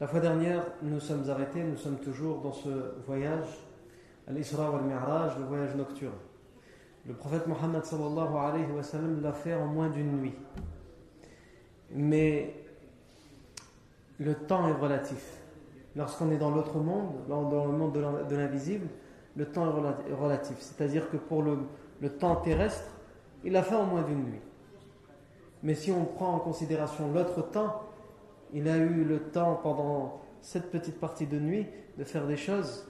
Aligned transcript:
La 0.00 0.06
fois 0.06 0.20
dernière, 0.20 0.62
nous 0.82 1.00
sommes 1.00 1.28
arrêtés, 1.28 1.60
nous 1.64 1.76
sommes 1.76 1.98
toujours 1.98 2.40
dans 2.40 2.52
ce 2.52 2.68
voyage, 3.04 3.48
al-Isra 4.28 4.70
wal-Mi'raj, 4.70 5.36
le 5.38 5.44
voyage 5.44 5.74
nocturne. 5.74 6.12
Le 7.04 7.14
prophète 7.14 7.48
Mohammed 7.48 7.84
sallallahu 7.84 8.36
alayhi 8.36 8.70
wa 8.70 8.82
sallam 8.84 9.20
l'a 9.20 9.32
fait 9.32 9.54
en 9.54 9.66
moins 9.66 9.88
d'une 9.88 10.20
nuit. 10.20 10.34
Mais 11.90 12.54
le 14.20 14.36
temps 14.36 14.68
est 14.68 14.80
relatif. 14.80 15.40
Lorsqu'on 15.96 16.30
est 16.30 16.38
dans 16.38 16.50
l'autre 16.50 16.78
monde, 16.78 17.26
dans 17.28 17.66
le 17.66 17.72
monde 17.72 17.92
de 17.92 18.36
l'invisible, 18.36 18.86
le 19.34 19.46
temps 19.46 19.66
est 19.66 20.14
relatif. 20.14 20.58
C'est-à-dire 20.60 21.10
que 21.10 21.16
pour 21.16 21.42
le, 21.42 21.58
le 22.00 22.10
temps 22.10 22.36
terrestre, 22.36 22.88
il 23.42 23.56
a 23.56 23.64
fait 23.64 23.74
en 23.74 23.84
moins 23.84 24.02
d'une 24.02 24.22
nuit. 24.22 24.40
Mais 25.64 25.74
si 25.74 25.90
on 25.90 26.04
prend 26.04 26.34
en 26.34 26.38
considération 26.38 27.12
l'autre 27.12 27.42
temps, 27.50 27.87
il 28.52 28.68
a 28.68 28.76
eu 28.76 29.04
le 29.04 29.20
temps 29.20 29.60
pendant 29.62 30.20
cette 30.40 30.70
petite 30.70 30.98
partie 30.98 31.26
de 31.26 31.38
nuit 31.38 31.66
de 31.98 32.04
faire 32.04 32.26
des 32.26 32.36
choses 32.36 32.86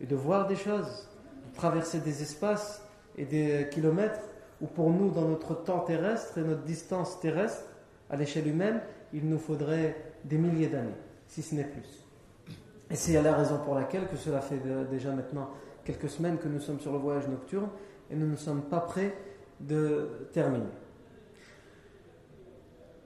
et 0.00 0.06
de 0.06 0.14
voir 0.14 0.46
des 0.46 0.56
choses, 0.56 1.08
de 1.48 1.56
traverser 1.56 2.00
des 2.00 2.22
espaces 2.22 2.86
et 3.16 3.24
des 3.24 3.68
kilomètres 3.70 4.20
où 4.60 4.66
pour 4.66 4.90
nous, 4.90 5.10
dans 5.10 5.26
notre 5.28 5.54
temps 5.54 5.80
terrestre 5.80 6.38
et 6.38 6.42
notre 6.42 6.62
distance 6.62 7.18
terrestre, 7.20 7.64
à 8.08 8.16
l'échelle 8.16 8.46
humaine, 8.46 8.80
il 9.12 9.28
nous 9.28 9.38
faudrait 9.38 9.96
des 10.24 10.38
milliers 10.38 10.68
d'années, 10.68 10.94
si 11.26 11.42
ce 11.42 11.54
n'est 11.54 11.64
plus. 11.64 12.04
Et 12.90 12.94
c'est 12.94 13.20
la 13.20 13.34
raison 13.34 13.58
pour 13.64 13.74
laquelle 13.74 14.06
que 14.06 14.16
cela 14.16 14.40
fait 14.40 14.60
déjà 14.90 15.10
maintenant 15.12 15.48
quelques 15.84 16.08
semaines 16.08 16.38
que 16.38 16.46
nous 16.46 16.60
sommes 16.60 16.78
sur 16.78 16.92
le 16.92 16.98
voyage 16.98 17.26
nocturne 17.26 17.70
et 18.10 18.14
nous 18.14 18.26
ne 18.26 18.36
sommes 18.36 18.62
pas 18.62 18.80
prêts 18.80 19.16
de 19.60 20.28
terminer. 20.32 20.66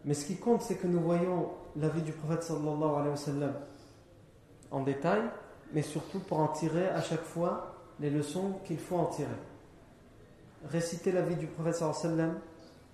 Mais 0.04 0.14
ce 0.14 0.26
qui 0.26 0.36
compte, 0.36 0.62
c'est 0.62 0.76
que 0.76 0.86
nous 0.86 1.00
voyons 1.00 1.50
la 1.78 1.88
vie 1.88 2.02
du 2.02 2.12
prophète 2.12 2.42
sallallahu 2.42 2.94
alayhi 2.94 3.10
wa 3.10 3.16
sallam 3.16 3.54
en 4.70 4.82
détail, 4.82 5.22
mais 5.72 5.82
surtout 5.82 6.20
pour 6.20 6.38
en 6.38 6.48
tirer 6.48 6.88
à 6.88 7.00
chaque 7.00 7.22
fois 7.22 7.74
les 8.00 8.10
leçons 8.10 8.60
qu'il 8.64 8.78
faut 8.78 8.96
en 8.96 9.06
tirer. 9.06 9.28
Réciter 10.68 11.12
la 11.12 11.22
vie 11.22 11.36
du 11.36 11.46
prophète 11.46 11.76
sallallahu 11.76 12.32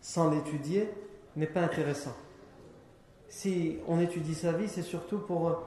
sans 0.01 0.31
l'étudier 0.31 0.91
n'est 1.37 1.47
pas 1.47 1.63
intéressant. 1.63 2.15
Si 3.29 3.79
on 3.89 3.99
étudie 4.01 4.35
sa 4.35 4.53
vie, 4.53 4.69
c'est 4.69 4.83
surtout 4.83 5.19
pour 5.19 5.63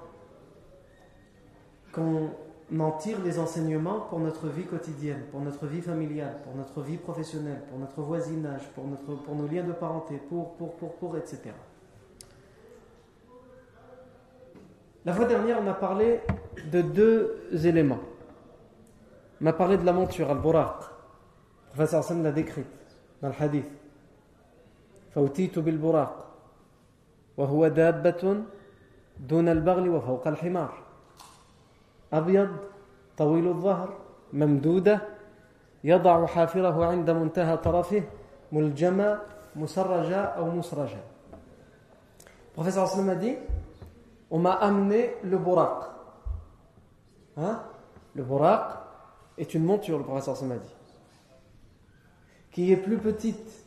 qu'on 1.92 2.30
en 2.78 2.92
tire 2.92 3.22
les 3.24 3.40
enseignements 3.40 4.02
pour 4.02 4.20
notre 4.20 4.50
vie 4.50 4.66
quotidienne, 4.66 5.24
pour 5.32 5.40
notre 5.40 5.66
vie 5.66 5.82
familiale, 5.82 6.38
pour 6.44 6.53
notre 6.56 6.82
vie 6.82 6.97
professionnelle, 6.97 7.62
pour 7.70 7.80
notre 7.80 8.02
voisinage, 8.02 8.70
pour, 8.76 8.86
pour 9.24 9.36
nos 9.36 9.47
liens 9.47 9.64
de 9.64 9.72
parenté, 9.72 10.18
pour, 10.30 10.56
pour, 10.56 10.76
pour, 10.76 10.96
pour, 10.96 11.18
etc. 11.18 11.53
La 15.04 15.12
fois 15.12 15.25
dernière, 15.25 15.59
on 15.62 15.66
a 15.69 15.75
parlé 15.75 16.21
de 16.71 16.82
deux 16.82 17.66
éléments. 17.66 18.00
On 19.41 19.47
a 19.47 19.53
parlé 19.53 19.78
de 19.78 19.84
la 19.84 19.93
monture, 19.93 20.31
al-buraq. 20.31 20.76
Le 20.81 21.75
professeur 21.75 22.00
Hassan 22.00 22.22
l'a 22.22 22.32
décrite 22.32 22.66
dans 23.22 23.28
le 23.28 23.34
hadith. 23.38 23.71
فأتيت 25.15 25.59
بالبراق 25.59 26.26
وهو 27.37 27.69
دابة 27.69 28.43
دون 29.21 29.48
البغل 29.48 29.88
وفوق 29.88 30.26
الحمار 30.26 30.72
أبيض 32.12 32.48
طويل 33.16 33.47
الظهر 33.48 33.88
ممدودة 34.32 35.00
يضع 35.84 36.26
حافره 36.26 36.87
عند 36.87 37.10
منتهى 37.10 37.56
طرفه 37.56 38.03
ملجمة 38.53 39.19
مسرجة 39.56 40.21
أو 40.38 40.50
مسرجة 40.50 41.03
Professeur 42.54 42.82
Aslam 42.82 43.09
a 43.09 43.15
dit 43.15 43.37
on 44.31 44.40
m'a 44.40 44.53
amené 44.53 45.13
le 45.24 45.38
buraq. 45.38 45.84
Hein? 47.38 47.62
Le 48.13 48.24
buraq 48.24 48.80
est 49.38 49.53
une 49.53 49.63
monture, 49.63 49.97
le 49.97 50.03
professeur 50.03 50.36
Aslam 50.36 50.53
a 50.53 50.58
dit, 50.58 50.75
qui 52.52 52.72
est 52.72 52.78
plus 52.78 52.97
petite 52.97 53.66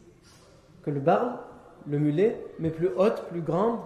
que 0.82 0.90
le 0.90 1.00
barl, 1.00 1.38
le 1.86 1.98
mulet, 1.98 2.44
mais 2.58 2.70
plus 2.70 2.88
haute, 2.96 3.24
plus 3.28 3.42
grande 3.42 3.80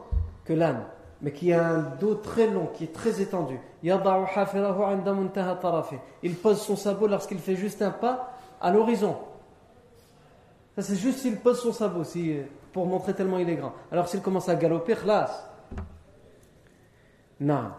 que 0.44 0.52
l'âne 0.52 0.84
mais 1.22 1.32
qui 1.32 1.52
a 1.52 1.64
un 1.64 1.82
dos 2.00 2.16
très 2.16 2.48
long, 2.48 2.66
qui 2.74 2.84
est 2.84 2.92
très 2.92 3.20
étendu. 3.20 3.58
Il 6.22 6.34
pose 6.34 6.60
son 6.60 6.76
sabot 6.76 7.06
lorsqu'il 7.06 7.38
fait 7.38 7.54
juste 7.54 7.80
un 7.80 7.92
pas 7.92 8.32
à 8.60 8.72
l'horizon. 8.72 9.16
C'est 10.78 10.96
juste 10.96 11.20
s'il 11.20 11.36
pose 11.36 11.60
son 11.60 11.72
sabot, 11.72 12.02
si, 12.02 12.38
pour 12.72 12.86
montrer 12.86 13.14
tellement 13.14 13.38
il 13.38 13.48
est 13.48 13.54
grand. 13.54 13.72
Alors, 13.92 14.08
s'il 14.08 14.20
commence 14.20 14.48
à 14.48 14.56
galoper, 14.56 14.96
khlas. 14.96 15.48
Non. 17.42 17.72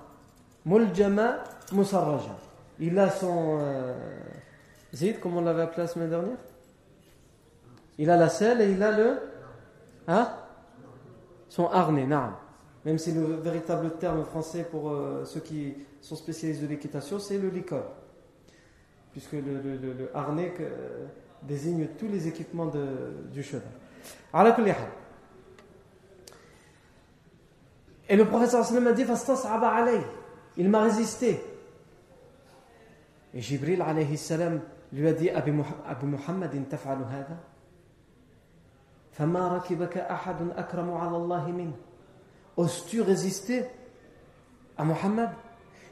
Muljama 0.66 1.44
musarraja. 1.72 2.36
Il 2.80 3.00
a 3.00 3.10
son. 3.10 3.58
Euh, 3.60 3.94
Zid, 4.94 5.20
comme 5.20 5.38
on 5.38 5.42
l'avait 5.42 5.64
appelé 5.64 5.84
la 5.84 5.88
semaine 5.88 6.10
dernière? 6.10 6.38
Il 7.98 8.10
a 8.10 8.18
la 8.18 8.30
selle 8.30 8.62
et 8.62 8.72
il 8.72 8.84
a 8.84 8.92
le. 8.92 9.20
Hein? 10.08 10.30
Son 11.50 11.68
harnais, 11.68 12.06
naam 12.06 12.34
même 12.86 12.98
si 12.98 13.14
le 13.14 13.24
véritable 13.36 13.92
terme 13.92 14.26
français 14.26 14.68
pour 14.70 14.92
euh, 14.92 15.24
ceux 15.24 15.40
qui 15.40 15.74
sont 16.02 16.18
spécialisés 16.18 16.64
de 16.64 16.68
l'équitation, 16.68 17.18
c'est 17.18 17.38
le 17.38 17.48
licol. 17.48 17.84
Puisque 19.14 19.32
le 19.32 20.10
harnais 20.14 20.54
euh, 20.60 21.06
désigne 21.44 21.88
tous 21.98 22.10
les 22.10 22.28
équipements 22.28 22.66
de, 22.66 22.86
du 23.32 23.42
cheval. 23.42 23.64
Et 28.13 28.17
le 28.17 28.25
professeur 28.25 28.65
sallam 28.65 28.87
a 28.87 28.93
dit 28.93 29.05
Il 30.57 30.69
m'a 30.69 30.83
résisté. 30.83 31.43
Et 33.35 33.41
Jibril 33.41 33.83
alayhi 33.83 34.17
salam 34.17 34.61
lui 34.93 35.07
a 35.07 35.13
dit 35.13 35.31
Abu 35.31 35.53
Muhammadin 36.07 36.63
taf'alu 36.63 37.03
hada 37.05 37.37
فما 39.19 39.49
ركبك 39.49 39.99
أحد 39.99 40.37
أكرم 40.57 40.91
على 40.95 41.17
الله 41.17 41.51
منه 41.51 41.73
Oses-tu 42.57 43.03
résister 43.03 43.65
à 44.77 44.85
Mohammed 44.85 45.31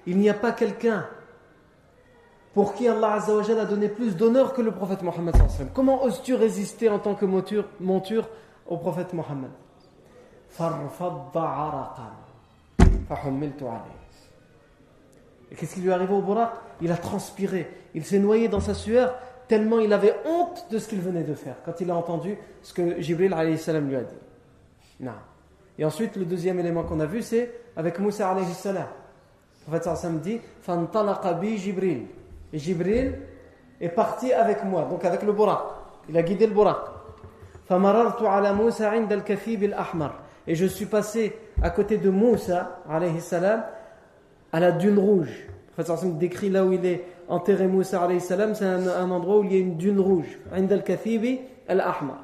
Il 0.07 0.19
n'y 0.19 0.31
a 0.31 0.35
pas 0.35 0.53
quelqu'un 0.53 1.07
pour 2.55 2.75
qui 2.75 2.89
Allah 2.89 3.15
Azzawajal 3.15 3.61
a 3.61 3.65
donné 3.65 3.89
plus 3.89 4.17
d'honneur 4.17 4.53
que 4.53 4.63
le 4.63 4.73
prophète 4.73 5.03
Mohammed. 5.03 5.35
Comment 5.75 6.05
oses-tu 6.05 6.35
résister 6.35 6.89
en 6.89 6.99
tant 6.99 7.15
que 7.15 7.25
monture, 7.25 7.67
monture 7.81 8.29
au 8.67 8.79
prophète 8.79 9.13
Mohammed 9.13 9.51
Et 15.51 15.55
qu'est-ce 15.55 15.75
qui 15.75 15.81
lui 15.81 15.91
est 15.91 15.93
arrivé 15.93 16.15
au 16.15 16.23
Buraq 16.23 16.51
Il 16.81 16.91
a 16.91 16.97
transpiré, 16.97 17.71
il 17.95 18.05
s'est 18.05 18.19
noyé 18.19 18.49
dans 18.49 18.61
sa 18.61 18.75
sueur, 18.75 19.15
tellement 19.49 19.79
il 19.79 19.93
avait 19.93 20.15
honte 20.25 20.67
de 20.71 20.79
ce 20.79 20.89
qu'il 20.89 21.01
venait 21.01 21.23
de 21.23 21.35
faire, 21.35 21.57
quand 21.65 21.81
il 21.81 21.91
a 21.91 21.95
entendu 21.95 22.37
ce 22.63 22.73
que 22.73 23.01
Jibril 23.01 23.35
salam 23.59 23.89
lui 23.89 23.97
a 23.97 24.03
dit. 24.03 24.15
Non. 25.01 25.13
Et 25.79 25.85
ensuite, 25.85 26.17
le 26.17 26.25
deuxième 26.25 26.59
élément 26.59 26.85
qu'on 26.85 27.01
a 27.01 27.07
vu, 27.07 27.23
c'est 27.23 27.53
avec 27.77 27.99
Moussa 27.99 28.31
alayhi 28.31 28.53
salam. 28.55 28.87
Le 29.67 29.73
prophète 29.73 29.97
sallam 29.97 30.21
dit 30.21 30.41
Fantalaqa 30.63 31.35
bi 31.35 31.59
Jibril. 31.59 32.07
Et 32.53 32.59
Jibril 32.59 33.19
est 33.81 33.89
parti 33.91 34.33
avec 34.33 34.65
moi, 34.65 34.87
donc 34.89 35.05
avec 35.05 35.23
le 35.23 35.33
Buraq. 35.33 35.61
Il 36.09 36.17
a 36.17 36.23
guidé 36.23 36.47
le 36.47 36.55
Buraq. 36.55 36.79
فمررت 37.69 38.23
على 38.23 38.53
موسى 38.53 38.87
عند 38.87 39.13
الكثيب 39.13 39.63
الأحمر 39.65 40.11
et 40.51 40.55
je 40.55 40.67
suis 40.67 40.87
passé 40.87 41.37
à 41.63 41.71
côté 41.71 41.99
de 41.99 42.11
Moussa 42.11 42.83
alayhi 42.89 43.21
salam 43.21 43.65
à 44.53 44.61
la 44.61 44.73
dune 44.73 44.99
rouge. 44.99 45.47
Le 45.79 45.85
prophète 45.85 46.19
décrit 46.19 46.51
là 46.51 46.65
où 46.65 46.73
il 46.73 46.85
est 46.87 47.05
enterré 47.29 47.67
Moussa 47.67 48.03
alayhi 48.03 48.21
salam, 48.21 48.55
c'est 48.55 48.65
un, 48.65 48.87
un, 48.87 49.11
endroit 49.11 49.39
où 49.39 49.45
il 49.45 49.53
y 49.53 49.57
a 49.57 49.59
une 49.59 49.77
dune 49.77 50.01
rouge. 50.01 50.39
عند 50.53 50.73
الكثيب 50.73 51.39
الأحمر 51.71 52.17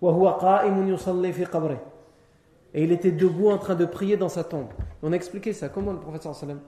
وهو 0.00 0.28
قائم 0.28 0.88
يصلي 0.88 1.32
في 1.32 1.44
قبره 1.44 1.78
et 2.74 2.84
il 2.84 2.92
était 2.92 3.12
debout 3.12 3.50
en 3.50 3.58
train 3.58 3.74
de 3.74 3.84
prier 3.84 4.16
dans 4.16 4.30
sa 4.30 4.44
tombe. 4.44 4.68
On 5.02 5.12
a 5.12 5.16
expliqué 5.16 5.52
ça. 5.52 5.68
Comment 5.68 5.92
le 5.92 5.98
prophète 5.98 6.22
sallam 6.22 6.60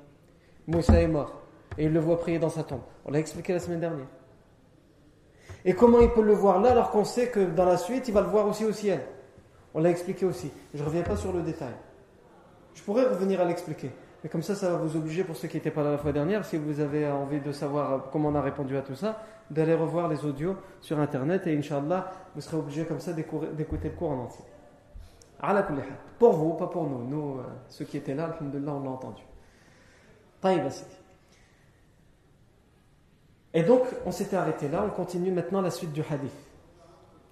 Moussa 0.66 1.00
est 1.00 1.08
mort 1.08 1.40
et 1.78 1.84
il 1.84 1.92
le 1.92 2.00
voit 2.00 2.18
prier 2.18 2.38
dans 2.38 2.50
sa 2.50 2.62
tombe. 2.62 2.82
On 3.04 3.10
l'a 3.10 3.18
expliqué 3.18 3.52
la 3.52 3.58
semaine 3.58 3.80
dernière. 3.80 4.06
Et 5.64 5.74
comment 5.74 6.00
il 6.00 6.10
peut 6.10 6.22
le 6.22 6.34
voir 6.34 6.60
là 6.60 6.72
alors 6.72 6.90
qu'on 6.90 7.04
sait 7.04 7.28
que 7.28 7.40
dans 7.40 7.64
la 7.64 7.76
suite 7.76 8.06
il 8.08 8.14
va 8.14 8.20
le 8.20 8.28
voir 8.28 8.46
aussi 8.46 8.64
au 8.64 8.72
ciel 8.72 9.00
On 9.73 9.79
l'a 9.79 9.89
expliqué 9.89 10.25
aussi. 10.25 10.51
Je 10.73 10.81
ne 10.81 10.85
reviens 10.85 11.03
pas 11.03 11.15
sur 11.15 11.31
le 11.31 11.41
détail. 11.41 11.73
Je 12.73 12.83
pourrais 12.83 13.05
revenir 13.05 13.41
à 13.41 13.45
l'expliquer. 13.45 13.91
Mais 14.23 14.29
comme 14.29 14.41
ça, 14.41 14.55
ça 14.55 14.69
va 14.69 14.77
vous 14.77 14.97
obliger, 14.97 15.23
pour 15.23 15.35
ceux 15.35 15.47
qui 15.47 15.57
n'étaient 15.57 15.71
pas 15.71 15.83
là 15.83 15.91
la 15.91 15.97
fois 15.97 16.11
dernière, 16.11 16.43
si 16.43 16.57
vous 16.57 16.79
avez 16.79 17.07
envie 17.09 17.39
de 17.39 17.51
savoir 17.51 18.09
comment 18.11 18.29
on 18.29 18.35
a 18.35 18.41
répondu 18.41 18.75
à 18.75 18.81
tout 18.81 18.95
ça, 18.95 19.21
d'aller 19.49 19.73
revoir 19.73 20.09
les 20.09 20.25
audios 20.25 20.57
sur 20.81 20.99
Internet 20.99 21.47
et 21.47 21.57
Inch'Allah, 21.57 22.11
vous 22.35 22.41
serez 22.41 22.57
obligé 22.57 22.85
comme 22.85 22.99
ça 22.99 23.13
d'écouter 23.13 23.89
le 23.89 23.95
cours 23.95 24.11
en 24.11 24.23
entier. 24.23 24.43
Pour 26.17 26.33
vous, 26.33 26.53
pas 26.55 26.67
pour 26.67 26.83
nous. 26.83 27.07
Nous, 27.07 27.39
euh, 27.39 27.43
ceux 27.69 27.85
qui 27.85 27.95
étaient 27.95 28.13
là, 28.13 28.25
alhamdoulilah, 28.25 28.73
on 28.73 28.83
l'a 28.83 28.89
entendu. 28.89 29.23
Et 33.53 33.63
donc, 33.63 33.83
on 34.05 34.11
s'était 34.11 34.35
arrêté 34.35 34.67
là, 34.67 34.83
on 34.85 34.89
continue 34.89 35.31
maintenant 35.31 35.61
la 35.61 35.71
suite 35.71 35.93
du 35.93 36.01
hadith. 36.01 36.31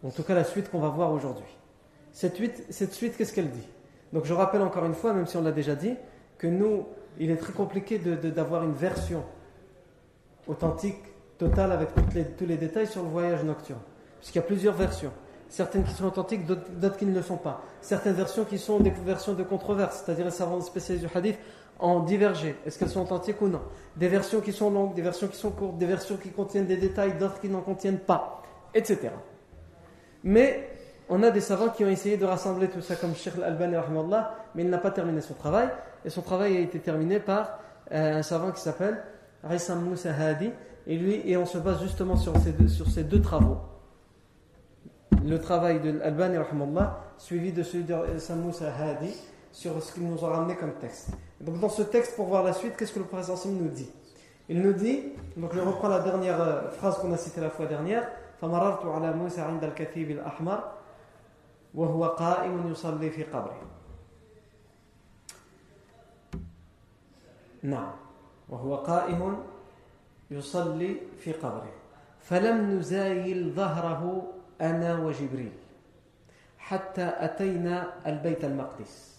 En 0.04 0.10
tout 0.10 0.24
cas, 0.24 0.34
la 0.34 0.46
suite 0.46 0.72
qu'on 0.72 0.80
va 0.80 0.90
voir 0.90 1.12
aujourd'hui. 1.12 1.57
Cette 2.18 2.36
suite, 2.36 2.66
cette 2.72 2.94
suite 2.94 3.16
qu'est-ce 3.16 3.32
qu'elle 3.32 3.52
dit? 3.52 3.68
Donc, 4.12 4.26
je 4.26 4.34
rappelle 4.34 4.64
encore 4.64 4.84
une 4.86 4.96
fois, 4.96 5.14
même 5.14 5.28
si 5.28 5.38
on 5.38 5.44
l'a 5.44 5.52
déjà 5.52 5.76
dit, 5.76 5.94
que 6.40 6.48
nous, 6.48 6.88
il 7.20 7.30
est 7.30 7.36
très 7.36 7.54
compliqué 7.54 8.00
d'avoir 8.00 8.64
une 8.64 8.74
version 8.74 9.24
authentique, 10.48 10.98
totale, 11.38 11.72
avec 11.72 11.90
les, 12.16 12.26
tous 12.26 12.48
les 12.48 12.58
détails 12.58 12.88
sur 12.88 13.04
le 13.04 13.10
voyage 13.10 13.44
nocturne. 13.44 13.82
Puisqu'il 14.18 14.40
y 14.40 14.42
a 14.42 14.46
plusieurs 14.46 14.74
versions 14.74 15.12
certaines 15.48 15.84
qui 15.84 15.94
sont 15.94 16.06
authentiques, 16.06 16.44
d'autres 16.48 16.98
qui 16.98 17.06
ne 17.06 17.14
le 17.14 17.22
sont 17.22 17.38
pas. 17.38 17.62
Certaines 17.82 18.16
versions 18.16 18.46
qui 18.46 18.58
sont 18.58 18.80
des 18.80 18.90
versions 18.90 19.34
de 19.34 19.44
controverse, 19.44 20.02
c'est-à-dire 20.04 20.26
les 20.26 20.32
savants 20.32 20.60
spécialistes 20.60 21.06
du 21.06 21.16
hadith 21.16 21.38
en 21.78 22.00
divergé. 22.00 22.56
Est-ce 22.66 22.80
qu'elles 22.80 22.90
sont 22.90 23.04
authentiques 23.04 23.40
ou 23.44 23.48
non? 23.48 23.62
Des 23.96 24.08
versions 24.08 24.42
qui 24.42 24.54
sont 24.54 24.72
longues, 24.72 24.96
des 24.96 25.04
versions 25.04 25.28
qui 25.28 25.38
sont 25.38 25.52
courtes, 25.52 25.78
des 25.78 25.86
versions 25.86 26.18
qui 26.18 26.30
contiennent 26.30 26.66
des 26.66 26.78
détails, 26.78 27.14
d'autres 27.20 27.40
qui 27.40 27.48
n'en 27.48 27.62
contiennent 27.62 28.00
pas, 28.00 28.42
etc. 28.74 29.12
Mais 30.24 30.77
on 31.09 31.23
a 31.23 31.31
des 31.31 31.41
savants 31.41 31.69
qui 31.69 31.85
ont 31.85 31.89
essayé 31.89 32.17
de 32.17 32.25
rassembler 32.25 32.69
tout 32.69 32.81
ça 32.81 32.97
comme 32.97 33.15
Sheikh 33.15 33.35
Al-Albani, 33.37 33.77
mais 34.55 34.63
il 34.63 34.71
n'a 34.71 34.79
pas 34.79 34.91
terminé 34.91 35.21
son 35.21 35.35
travail. 35.35 35.69
Et 36.05 36.11
son 36.11 36.23
travail 36.23 36.57
a 36.57 36.61
été 36.61 36.79
terminé 36.79 37.21
par 37.21 37.59
euh, 37.93 38.19
un 38.19 38.23
savant 38.23 38.51
qui 38.51 38.61
s'appelle 38.61 39.03
Rissam 39.45 39.81
Moussa 39.83 40.11
Hadi. 40.15 40.51
Et 40.87 40.97
lui, 40.97 41.23
et 41.25 41.37
on 41.37 41.47
se 41.47 41.59
base 41.59 41.81
justement 41.83 42.17
sur 42.17 42.35
ces 42.39 42.69
sur 42.69 42.89
ces 42.89 43.05
deux 43.05 43.21
travaux 43.21 43.59
le 45.25 45.39
travail 45.39 45.81
de 45.81 45.91
l'Albani, 45.91 46.39
suivi 47.19 47.53
de 47.53 47.63
celui 47.63 47.85
de 47.85 48.19
Samoussa 48.19 48.73
Hadi, 48.75 49.15
sur 49.53 49.81
ce 49.83 49.93
qu'il 49.93 50.09
nous 50.09 50.25
a 50.25 50.29
ramené 50.31 50.57
comme 50.57 50.73
texte. 50.75 51.11
Donc 51.41 51.61
dans 51.61 51.69
ce 51.69 51.83
texte, 51.83 52.17
pour 52.17 52.27
voir 52.27 52.43
la 52.43 52.53
suite, 52.53 52.77
qu'est-ce 52.77 52.93
que 52.93 52.99
le 52.99 53.05
prophète 53.05 53.35
nous 53.47 53.69
dit 53.69 53.91
Il 54.49 54.63
nous 54.63 54.73
dit, 54.73 55.13
donc 55.37 55.55
je 55.55 55.61
reprends 55.61 55.89
la 55.89 56.01
dernière 56.01 56.41
euh, 56.41 56.71
phrase 56.71 56.99
qu'on 56.99 57.13
a 57.13 57.17
citée 57.17 57.41
la 57.41 57.51
fois 57.51 57.67
dernière, 57.67 58.09
فمررت 58.43 58.87
على 58.87 59.13
موسى 59.13 59.41
عند 59.41 59.65
الكثيب 59.65 60.11
الأحمر 60.11 60.59
وهو 61.74 62.06
قائم 62.06 62.72
يصلي 62.72 63.10
في 63.10 63.24
قبره. 63.24 63.62
نعم. 67.64 67.94
وهو 68.50 68.76
قائم 68.76 69.44
يصلي 70.32 70.98
في 71.20 71.32
قبره. 71.32 71.74
فلم 72.22 72.80
نزايل 72.80 73.54
ظهره 73.54 74.34
أنا 74.62 75.00
وجبريل 75.00 75.54
حتى 76.58 77.14
أتينا 77.18 77.94
البيت 78.10 78.46
المقدس. 78.46 79.18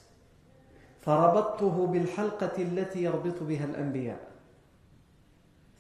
فربطته 1.01 1.87
بالحلقة 1.87 2.63
التي 2.63 3.03
يربط 3.03 3.43
بها 3.43 3.65
الأنبياء. 3.65 4.29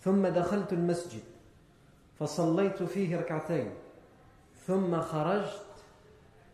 ثم 0.01 0.27
دخلت 0.27 0.73
المسجد 0.73 1.23
فصليت 2.19 2.83
فيه 2.83 3.17
ركعتين 3.17 3.71
ثم 4.67 5.01
خرجت 5.01 5.68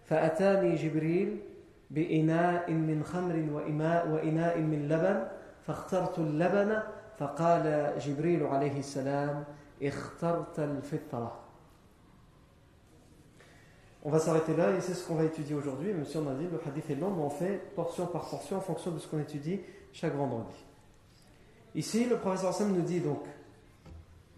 فأتاني 0.06 0.76
جبريل 0.76 1.40
بإناء 1.92 2.72
من 2.72 3.04
خمر 3.04 3.36
وإناء 4.12 4.60
من 4.60 4.88
لبن 4.90 5.28
فاخترت 5.68 6.20
اللبن 6.20 6.80
فقال 7.18 7.94
جبريل 8.00 8.44
عليه 8.44 8.80
السلام 8.80 9.44
اخترت 9.84 10.60
الفطره 10.60 11.40
On 14.02 14.12
va 14.12 14.20
s'arrêter 14.20 14.56
là 14.56 14.72
et 14.72 14.80
c'est 14.80 14.94
ce 14.94 15.06
qu'on 15.06 15.16
va 15.16 15.26
étudier 15.26 15.56
aujourd'hui. 15.56 15.92
Même 15.92 16.06
si 16.06 16.16
on 16.16 16.26
a 16.30 16.34
dit 16.34 16.48
le 16.50 16.58
hadith 16.66 16.90
est 16.90 16.96
long, 16.96 17.12
mais 17.12 17.22
on 17.22 17.30
fait 17.30 17.62
portion 17.76 18.06
par 18.08 18.30
portion 18.30 18.56
en 18.56 18.62
fonction 18.62 18.92
de 18.92 19.00
ce 19.00 19.10
qu'on 19.10 19.20
étudie 19.20 19.60
chaque 19.92 20.16
vendredi. 20.16 20.56
Ici, 21.76 22.06
le 22.06 22.18
professeur 22.18 22.54
Sam 22.54 22.74
nous 22.74 22.82
dit 22.82 23.02
donc, 23.02 23.26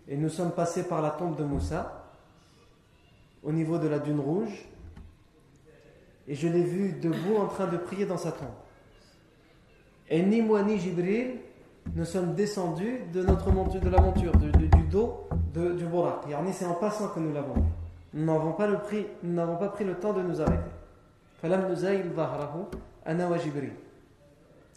et 0.08 0.18
nous 0.18 0.30
sommes 0.30 0.52
passés 0.52 0.88
par 0.88 1.04
la 1.04 1.12
tombe 1.12 1.36
de 1.36 1.44
Moussa, 1.44 2.10
au 3.44 3.52
niveau 3.52 3.78
de 3.78 3.88
la 3.88 4.00
dune 4.00 4.20
rouge, 4.20 4.66
et 6.28 6.36
je 6.36 6.48
l'ai 6.48 6.64
vu 6.64 6.94
debout 6.94 7.38
en 7.38 7.48
train 7.48 7.68
de 7.68 7.78
prier 7.78 8.06
dans 8.06 8.18
sa 8.18 8.32
tombe. 8.32 8.48
Et 10.10 10.22
ni 10.22 10.42
moi 10.42 10.64
ni 10.64 10.78
Jibril, 10.78 11.38
nous 11.96 12.06
sommes 12.06 12.36
descendus 12.36 13.00
de 13.14 13.24
notre 13.24 13.52
monture, 13.52 13.82
de 13.82 13.90
la 13.90 14.02
monture, 14.02 14.36
du 14.36 14.48
dos 14.90 15.28
du 15.54 15.86
Borak. 15.86 16.26
C'est 16.52 16.66
en 16.66 16.76
passant 16.76 17.10
que 17.10 17.20
nous 17.20 17.34
l'avons 17.34 17.54
vu 17.54 17.62
nous 18.14 18.26
n'avons 18.26 18.52
pas, 18.52 18.68
le 18.68 18.78
prix, 18.80 19.08
nous 19.24 19.34
n'avons 19.34 19.56
pas 19.56 19.70
pris 19.70 19.86
le 19.86 19.96
temps 19.96 20.14
de 20.14 20.22
nous 20.22 20.42
arrêter. 20.42 20.72
فلم 21.42 21.72
نزايل 21.72 22.14
ظهره 22.14 22.68
أنا 23.08 23.30
وجبريل 23.30 23.74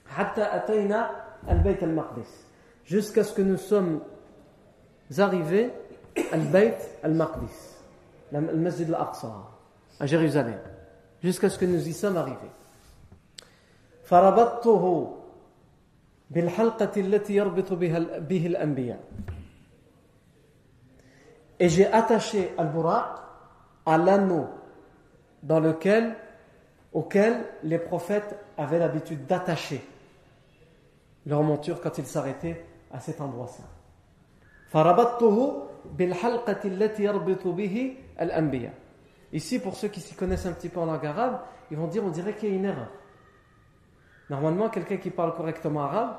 حتى 0.08 0.42
أتينا 0.56 1.10
البيت 1.50 1.82
المقدس 1.82 2.44
jusqu'à 2.86 3.22
ce 3.22 3.34
que 3.34 3.42
nous 3.42 3.58
sommes 3.58 4.00
arrivés 5.18 5.70
al 6.32 6.40
Bayt 6.40 6.76
al-Maqdis, 7.02 7.76
le 8.32 8.40
Masjid 8.56 8.88
al-Aqsa, 8.88 9.32
à 10.00 10.06
Jérusalem, 10.06 10.58
jusqu'à 11.22 11.50
ce 11.50 11.58
que 11.58 11.64
nous 11.64 11.88
y 11.88 11.92
sommes 11.92 12.16
arrivés. 12.16 12.50
فربطته 14.04 15.14
بالحلقة 16.30 16.92
التي 16.96 17.34
يربط 17.34 17.72
بها 17.72 17.98
به 18.18 18.46
الأنبياء. 18.46 19.00
Et 21.58 21.68
j'ai 21.68 21.86
attaché 21.86 22.52
al-Buraq 22.58 23.20
à 23.86 23.96
l'anneau 23.96 24.48
dans 25.42 25.60
lequel, 25.60 26.16
auquel 26.92 27.44
les 27.62 27.78
prophètes 27.78 28.36
avaient 28.58 28.78
l'habitude 28.78 29.26
d'attacher 29.26 29.80
leur 31.26 31.42
monture 31.42 31.80
quand 31.80 31.96
ils 31.96 32.06
s'arrêtaient 32.06 32.64
à 32.92 33.00
cet 33.00 33.20
endroit-là. 33.20 33.64
Ici, 39.31 39.59
pour 39.59 39.75
ceux 39.75 39.87
qui 39.87 40.01
s'y 40.01 40.15
connaissent 40.15 40.45
un 40.45 40.53
petit 40.53 40.69
peu 40.69 40.79
en 40.79 40.85
langue 40.85 41.05
arabe, 41.05 41.41
ils 41.71 41.77
vont 41.77 41.87
dire 41.87 42.03
on 42.03 42.09
dirait 42.09 42.35
qu'il 42.35 42.49
y 42.49 42.51
a 42.51 42.55
une 42.55 42.65
erreur. 42.65 42.89
Normalement, 44.29 44.69
quelqu'un 44.69 44.97
qui 44.97 45.09
parle 45.09 45.35
correctement 45.35 45.83
arabe, 45.83 46.15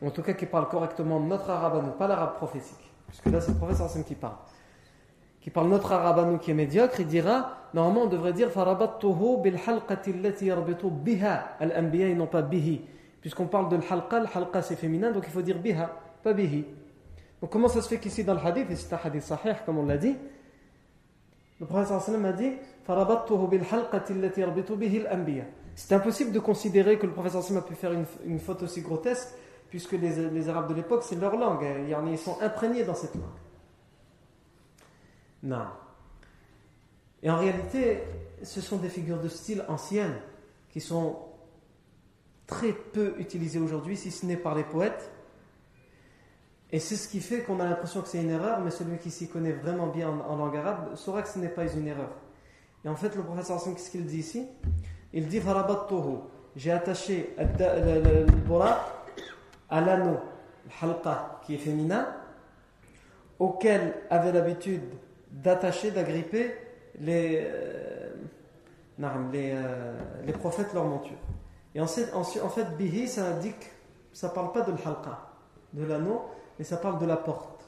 ou 0.00 0.08
en 0.08 0.10
tout 0.10 0.22
cas 0.22 0.32
qui 0.32 0.46
parle 0.46 0.68
correctement 0.68 1.20
notre 1.20 1.50
arabe 1.50 1.84
à 1.84 1.90
pas 1.90 2.06
l'arabe 2.06 2.34
prophétique, 2.34 2.92
puisque 3.08 3.26
là 3.26 3.40
c'est 3.40 3.52
le 3.52 3.58
professeur 3.58 3.88
qui 4.04 4.14
parle 4.14 4.36
qui 5.40 5.48
parle 5.48 5.68
notre 5.68 5.92
arabe 5.92 6.18
à 6.18 6.24
nous 6.24 6.38
qui 6.38 6.50
est 6.50 6.54
médiocre, 6.54 7.00
il 7.00 7.06
dira, 7.06 7.56
normalement 7.72 8.02
on 8.02 8.06
devrait 8.06 8.34
dire 8.34 8.50
bil 9.42 9.58
halqati 9.66 10.12
biha 10.12 11.56
al-anbiya 11.58 12.08
et 12.08 12.14
non 12.14 12.26
pas 12.26 12.42
bihi. 12.42 12.82
Puisqu'on 13.20 13.46
parle 13.46 13.68
de 13.70 13.76
l'halqa, 13.76 14.20
l'halqa 14.20 14.62
c'est 14.62 14.76
féminin, 14.76 15.10
donc 15.10 15.24
il 15.26 15.30
faut 15.30 15.42
dire 15.42 15.58
biha, 15.58 15.90
pas 16.22 16.32
bihi. 16.32 16.66
Donc 17.40 17.50
comment 17.50 17.68
ça 17.68 17.80
se 17.80 17.88
fait 17.88 17.98
qu'ici 17.98 18.22
dans 18.22 18.34
le 18.34 18.40
hadith, 18.40 18.70
et 18.70 18.76
c'est 18.76 18.92
un 18.92 19.00
hadith 19.02 19.22
sahih 19.22 19.54
comme 19.64 19.78
on 19.78 19.86
l'a 19.86 19.96
dit, 19.96 20.16
le 21.60 21.66
prophète 21.66 21.90
a 21.92 22.32
dit. 22.32 22.52
C'est 25.76 25.94
impossible 25.94 26.32
de 26.32 26.38
considérer 26.40 26.98
que 26.98 27.06
le 27.06 27.12
prophète 27.12 27.34
a 27.34 27.62
pu 27.62 27.74
faire 27.74 27.92
une, 27.92 28.06
une 28.24 28.40
faute 28.40 28.62
aussi 28.62 28.80
grotesque 28.80 29.28
puisque 29.68 29.92
les, 29.92 30.30
les 30.30 30.48
Arabes 30.48 30.68
de 30.68 30.74
l'époque, 30.74 31.04
c'est 31.04 31.14
leur 31.14 31.36
langue. 31.36 31.64
Hein. 31.64 32.04
Ils 32.10 32.18
sont 32.18 32.40
imprégnés 32.40 32.84
dans 32.84 32.94
cette 32.94 33.14
langue. 33.14 33.24
Non. 35.42 35.66
Et 37.22 37.30
en 37.30 37.38
réalité, 37.38 38.02
ce 38.42 38.60
sont 38.60 38.78
des 38.78 38.88
figures 38.88 39.20
de 39.20 39.28
style 39.28 39.64
anciennes 39.68 40.18
qui 40.70 40.80
sont 40.80 41.18
très 42.46 42.72
peu 42.72 43.14
utilisées 43.18 43.60
aujourd'hui, 43.60 43.96
si 43.96 44.10
ce 44.10 44.26
n'est 44.26 44.36
par 44.36 44.54
les 44.54 44.64
poètes. 44.64 45.10
Et 46.72 46.78
c'est 46.78 46.96
ce 46.96 47.08
qui 47.08 47.20
fait 47.20 47.40
qu'on 47.40 47.58
a 47.58 47.64
l'impression 47.64 48.00
que 48.00 48.08
c'est 48.08 48.22
une 48.22 48.30
erreur, 48.30 48.60
mais 48.60 48.70
celui 48.70 48.98
qui 48.98 49.10
s'y 49.10 49.28
connaît 49.28 49.52
vraiment 49.52 49.88
bien 49.88 50.08
en, 50.08 50.36
langue 50.36 50.56
arabe 50.56 50.94
saura 50.94 51.22
que 51.22 51.28
ce 51.28 51.38
n'est 51.38 51.48
pas 51.48 51.66
une 51.66 51.86
erreur. 51.88 52.10
Et 52.84 52.88
en 52.88 52.94
fait, 52.94 53.14
le 53.16 53.22
professeur 53.22 53.62
qu'est-ce 53.62 53.90
qu'il 53.90 54.06
dit 54.06 54.18
ici? 54.18 54.46
Il 55.12 55.26
dit 55.26 55.40
J'ai 56.54 56.70
attaché 56.70 57.34
le, 57.38 58.24
bora 58.46 58.78
à 59.68 59.80
l'anneau, 59.80 60.18
le 60.64 60.86
halqa, 60.86 61.40
qui 61.44 61.54
est 61.54 61.58
féminin, 61.58 62.06
auquel 63.40 63.94
avait 64.08 64.32
l'habitude 64.32 64.82
d'attacher, 65.32 65.90
d'agripper 65.90 66.54
les, 67.00 67.48
euh, 67.50 68.14
les, 68.98 69.52
euh, 69.54 69.98
les, 70.24 70.32
prophètes 70.32 70.72
leur 70.72 70.84
monture. 70.84 71.18
Et 71.74 71.80
ensuite, 71.80 72.12
en 72.14 72.22
fait, 72.22 72.76
bihi, 72.76 73.08
ça 73.08 73.26
indique, 73.26 73.72
ça 74.12 74.28
parle 74.28 74.52
pas 74.52 74.62
de 74.62 74.72
l'halqa, 74.72 75.30
de 75.72 75.84
l'anneau, 75.84 76.22
mais 76.60 76.64
ça 76.64 76.76
parle 76.76 76.98
de 76.98 77.06
la 77.06 77.16
porte. 77.16 77.64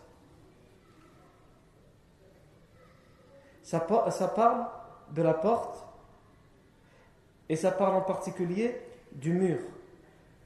Ça, 3.63 3.81
parle 3.81 4.67
de 5.13 5.23
la 5.23 5.33
porte 5.33 5.83
et 7.49 7.57
ça 7.57 7.71
parle 7.71 7.95
en 7.95 8.03
particulier 8.03 8.79
du 9.13 9.33
mur. 9.33 9.61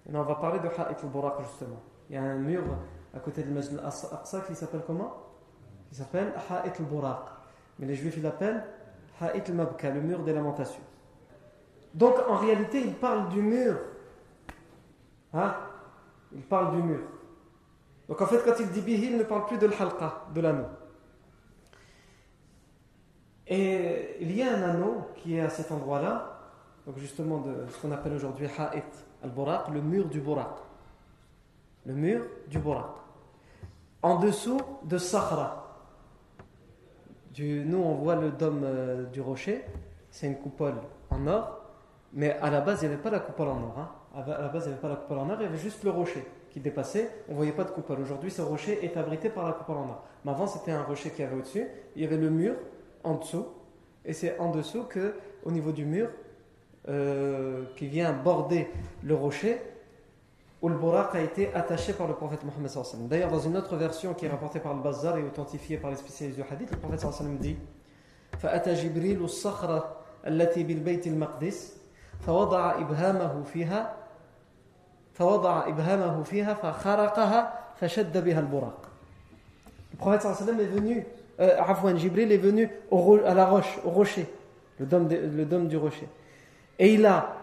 Et 0.09 0.15
on 0.15 0.23
va 0.23 0.37
parler 0.37 0.61
de 0.61 0.69
Ha'it 0.69 1.03
al-Buraq 1.03 1.41
justement. 1.41 1.83
Il 2.09 2.15
y 2.15 2.19
a 2.19 2.23
un 2.23 2.37
mur 2.37 2.63
à 3.13 3.19
côté 3.19 3.43
de 3.43 3.51
Masjid 3.51 3.81
al-Aqsa 3.81 4.43
qui 4.43 4.55
s'appelle 4.55 4.83
comment? 4.87 5.17
Il 5.91 5.97
s'appelle 5.97 6.33
Ha'it 6.49 6.79
al-Buraq. 6.79 7.27
Mais 7.81 7.87
les 7.87 7.97
juifs 7.97 8.23
l'appellent 8.23 8.65
Ha'it 9.21 9.49
al-Mabka, 9.49 9.91
le 9.91 10.03
mur 10.03 10.23
des 10.23 10.33
lamentations. 10.33 10.85
Donc 11.95 12.15
en 12.29 12.37
réalité, 12.37 12.81
il 12.81 12.95
parle 12.95 13.29
du 13.29 13.43
mur. 13.43 13.77
Hein? 15.35 15.53
Il 16.33 16.43
parle 16.43 16.77
du 16.77 16.83
mur. 16.85 17.01
Donc 18.09 18.21
en 18.21 18.27
fait, 18.27 18.43
quand 18.45 18.55
il 18.61 18.71
dit 18.71 18.81
bihi, 18.81 19.07
il 19.07 19.19
ne 19.19 19.25
parle 19.25 19.47
plus 19.47 19.59
de 19.59 19.67
l'halqa, 19.67 20.27
de 20.33 20.41
l'anneau. 20.41 20.67
Et 23.49 24.17
il 24.21 24.35
y 24.35 24.43
a 24.43 24.57
un 24.57 24.63
anneau 24.63 25.09
qui 25.17 25.37
est 25.37 25.41
à 25.41 25.49
cet 25.49 25.73
endroit-là, 25.73 26.41
donc 26.87 26.99
justement 26.99 27.39
de 27.39 27.67
ce 27.69 27.81
qu'on 27.81 27.93
appelle 27.93 28.13
aujourd'hui 28.13 28.47
ha'it 28.47 28.85
al-buraq, 29.23 29.69
le 29.73 29.81
mur 29.81 30.07
du 30.07 30.21
buraq. 30.21 30.57
Le 31.85 31.95
mur 31.95 32.23
du 32.49 32.59
buraq. 32.59 32.87
En 34.03 34.19
dessous 34.19 34.61
de 34.85 34.99
Sahra. 34.99 35.63
Nous, 37.39 37.79
on 37.79 37.95
voit 37.97 38.17
le 38.17 38.31
dôme 38.31 38.63
euh, 38.65 39.05
du 39.07 39.21
rocher, 39.21 39.63
c'est 40.11 40.27
une 40.27 40.39
coupole 40.39 40.77
en 41.11 41.27
or, 41.27 41.61
mais 42.15 42.31
à 42.39 42.51
la 42.51 42.63
base, 42.63 42.83
il 42.83 42.89
n'y 42.89 42.95
avait 42.95 43.03
pas 43.03 43.11
la 43.11 43.21
coupole 43.21 43.49
en 43.49 43.63
or. 43.63 43.79
Hein. 43.79 43.91
À 44.15 44.43
la 44.43 44.49
base, 44.49 44.65
il 44.65 44.69
n'y 44.69 44.73
avait 44.73 44.81
pas 44.81 44.89
la 44.89 44.97
coupole 44.97 45.19
en 45.19 45.29
or, 45.29 45.37
il 45.41 45.43
y 45.43 45.47
avait 45.47 45.59
juste 45.59 45.85
le 45.85 45.91
rocher 45.91 46.27
qui 46.56 46.60
dépassait. 46.60 47.10
On 47.28 47.32
ne 47.32 47.38
voyait 47.38 47.52
pas 47.52 47.64
de 47.64 47.72
coupole. 47.72 48.00
Aujourd'hui, 48.02 48.32
ce 48.32 48.42
rocher 48.42 48.84
est 48.84 48.98
abrité 48.98 49.30
par 49.30 49.46
la 49.46 49.54
coupole 49.54 49.78
en 49.78 49.90
or. 49.90 50.04
Mais 50.26 50.32
avant, 50.32 50.48
c'était 50.48 50.72
un 50.72 50.84
rocher 50.84 51.12
qui 51.12 51.24
avait 51.24 51.36
au-dessus. 51.36 51.66
Il 51.96 52.02
y 52.02 52.06
avait 52.06 52.18
le 52.18 52.30
mur 52.30 52.56
en 53.04 53.16
dessous. 53.16 53.46
Et 54.06 54.14
c'est 54.14 54.38
en 54.40 54.52
dessous 54.52 54.84
que, 54.84 55.16
au 55.44 55.52
niveau 55.52 55.72
du 55.72 55.86
mur, 55.86 56.10
euh, 56.90 57.64
qui 57.76 57.88
vient 57.88 58.12
border 58.12 58.68
le 59.04 59.16
rocher, 59.16 59.58
où 60.62 60.70
le 60.70 60.76
buraq 60.76 61.16
a 61.16 61.22
été 61.22 61.54
attaché 61.54 61.94
par 61.94 62.08
le 62.08 62.14
prophète 62.14 62.44
Mohammed 62.44 62.70
D'ailleurs, 63.10 63.32
dans 63.32 63.40
une 63.40 63.58
autre 63.58 63.76
version 63.76 64.14
qui 64.14 64.26
est 64.26 64.30
rapportée 64.30 64.60
par 64.60 64.76
le 64.76 64.82
Bazar 64.82 65.18
et 65.18 65.24
authentifiée 65.24 65.78
par 65.78 65.90
les 65.90 65.98
spécialistes 65.98 66.38
du 66.38 66.44
hadith, 66.44 66.72
le 66.72 66.78
prophète 66.78 67.00
sallam 67.00 67.38
dit 67.38 67.58
فأتى 68.40 68.74
جبريل 68.74 69.24
الصخرة 69.24 69.98
التي 70.28 70.64
بالبيت 70.64 71.08
المقدس 71.08 71.78
فوضع 72.20 72.80
إبهامه 72.80 73.44
فيها 73.44 73.96
فوضع 75.16 75.68
إبهامه 75.68 76.24
فيها 76.24 76.54
فخرقها 76.54 77.54
فشد 77.80 78.24
بها 78.24 78.40
البراق 78.40 78.88
Le 79.92 79.98
prophète 79.98 80.22
sallam 80.22 80.60
est 80.60 80.66
venu 80.66 81.06
euh, 81.42 81.60
Afwan, 81.60 81.98
Jibril 81.98 82.32
est 82.32 82.38
venu 82.38 82.70
au, 82.90 83.20
à 83.26 83.34
la 83.34 83.46
roche, 83.46 83.80
au 83.84 83.90
rocher, 83.90 84.28
le 84.80 84.86
dôme, 84.86 85.08
de, 85.08 85.18
le 85.18 85.46
dôme 85.46 85.68
du 85.68 85.78
rocher. 85.78 86.08
Et 86.80 86.94
il 86.94 87.06
a 87.06 87.36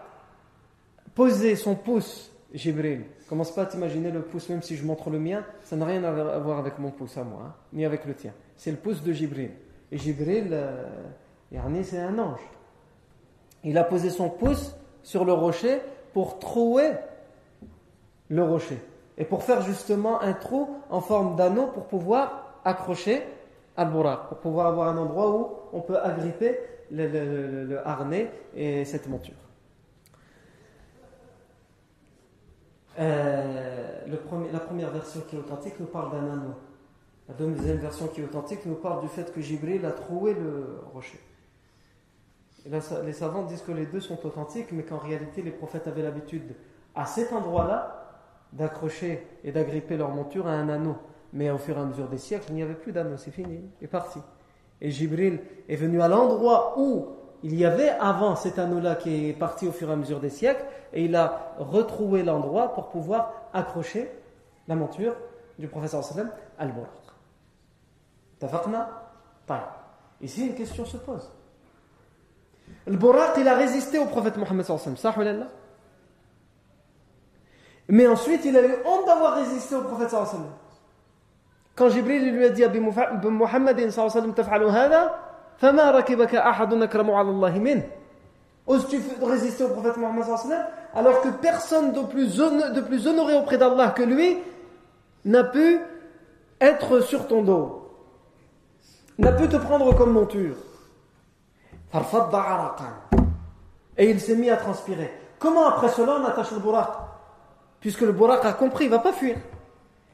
posé 1.15 1.55
son 1.55 1.75
pouce, 1.75 2.31
Jibril. 2.53 3.03
Commence 3.27 3.51
pas 3.51 3.63
à 3.63 3.65
t'imaginer 3.65 4.09
le 4.09 4.21
pouce, 4.21 4.49
même 4.49 4.61
si 4.61 4.75
je 4.75 4.85
montre 4.85 5.09
le 5.09 5.19
mien, 5.19 5.43
ça 5.63 5.75
n'a 5.75 5.85
rien 5.85 6.03
à 6.03 6.39
voir 6.39 6.59
avec 6.59 6.79
mon 6.79 6.91
pouce 6.91 7.17
à 7.17 7.23
moi, 7.23 7.41
hein, 7.45 7.53
ni 7.73 7.85
avec 7.85 8.05
le 8.05 8.13
tien. 8.13 8.33
C'est 8.57 8.71
le 8.71 8.77
pouce 8.77 9.03
de 9.03 9.13
Jibril. 9.13 9.51
Et 9.91 9.97
Jibril, 9.97 10.49
euh, 10.51 10.85
c'est 11.83 11.99
un 11.99 12.17
ange. 12.17 12.41
Il 13.63 13.77
a 13.77 13.83
posé 13.83 14.09
son 14.09 14.29
pouce 14.29 14.75
sur 15.03 15.25
le 15.25 15.33
rocher 15.33 15.81
pour 16.13 16.39
trouer 16.39 16.91
le 18.28 18.42
rocher. 18.42 18.78
Et 19.16 19.24
pour 19.24 19.42
faire 19.42 19.62
justement 19.62 20.20
un 20.20 20.32
trou 20.32 20.68
en 20.90 21.00
forme 21.00 21.36
d'anneau 21.36 21.68
pour 21.68 21.86
pouvoir 21.86 22.60
accrocher 22.64 23.22
al-buraq, 23.76 24.28
pour 24.28 24.38
pouvoir 24.38 24.66
avoir 24.66 24.88
un 24.88 24.96
endroit 24.96 25.30
où 25.30 25.48
on 25.72 25.80
peut 25.80 25.98
agripper 25.98 26.58
le, 26.90 27.78
harnais 27.84 28.30
et 28.54 28.84
cette 28.84 29.08
monture. 29.08 29.34
Euh, 32.98 34.06
la 34.52 34.60
première 34.60 34.90
version 34.90 35.20
qui 35.28 35.36
est 35.36 35.38
authentique 35.38 35.80
nous 35.80 35.86
parle 35.86 36.12
d'un 36.12 36.32
anneau. 36.32 36.54
La 37.28 37.34
deuxième 37.34 37.78
version 37.78 38.06
qui 38.08 38.20
est 38.20 38.24
authentique 38.24 38.66
nous 38.66 38.74
parle 38.74 39.00
du 39.00 39.08
fait 39.08 39.32
que 39.32 39.40
Jibril 39.40 39.84
a 39.86 39.92
troué 39.92 40.34
le 40.34 40.80
rocher. 40.92 41.18
Les 42.66 43.12
savants 43.12 43.42
disent 43.42 43.62
que 43.62 43.72
les 43.72 43.86
deux 43.86 44.00
sont 44.00 44.24
authentiques, 44.26 44.72
mais 44.72 44.84
qu'en 44.84 44.98
réalité, 44.98 45.42
les 45.42 45.50
prophètes 45.50 45.86
avaient 45.86 46.02
l'habitude, 46.02 46.54
à 46.94 47.04
cet 47.04 47.32
endroit-là, 47.32 48.03
d'accrocher 48.54 49.26
et 49.44 49.52
d'agripper 49.52 49.96
leur 49.96 50.10
monture 50.10 50.46
à 50.46 50.52
un 50.52 50.68
anneau. 50.68 50.96
Mais 51.32 51.50
au 51.50 51.58
fur 51.58 51.76
et 51.76 51.80
à 51.80 51.84
mesure 51.84 52.08
des 52.08 52.18
siècles, 52.18 52.46
il 52.50 52.54
n'y 52.54 52.62
avait 52.62 52.74
plus 52.74 52.92
d'anneau, 52.92 53.16
c'est 53.16 53.32
fini, 53.32 53.60
il 53.80 53.84
est 53.84 53.88
parti. 53.88 54.20
Et 54.80 54.90
Jibril 54.90 55.40
est 55.68 55.76
venu 55.76 56.00
à 56.00 56.08
l'endroit 56.08 56.74
où 56.78 57.08
il 57.42 57.54
y 57.56 57.64
avait 57.64 57.88
avant 57.88 58.36
cet 58.36 58.58
anneau-là 58.58 58.94
qui 58.94 59.28
est 59.28 59.32
parti 59.32 59.66
au 59.66 59.72
fur 59.72 59.90
et 59.90 59.92
à 59.92 59.96
mesure 59.96 60.20
des 60.20 60.30
siècles, 60.30 60.64
et 60.92 61.04
il 61.04 61.14
a 61.16 61.54
retrouvé 61.58 62.22
l'endroit 62.22 62.72
pour 62.72 62.88
pouvoir 62.88 63.32
accrocher 63.52 64.10
la 64.68 64.76
monture 64.76 65.14
du 65.58 65.68
professeur 65.68 66.02
sallam 66.02 66.30
al-Buraq. 66.58 66.88
Tafaqna? 68.38 68.88
Ici, 70.20 70.46
une 70.46 70.54
question 70.54 70.84
se 70.84 70.96
pose. 70.96 71.30
Le 72.86 72.96
Buraq, 72.96 73.36
il 73.38 73.48
a 73.48 73.56
résisté 73.56 73.98
au 73.98 74.06
prophète 74.06 74.36
Mohammed 74.36 74.64
sallam, 74.64 75.48
Mais 77.88 78.06
ensuite, 78.06 78.44
il 78.44 78.56
a 78.56 78.62
eu 78.62 78.74
honte 78.84 79.06
d'avoir 79.06 79.34
résisté 79.34 79.74
au 79.74 79.82
prophète 79.82 80.10
sallam. 80.10 80.46
Quand 81.74 81.88
Jibril 81.88 82.32
lui 82.32 82.44
a 82.44 82.50
dit 82.50 82.64
à 82.64 82.68
Muhammad 82.68 83.90
sallallahu 83.90 84.32
taf'alu 84.32 84.68
hada, 84.68 85.18
fama 85.58 85.82
ahadun 85.82 86.80
akramu 86.82 87.12
ala 87.12 87.30
Allah 87.30 87.50
min. 87.58 87.80
Oses-tu 88.66 89.00
résister 89.22 89.64
au 89.64 89.68
prophète 89.68 89.96
Muhammad 89.96 90.24
sallallahu 90.24 90.64
alors 90.94 91.20
que 91.20 91.28
personne 91.28 91.92
de 91.92 92.00
plus, 92.02 92.36
de 92.36 92.80
plus 92.80 93.06
honoré 93.06 93.36
auprès 93.36 93.58
d'Allah 93.58 93.90
que 93.90 94.02
lui 94.02 94.38
n'a 95.24 95.44
pu 95.44 95.80
être 96.60 97.00
sur 97.00 97.26
ton 97.26 97.42
dos, 97.42 97.90
n'a 99.18 99.32
pu 99.32 99.48
te 99.48 99.56
prendre 99.56 99.94
comme 99.96 100.12
monture. 100.12 100.54
Et 103.96 104.10
il 104.10 104.20
s'est 104.20 104.36
mis 104.36 104.50
à 104.50 104.56
transpirer. 104.56 105.12
Comment 105.38 105.68
après 105.68 105.88
cela 105.88 106.18
on 106.20 106.24
attache 106.24 106.52
le 106.52 106.58
buraq 106.58 106.88
Puisque 107.84 108.00
le 108.00 108.12
buraq 108.12 108.42
a 108.46 108.54
compris, 108.54 108.86
il 108.86 108.90
ne 108.90 108.96
va 108.96 109.02
pas 109.02 109.12
fuir. 109.12 109.36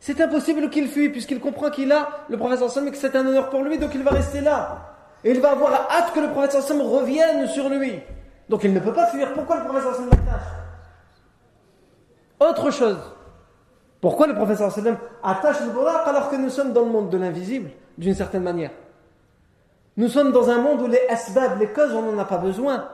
C'est 0.00 0.20
impossible 0.20 0.70
qu'il 0.70 0.88
fuit 0.88 1.08
puisqu'il 1.08 1.38
comprend 1.38 1.70
qu'il 1.70 1.92
a 1.92 2.08
le 2.28 2.36
prophète 2.36 2.58
et 2.84 2.90
que 2.90 2.96
c'est 2.96 3.14
un 3.14 3.24
honneur 3.24 3.48
pour 3.48 3.62
lui, 3.62 3.78
donc 3.78 3.94
il 3.94 4.02
va 4.02 4.10
rester 4.10 4.40
là. 4.40 4.96
Et 5.22 5.30
il 5.30 5.40
va 5.40 5.52
avoir 5.52 5.88
hâte 5.88 6.12
que 6.12 6.18
le 6.18 6.30
prophète 6.30 6.50
sallam 6.50 6.84
revienne 6.84 7.46
sur 7.46 7.68
lui. 7.68 8.00
Donc 8.48 8.64
il 8.64 8.74
ne 8.74 8.80
peut 8.80 8.92
pas 8.92 9.06
fuir. 9.06 9.32
Pourquoi 9.34 9.58
le 9.58 9.66
prophète 9.66 9.84
sallam 9.84 10.10
l'attache 10.10 10.48
Autre 12.40 12.72
chose. 12.72 12.98
Pourquoi 14.00 14.26
le 14.26 14.34
prophète 14.34 14.58
attache 15.22 15.60
le 15.60 15.70
buraq 15.70 16.08
alors 16.08 16.28
que 16.28 16.34
nous 16.34 16.50
sommes 16.50 16.72
dans 16.72 16.84
le 16.84 16.90
monde 16.90 17.08
de 17.08 17.18
l'invisible, 17.18 17.70
d'une 17.96 18.16
certaine 18.16 18.42
manière? 18.42 18.72
Nous 19.96 20.08
sommes 20.08 20.32
dans 20.32 20.50
un 20.50 20.58
monde 20.58 20.82
où 20.82 20.88
les 20.88 21.06
asbab, 21.08 21.60
les 21.60 21.68
causes, 21.68 21.94
on 21.94 22.02
n'en 22.02 22.18
a 22.18 22.24
pas 22.24 22.38
besoin. 22.38 22.88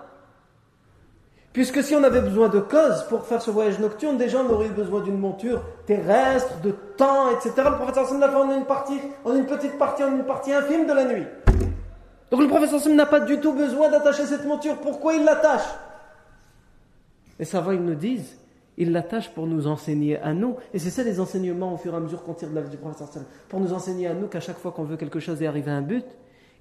Puisque 1.56 1.82
si 1.82 1.96
on 1.96 2.04
avait 2.04 2.20
besoin 2.20 2.50
de 2.50 2.60
cause 2.60 3.06
pour 3.08 3.24
faire 3.24 3.40
ce 3.40 3.50
voyage 3.50 3.78
nocturne, 3.78 4.18
déjà 4.18 4.42
on 4.42 4.52
aurait 4.52 4.66
eu 4.66 4.72
besoin 4.72 5.00
d'une 5.00 5.16
monture 5.16 5.62
terrestre, 5.86 6.60
de 6.60 6.70
temps, 6.70 7.30
etc. 7.30 7.50
Le 7.56 7.76
prophète 7.76 7.94
sallam 7.94 8.20
l'a 8.20 8.28
fait 8.28 8.36
en 8.36 8.54
une 8.54 8.66
partie, 8.66 9.00
en 9.24 9.34
une 9.34 9.46
petite 9.46 9.78
partie, 9.78 10.04
en 10.04 10.14
une 10.14 10.24
partie 10.24 10.52
infime 10.52 10.86
de 10.86 10.92
la 10.92 11.06
nuit. 11.06 11.24
Donc 12.30 12.42
le 12.42 12.46
prophète 12.46 12.78
sallam 12.78 12.94
n'a 12.94 13.06
pas 13.06 13.20
du 13.20 13.40
tout 13.40 13.54
besoin 13.54 13.88
d'attacher 13.88 14.26
cette 14.26 14.44
monture. 14.44 14.76
Pourquoi 14.82 15.14
il 15.14 15.24
l'attache? 15.24 15.64
Les 17.38 17.46
savants 17.46 17.70
ils 17.72 17.82
nous 17.82 17.94
disent, 17.94 18.36
il 18.76 18.92
l'attache 18.92 19.30
pour 19.30 19.46
nous 19.46 19.66
enseigner 19.66 20.18
à 20.18 20.34
nous. 20.34 20.56
Et 20.74 20.78
c'est 20.78 20.90
ça 20.90 21.04
les 21.04 21.20
enseignements 21.20 21.72
au 21.72 21.78
fur 21.78 21.94
et 21.94 21.96
à 21.96 22.00
mesure 22.00 22.22
qu'on 22.22 22.34
tire 22.34 22.50
de 22.50 22.54
la 22.54 22.60
vie 22.60 22.68
du 22.68 22.76
prophète 22.76 23.18
Pour 23.48 23.60
nous 23.60 23.72
enseigner 23.72 24.08
à 24.08 24.12
nous 24.12 24.26
qu'à 24.26 24.40
chaque 24.40 24.58
fois 24.58 24.72
qu'on 24.72 24.84
veut 24.84 24.98
quelque 24.98 25.20
chose 25.20 25.40
et 25.40 25.46
arriver 25.46 25.70
à 25.70 25.76
un 25.76 25.82
but, 25.82 26.04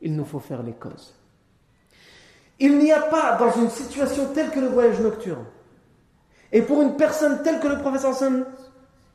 il 0.01 0.15
nous 0.15 0.23
faut 0.23 0.39
faire 0.39 0.63
les 0.63 0.71
causes. 0.71 1.15
Il 2.59 2.77
n'y 2.79 2.91
a 2.91 3.01
pas 3.01 3.37
dans 3.37 3.51
une 3.51 3.69
situation 3.69 4.27
telle 4.33 4.49
que 4.49 4.59
le 4.59 4.67
voyage 4.67 4.99
nocturne, 4.99 5.45
et 6.51 6.61
pour 6.61 6.81
une 6.81 6.95
personne 6.95 7.43
telle 7.43 7.59
que 7.59 7.67
le 7.67 7.77
prophète 7.79 8.05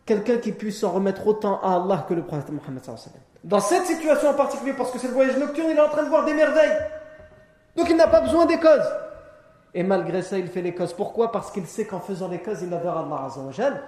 quelqu'un 0.05 0.39
qui 0.39 0.53
puisse 0.53 0.81
s'en 0.81 0.91
remettre 0.91 1.27
autant 1.27 1.61
à 1.63 1.77
Allah 1.77 2.05
que 2.09 2.15
le 2.15 2.23
prophète 2.23 2.51
Mohammed 2.51 2.83
Dans 3.45 3.61
cette 3.61 3.87
situation 3.87 4.31
en 4.31 4.35
particulier, 4.35 4.73
parce 4.73 4.91
que 4.91 4.99
c'est 4.99 5.09
le 5.09 5.15
voyage 5.15 5.39
nocturne, 5.39 5.69
il 5.71 5.77
est 5.77 5.81
en 5.81 5.89
train 5.89 6.03
de 6.03 6.09
voir 6.09 6.25
des 6.25 6.35
merveilles. 6.35 6.77
Donc 7.77 7.89
il 7.89 7.97
n'a 7.97 8.09
pas 8.09 8.21
besoin 8.21 8.47
des 8.47 8.59
causes. 8.59 8.91
Et 9.73 9.83
malgré 9.85 10.23
ça, 10.23 10.37
il 10.39 10.49
fait 10.49 10.63
les 10.63 10.75
causes. 10.75 10.93
Pourquoi? 10.93 11.31
Parce 11.31 11.53
qu'il 11.53 11.67
sait 11.67 11.87
qu'en 11.87 12.01
faisant 12.01 12.29
les 12.29 12.41
causes, 12.41 12.63
il 12.63 12.75
adore 12.75 12.99
Allah 12.99 13.27
Azzawajal. 13.27 13.83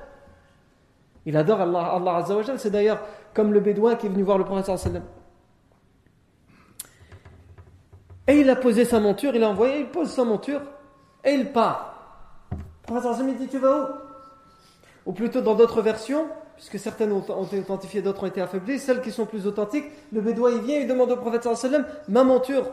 Il 1.27 1.37
adore 1.37 1.61
Allah, 1.61 1.93
Allah. 1.95 2.25
C'est 2.57 2.71
d'ailleurs 2.71 3.01
comme 3.35 3.53
le 3.53 3.61
bédouin 3.61 3.97
qui 3.97 4.07
est 4.07 4.11
venu 4.11 4.23
voir 4.23 4.39
le 4.39 4.45
prophète 4.45 4.77
sallam. 4.79 5.03
Et 8.29 8.41
il 8.41 8.51
a 8.51 8.57
posé 8.57 8.85
sa 8.85 9.01
monture, 9.01 9.35
il 9.35 9.43
a 9.43 9.49
envoyé, 9.49 9.81
il 9.81 9.87
pose 9.87 10.11
sa 10.11 10.25
monture 10.25 10.61
et 11.25 11.33
il 11.33 11.53
part. 11.53 11.95
Le 12.51 12.57
prophète 12.83 13.15
sallam 13.15 13.35
dit 13.35 13.49
Tu 13.49 13.59
vas 13.59 13.77
où? 13.77 13.87
Ou 15.07 15.13
plutôt 15.13 15.41
dans 15.41 15.55
d'autres 15.55 15.83
versions, 15.83 16.27
puisque 16.57 16.79
certaines 16.79 17.11
ont, 17.13 17.45
été 17.45 17.59
authentifiées, 17.59 18.03
d'autres 18.03 18.23
ont 18.23 18.27
été 18.27 18.41
affaiblies, 18.41 18.79
celles 18.79 19.03
qui 19.03 19.11
sont 19.11 19.27
plus 19.27 19.47
authentiques, 19.47 19.87
le 20.13 20.21
bédouin 20.21 20.51
il 20.53 20.61
vient, 20.61 20.79
il 20.79 20.87
demande 20.87 21.11
au 21.11 21.17
prophète 21.17 21.49
Ma 22.09 22.23
monture, 22.23 22.71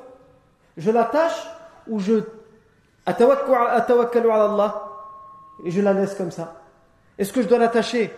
je 0.78 0.92
l'attache 0.92 1.48
ou 1.88 2.00
je 2.00 2.22
Allah 3.08 4.84
et 5.66 5.72
je 5.72 5.82
la 5.82 5.94
laisse 5.94 6.14
comme 6.14 6.32
ça. 6.32 6.62
Est-ce 7.18 7.34
que 7.34 7.42
je 7.42 7.48
dois 7.48 7.58
l'attacher? 7.58 8.14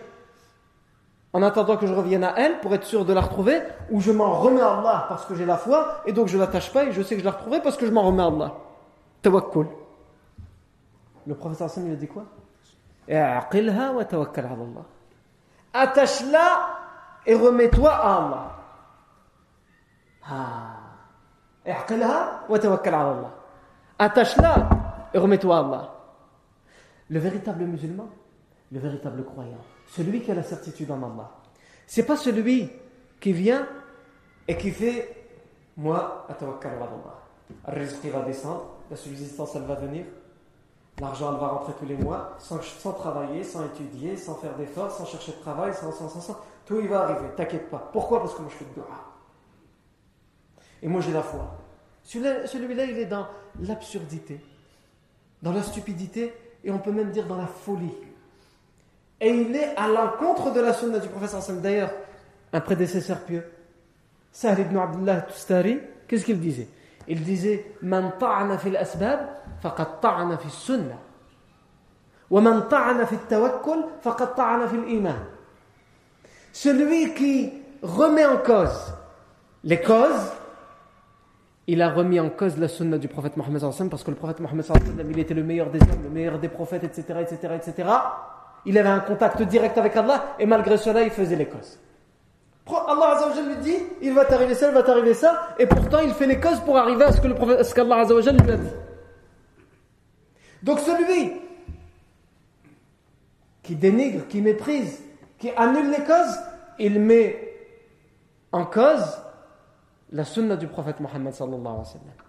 En 1.32 1.42
attendant 1.42 1.76
que 1.76 1.86
je 1.86 1.94
revienne 1.94 2.24
à 2.24 2.34
elle 2.36 2.60
pour 2.60 2.74
être 2.74 2.84
sûr 2.84 3.04
de 3.04 3.12
la 3.12 3.22
retrouver 3.22 3.62
ou 3.90 4.00
je 4.00 4.12
m'en 4.12 4.32
remets 4.32 4.60
à 4.60 4.78
Allah 4.78 5.06
parce 5.08 5.24
que 5.24 5.34
j'ai 5.34 5.46
la 5.46 5.56
foi 5.56 6.02
et 6.06 6.12
donc 6.12 6.28
je 6.28 6.36
l'attache 6.36 6.72
pas 6.72 6.84
et 6.84 6.92
je 6.92 7.02
sais 7.02 7.14
que 7.14 7.20
je 7.20 7.24
la 7.24 7.30
retrouverai 7.30 7.62
parce 7.62 7.76
que 7.76 7.86
je 7.86 7.90
m'en 7.90 8.02
remets 8.02 8.22
à 8.22 8.26
Allah. 8.26 8.52
Tawakkul. 9.22 9.66
Le 11.26 11.34
professeur 11.34 11.70
il 11.86 11.92
a 11.92 11.96
dit 11.96 12.08
quoi? 12.08 12.24
Attache-la 15.72 16.68
et 17.24 17.34
remets-toi 17.34 17.90
à 17.90 18.16
Allah. 18.16 18.52
Attache-la 23.98 24.68
et 25.14 25.18
remets-toi 25.18 25.56
à 25.56 25.60
Allah. 25.60 25.94
Le 27.08 27.18
véritable 27.18 27.64
musulman, 27.64 28.08
le 28.70 28.80
véritable 28.80 29.24
croyant, 29.24 29.58
celui 29.94 30.22
qui 30.22 30.30
a 30.30 30.34
la 30.34 30.42
certitude 30.42 30.90
en 30.90 31.02
Allah, 31.02 31.30
c'est 31.86 32.04
pas 32.04 32.16
celui 32.16 32.70
qui 33.20 33.32
vient 33.32 33.68
et 34.48 34.56
qui 34.56 34.70
fait 34.70 35.16
moi, 35.76 36.26
atawakkal 36.28 36.72
Allah. 36.74 37.18
Le 37.68 38.10
va 38.10 38.22
descendre, 38.22 38.76
la 38.90 38.96
subsistance 38.96 39.54
elle 39.54 39.62
va 39.62 39.74
venir, 39.74 40.04
l'argent 41.00 41.32
elle 41.32 41.40
va 41.40 41.48
rentrer 41.48 41.74
tous 41.78 41.86
les 41.86 41.96
mois, 41.96 42.36
sans, 42.38 42.58
travailler, 42.92 43.44
sans 43.44 43.66
étudier, 43.66 44.16
sans 44.16 44.34
faire 44.36 44.56
d'efforts, 44.56 44.90
sans 44.90 45.04
chercher 45.04 45.32
de 45.32 45.40
travail, 45.40 45.74
sans, 45.74 45.92
sans, 45.92 46.08
sans, 46.08 46.40
tout 46.64 46.80
il 46.80 46.88
va 46.88 47.02
arriver, 47.02 47.28
t'inquiète 47.36 47.70
pas. 47.70 47.90
Pourquoi? 47.92 48.20
Parce 48.20 48.34
que 48.34 48.42
moi 48.42 48.50
je 48.50 48.56
fais 48.56 48.70
dua. 48.74 48.86
Et 50.82 50.88
moi 50.88 51.00
j'ai 51.00 51.12
la 51.12 51.22
foi. 51.22 51.58
Celui-là, 52.02 52.84
il 52.84 52.98
est 52.98 53.06
dans 53.06 53.26
l'absurdité 53.60 54.40
dans 55.42 55.52
la 55.52 55.62
stupidité 55.62 56.32
et 56.64 56.70
on 56.70 56.78
peut 56.78 56.92
même 56.92 57.10
dire 57.10 57.26
dans 57.26 57.36
la 57.36 57.46
folie. 57.46 57.92
Et 59.22 59.30
il 59.30 59.54
est 59.54 59.76
à 59.76 59.86
l'encontre 59.86 60.52
de 60.52 60.60
la 60.60 60.72
sunna 60.72 60.98
du 60.98 61.06
professeur 61.06 61.38
Hassan. 61.38 61.60
D'ailleurs, 61.60 61.92
un 62.52 62.60
prédécesseur 62.60 63.20
pieux, 63.20 63.44
Sahl 64.32 64.58
ibn 64.58 64.76
Abdullah 64.76 65.20
Tustari, 65.22 65.78
qu'est-ce 66.08 66.24
qu'il 66.24 66.40
disait? 66.40 66.66
Il 67.06 67.22
disait 67.22 67.72
Man 67.82 68.14
ta'ana 68.18 68.58
fil 68.58 68.76
asbab, 68.76 69.20
faqad 69.60 70.00
ta'ana 70.00 70.38
fil 70.38 70.50
sunna. 70.50 70.96
Wa 72.30 72.40
man 72.40 72.64
fil 73.06 73.18
tawakkul, 73.28 73.84
faqad 74.00 74.34
fil 74.68 74.92
iman. 74.96 75.14
Celui 76.52 77.14
qui 77.14 77.52
remet 77.80 78.26
en 78.26 78.38
cause 78.38 78.92
les 79.62 79.80
causes, 79.80 80.32
il 81.68 81.80
a 81.80 81.90
remis 81.90 82.18
en 82.18 82.28
cause 82.28 82.58
la 82.58 82.66
sunna 82.66 82.98
du 82.98 83.06
prophète 83.06 83.36
Mohammed 83.36 83.62
parce 83.88 84.02
que 84.02 84.10
le 84.10 84.16
prophète 84.16 84.40
Mohammed 84.40 84.66
il 85.10 85.18
était 85.20 85.34
le 85.34 85.44
meilleur 85.44 85.70
des 85.70 85.80
hommes, 85.80 86.02
le 86.02 86.10
meilleur 86.10 86.40
des 86.40 86.48
prophètes, 86.48 86.82
etc., 86.82 87.20
etc., 87.20 87.54
etc. 87.54 87.88
Il 88.64 88.78
avait 88.78 88.88
un 88.88 89.00
contact 89.00 89.42
direct 89.42 89.76
avec 89.78 89.96
Allah 89.96 90.36
et 90.38 90.46
malgré 90.46 90.76
cela, 90.76 91.02
il 91.02 91.10
faisait 91.10 91.36
les 91.36 91.46
causes. 91.46 91.78
Allah 92.66 93.16
Azzawajal 93.16 93.48
lui 93.48 93.56
dit, 93.56 93.76
il 94.00 94.12
va 94.12 94.24
t'arriver 94.24 94.54
ça, 94.54 94.68
il 94.68 94.74
va 94.74 94.82
t'arriver 94.82 95.14
ça, 95.14 95.54
et 95.58 95.66
pourtant 95.66 95.98
il 95.98 96.12
fait 96.12 96.26
les 96.26 96.40
causes 96.40 96.60
pour 96.60 96.78
arriver 96.78 97.04
à 97.04 97.12
ce 97.12 97.20
que 97.20 97.26
le 97.26 97.34
lui 97.34 98.52
a 98.52 98.56
dit. 98.56 98.70
Donc 100.62 100.78
celui 100.78 101.32
qui 103.62 103.74
dénigre, 103.74 104.26
qui 104.28 104.40
méprise, 104.40 105.02
qui 105.38 105.50
annule 105.56 105.90
les 105.90 106.04
causes, 106.04 106.38
il 106.78 107.00
met 107.00 107.48
en 108.52 108.64
cause 108.64 109.20
la 110.12 110.24
sunna 110.24 110.56
du 110.56 110.68
prophète 110.68 111.00
Mohammed 111.00 111.32
sallallahu 111.32 111.60
alayhi 111.60 111.78
wa 111.78 111.84
sallam. 111.84 112.21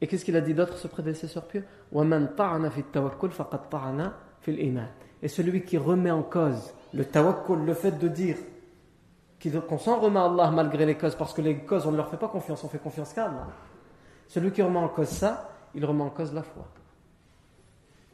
Et 0.00 0.06
qu'est-ce 0.06 0.24
qu'il 0.24 0.36
a 0.36 0.40
dit 0.40 0.54
d'autre, 0.54 0.76
ce 0.76 0.86
prédécesseur 0.86 1.44
pieux 1.46 1.64
Et 5.22 5.28
celui 5.28 5.64
qui 5.64 5.78
remet 5.78 6.10
en 6.10 6.22
cause 6.22 6.72
le 6.94 7.04
tawakkul, 7.04 7.64
le 7.64 7.74
fait 7.74 7.98
de 7.98 8.08
dire 8.08 8.36
qu'on 9.68 9.78
s'en 9.78 10.00
remet 10.00 10.18
à 10.18 10.24
Allah 10.24 10.50
malgré 10.50 10.86
les 10.86 10.96
causes, 10.96 11.14
parce 11.14 11.32
que 11.32 11.42
les 11.42 11.58
causes, 11.58 11.86
on 11.86 11.92
ne 11.92 11.96
leur 11.96 12.10
fait 12.10 12.16
pas 12.16 12.28
confiance, 12.28 12.62
on 12.64 12.68
fait 12.68 12.78
confiance 12.78 13.12
qu'à 13.12 13.26
Allah. 13.26 13.48
Celui 14.26 14.52
qui 14.52 14.62
remet 14.62 14.78
en 14.78 14.88
cause 14.88 15.08
ça, 15.08 15.50
il 15.74 15.84
remet 15.84 16.02
en 16.02 16.10
cause 16.10 16.32
la 16.32 16.42
foi. 16.42 16.66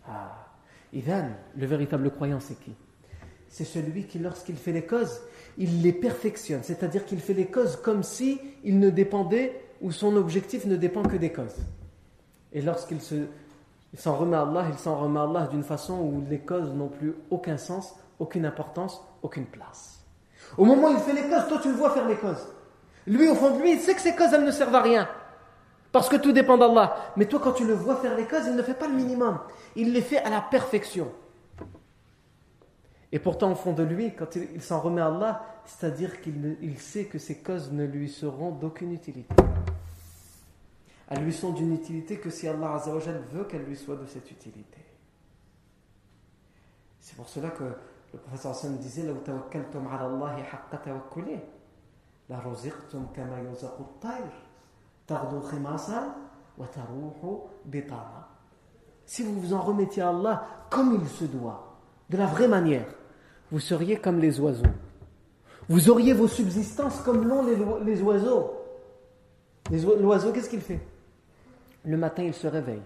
Ah. 0.06 0.44
Ivan, 0.92 1.30
le 1.56 1.66
véritable 1.66 2.10
croyant, 2.10 2.40
c'est 2.40 2.58
qui? 2.60 2.72
C'est 3.48 3.64
celui 3.64 4.06
qui, 4.06 4.18
lorsqu'il 4.18 4.56
fait 4.56 4.72
les 4.72 4.84
causes, 4.84 5.20
il 5.58 5.82
les 5.82 5.92
perfectionne, 5.92 6.62
c'est-à-dire 6.62 7.04
qu'il 7.04 7.20
fait 7.20 7.34
les 7.34 7.46
causes 7.46 7.76
comme 7.76 8.02
si 8.02 8.40
il 8.64 8.78
ne 8.78 8.90
dépendait 8.90 9.63
ou 9.80 9.92
son 9.92 10.16
objectif 10.16 10.66
ne 10.66 10.76
dépend 10.76 11.02
que 11.02 11.16
des 11.16 11.32
causes. 11.32 11.56
Et 12.52 12.62
lorsqu'il 12.62 12.98
s'en 13.00 14.16
remet 14.16 14.36
à 14.36 14.42
Allah, 14.42 14.66
il 14.70 14.78
s'en 14.78 14.96
remet 14.96 15.20
à 15.20 15.24
Allah 15.24 15.48
d'une 15.50 15.64
façon 15.64 15.94
où 16.00 16.24
les 16.28 16.40
causes 16.40 16.72
n'ont 16.72 16.88
plus 16.88 17.14
aucun 17.30 17.56
sens, 17.56 17.94
aucune 18.18 18.46
importance, 18.46 19.02
aucune 19.22 19.46
place. 19.46 20.04
Au 20.56 20.64
moment 20.64 20.88
où 20.88 20.92
il 20.92 20.98
fait 20.98 21.12
les 21.12 21.28
causes, 21.28 21.48
toi 21.48 21.58
tu 21.62 21.68
le 21.68 21.74
vois 21.74 21.90
faire 21.90 22.08
les 22.08 22.16
causes. 22.16 22.46
Lui, 23.06 23.28
au 23.28 23.34
fond 23.34 23.56
de 23.56 23.60
lui, 23.60 23.72
il 23.72 23.80
sait 23.80 23.94
que 23.94 24.00
ces 24.00 24.14
causes, 24.14 24.32
elles 24.32 24.44
ne 24.44 24.50
servent 24.50 24.74
à 24.74 24.82
rien. 24.82 25.08
Parce 25.92 26.08
que 26.08 26.16
tout 26.16 26.32
dépend 26.32 26.58
d'Allah. 26.58 26.96
Mais 27.16 27.26
toi, 27.26 27.40
quand 27.42 27.52
tu 27.52 27.66
le 27.66 27.74
vois 27.74 27.96
faire 27.96 28.16
les 28.16 28.24
causes, 28.24 28.46
il 28.46 28.56
ne 28.56 28.62
fait 28.62 28.74
pas 28.74 28.88
le 28.88 28.94
minimum. 28.94 29.38
Il 29.76 29.92
les 29.92 30.00
fait 30.00 30.18
à 30.18 30.30
la 30.30 30.40
perfection. 30.40 31.08
Et 33.12 33.20
pourtant, 33.20 33.52
au 33.52 33.54
fond 33.54 33.72
de 33.72 33.84
lui, 33.84 34.12
quand 34.12 34.34
il, 34.34 34.60
s'en 34.60 34.80
remet 34.80 35.00
à 35.00 35.06
Allah, 35.06 35.44
c'est-à-dire 35.64 36.20
qu'il 36.20 36.78
sait 36.78 37.04
que 37.04 37.18
ces 37.18 37.36
causes 37.36 37.70
ne 37.70 37.84
lui 37.84 38.08
seront 38.08 38.50
d'aucune 38.50 38.92
utilité. 38.92 39.34
Elles 41.08 41.22
lui 41.22 41.32
sont 41.32 41.52
d'une 41.52 41.74
utilité 41.74 42.18
que 42.18 42.30
si 42.30 42.48
Allah 42.48 42.82
veut 43.32 43.44
qu'elles 43.44 43.64
lui 43.64 43.76
soient 43.76 43.96
de 43.96 44.06
cette 44.06 44.30
utilité. 44.30 44.78
C'est 47.00 47.16
pour 47.16 47.28
cela 47.28 47.50
que 47.50 47.64
le 47.64 48.18
professeur 48.18 48.52
Hassan 48.52 48.78
disait 48.78 49.02
Si 59.04 59.22
vous 59.22 59.40
vous 59.40 59.52
en 59.52 59.60
remettiez 59.60 60.02
à 60.02 60.08
Allah 60.08 60.46
comme 60.70 60.98
il 61.00 61.08
se 61.08 61.24
doit, 61.24 61.76
de 62.08 62.16
la 62.16 62.26
vraie 62.26 62.48
manière, 62.48 62.86
vous 63.50 63.60
seriez 63.60 63.98
comme 63.98 64.18
les 64.18 64.40
oiseaux. 64.40 64.64
Vous 65.68 65.90
auriez 65.90 66.14
vos 66.14 66.28
subsistances 66.28 67.00
comme 67.02 67.26
l'ont 67.26 67.44
les, 67.84 68.02
oiseaux. 68.02 68.52
L'oiseau, 69.70 70.32
qu'est-ce 70.32 70.48
qu'il 70.48 70.60
fait? 70.60 70.80
Le 71.84 71.96
matin, 71.96 72.22
il 72.22 72.34
se 72.34 72.46
réveille. 72.46 72.82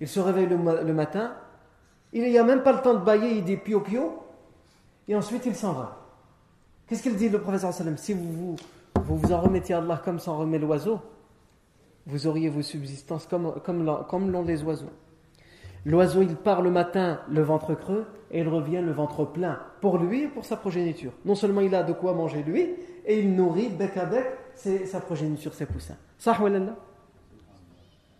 Il 0.00 0.08
se 0.08 0.20
réveille 0.20 0.46
le, 0.46 0.92
matin, 0.92 1.34
il 2.12 2.22
n'y 2.22 2.38
a 2.38 2.44
même 2.44 2.62
pas 2.62 2.72
le 2.72 2.80
temps 2.80 2.94
de 2.94 3.04
bailler, 3.04 3.38
il 3.38 3.44
dit 3.44 3.56
pio 3.56 3.80
pio, 3.80 4.22
et 5.06 5.14
ensuite 5.14 5.46
il 5.46 5.54
s'en 5.54 5.72
va. 5.72 6.06
Qu'est-ce 6.86 7.02
qu'il 7.02 7.16
dit 7.16 7.28
le 7.28 7.40
professeur 7.40 7.72
sallam? 7.72 7.96
Si 7.96 8.14
vous 8.14 8.32
vous, 8.32 8.56
vous 9.04 9.32
en 9.32 9.40
remettez 9.40 9.74
à 9.74 9.78
Allah 9.78 10.00
comme 10.04 10.18
s'en 10.18 10.38
remet 10.38 10.58
l'oiseau, 10.58 11.00
vous 12.06 12.26
auriez 12.26 12.48
vos 12.48 12.62
subsistances 12.62 13.26
comme, 13.26 13.60
comme, 13.64 14.04
comme 14.08 14.30
l'ont 14.30 14.44
les 14.44 14.62
oiseaux. 14.62 14.90
L'oiseau, 15.84 16.22
il 16.22 16.36
part 16.36 16.62
le 16.62 16.70
matin 16.70 17.20
le 17.30 17.42
ventre 17.42 17.74
creux 17.74 18.06
et 18.30 18.40
il 18.40 18.48
revient 18.48 18.80
le 18.82 18.92
ventre 18.92 19.24
plein 19.24 19.58
pour 19.80 19.98
lui 19.98 20.24
et 20.24 20.28
pour 20.28 20.44
sa 20.44 20.56
progéniture. 20.56 21.12
Non 21.24 21.34
seulement 21.34 21.60
il 21.60 21.74
a 21.74 21.82
de 21.82 21.92
quoi 21.92 22.12
manger 22.12 22.42
lui, 22.42 22.74
et 23.06 23.20
il 23.20 23.34
nourrit 23.34 23.68
bec 23.68 23.96
à 23.96 24.04
bec 24.04 24.26
sa 24.54 25.00
progéniture, 25.00 25.54
ses 25.54 25.66
poussins. 25.66 25.96
Là 26.26 26.76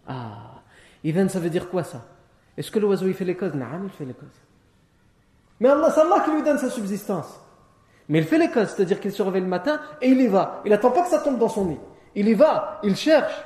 Ah, 0.07 0.63
Ivan, 1.05 1.29
ça 1.29 1.41
veut 1.41 1.51
dire 1.51 1.69
quoi 1.69 1.85
ça? 1.85 2.07
Est-ce 2.57 2.71
que 2.71 2.79
l'oiseau 2.79 3.07
il 3.07 3.15
fait 3.15 3.25
les 3.25 3.37
causes 3.37 3.55
Non, 3.55 3.67
il 3.85 3.91
fait 3.91 4.05
les 4.05 4.15
causes. 4.15 4.29
Mais 5.61 5.69
Allah, 5.69 5.91
c'est 5.91 6.01
Allah 6.01 6.23
qui 6.25 6.31
lui 6.31 6.43
donne 6.43 6.59
sa 6.59 6.71
subsistance. 6.71 7.41
Mais 8.09 8.19
il 8.21 8.25
fait 8.25 8.39
les 8.39 8.51
causes, 8.51 8.69
c'est-à-dire 8.69 9.01
qu'il 9.01 9.13
se 9.13 9.23
réveille 9.23 9.43
le 9.43 9.49
matin 9.49 9.81
et 10.01 10.09
il 10.09 10.21
y 10.21 10.27
va. 10.27 10.63
Il 10.65 10.71
n'attend 10.71 10.91
pas 10.91 11.03
que 11.03 11.11
ça 11.11 11.19
tombe 11.19 11.39
dans 11.39 11.49
son 11.49 11.67
nid. 11.67 11.79
Il 12.15 12.29
y 12.29 12.35
va, 12.35 12.81
il 12.83 12.97
cherche. 12.97 13.45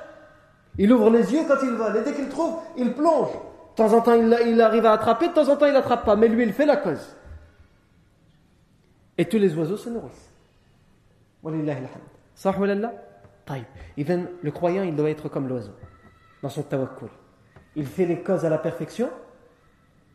Il 0.79 0.92
ouvre 0.92 1.11
les 1.11 1.33
yeux 1.33 1.42
quand 1.48 1.57
il 1.62 1.72
va. 1.72 1.98
Et 1.98 2.03
dès 2.03 2.14
qu'il 2.14 2.29
trouve, 2.29 2.59
il 2.77 2.92
plonge. 2.94 3.31
De 3.72 3.76
temps 3.76 3.92
en 3.94 4.02
temps, 4.02 4.12
il, 4.14 4.61
arrive 4.61 4.85
à 4.85 4.92
attraper, 4.92 5.28
de 5.28 5.32
temps 5.32 5.48
en 5.48 5.56
temps, 5.56 5.64
il 5.64 5.72
n'attrape 5.72 6.04
pas. 6.04 6.14
Mais 6.14 6.28
lui, 6.28 6.42
il 6.42 6.52
fait 6.52 6.66
la 6.66 6.76
cause. 6.76 7.16
Et 9.16 9.24
tous 9.24 9.38
les 9.38 9.56
oiseaux 9.56 9.78
se 9.78 9.88
nourrissent. 9.88 10.30
Le 14.42 14.50
croyant, 14.50 14.82
il 14.82 14.94
doit 14.94 15.08
être 15.08 15.28
comme 15.30 15.48
l'oiseau, 15.48 15.72
dans 16.42 16.50
son 16.50 16.62
tawakkul. 16.62 17.08
Il 17.74 17.87
fait 17.87 18.04
les 18.04 18.22
causes 18.22 18.44
à 18.44 18.50
la 18.50 18.58
perfection 18.58 19.08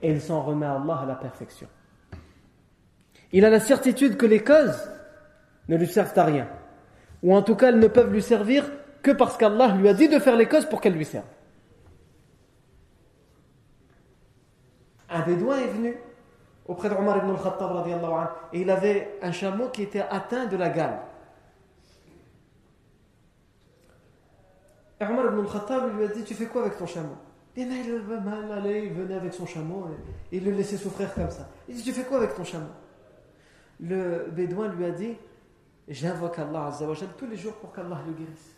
et 0.01 0.11
il 0.11 0.21
s'en 0.21 0.43
remet 0.43 0.67
à 0.67 0.75
Allah 0.75 0.99
à 1.01 1.05
la 1.07 1.15
perfection. 1.15 1.67
Il 3.31 3.43
a 3.43 3.49
la 3.49 3.59
certitude 3.59 4.17
que 4.17 4.27
les 4.27 4.43
causes 4.43 4.89
ne 5.67 5.75
lui 5.77 5.87
servent 5.87 6.17
à 6.17 6.23
rien. 6.23 6.47
Ou 7.23 7.35
en 7.35 7.41
tout 7.41 7.55
cas, 7.55 7.69
elles 7.69 7.79
ne 7.79 7.87
peuvent 7.87 8.11
lui 8.11 8.21
servir 8.21 8.69
que 9.01 9.11
parce 9.11 9.35
qu'Allah 9.37 9.75
lui 9.75 9.89
a 9.89 9.93
dit 9.93 10.07
de 10.07 10.19
faire 10.19 10.35
les 10.35 10.45
causes 10.45 10.65
pour 10.65 10.79
qu'elles 10.79 10.93
lui 10.93 11.05
servent. 11.05 11.25
Un 15.09 15.21
bédouin 15.21 15.57
est 15.59 15.67
venu 15.67 15.97
auprès 16.67 16.89
d'Omar 16.89 17.17
ibn 17.17 17.29
al-Khattab 17.31 17.87
et 18.53 18.61
il 18.61 18.69
avait 18.69 19.17
un 19.21 19.31
chameau 19.31 19.69
qui 19.69 19.83
était 19.83 20.01
atteint 20.01 20.45
de 20.45 20.57
la 20.57 20.69
gale. 20.69 20.99
Et 24.99 25.05
Omar 25.05 25.27
ibn 25.27 25.39
al-Khattab 25.39 25.95
lui 25.95 26.03
a 26.03 26.07
dit 26.07 26.23
Tu 26.23 26.33
fais 26.33 26.47
quoi 26.47 26.61
avec 26.61 26.77
ton 26.77 26.85
chameau? 26.85 27.15
Et 27.55 27.61
il 27.61 28.93
venait 28.93 29.15
avec 29.15 29.33
son 29.33 29.45
chameau 29.45 29.87
et 30.31 30.37
il 30.37 30.45
le 30.45 30.51
laissait 30.51 30.77
souffrir 30.77 31.13
comme 31.13 31.31
ça. 31.31 31.47
Il 31.67 31.75
dit 31.75 31.83
Tu 31.83 31.91
fais 31.91 32.03
quoi 32.03 32.17
avec 32.17 32.35
ton 32.35 32.43
chameau? 32.43 32.69
Le 33.79 34.27
bédouin 34.31 34.67
lui 34.67 34.85
a 34.85 34.91
dit 34.91 35.15
J'invoque 35.87 36.37
Allah 36.39 36.71
tous 37.17 37.25
les 37.27 37.37
jours 37.37 37.53
pour 37.53 37.71
qu'Allah 37.71 37.99
le 38.05 38.13
guérisse. 38.13 38.55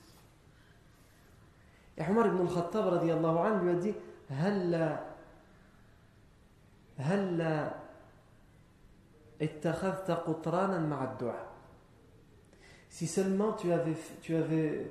Et 1.97 2.03
Omar 2.09 2.27
ibn 2.27 2.41
al-Khattab 2.41 3.03
lui 3.63 3.69
a 3.69 3.73
dit 3.75 3.93
هل 4.29 4.97
هل 6.98 7.42
اتخذت 9.42 10.10
قطرانا 10.10 10.78
مع 10.78 11.04
الدعاء 11.04 11.54
si 12.94 13.08
seulement 13.08 13.54
tu 13.54 13.72
avais, 13.72 13.96
tu 14.22 14.36
avais 14.36 14.88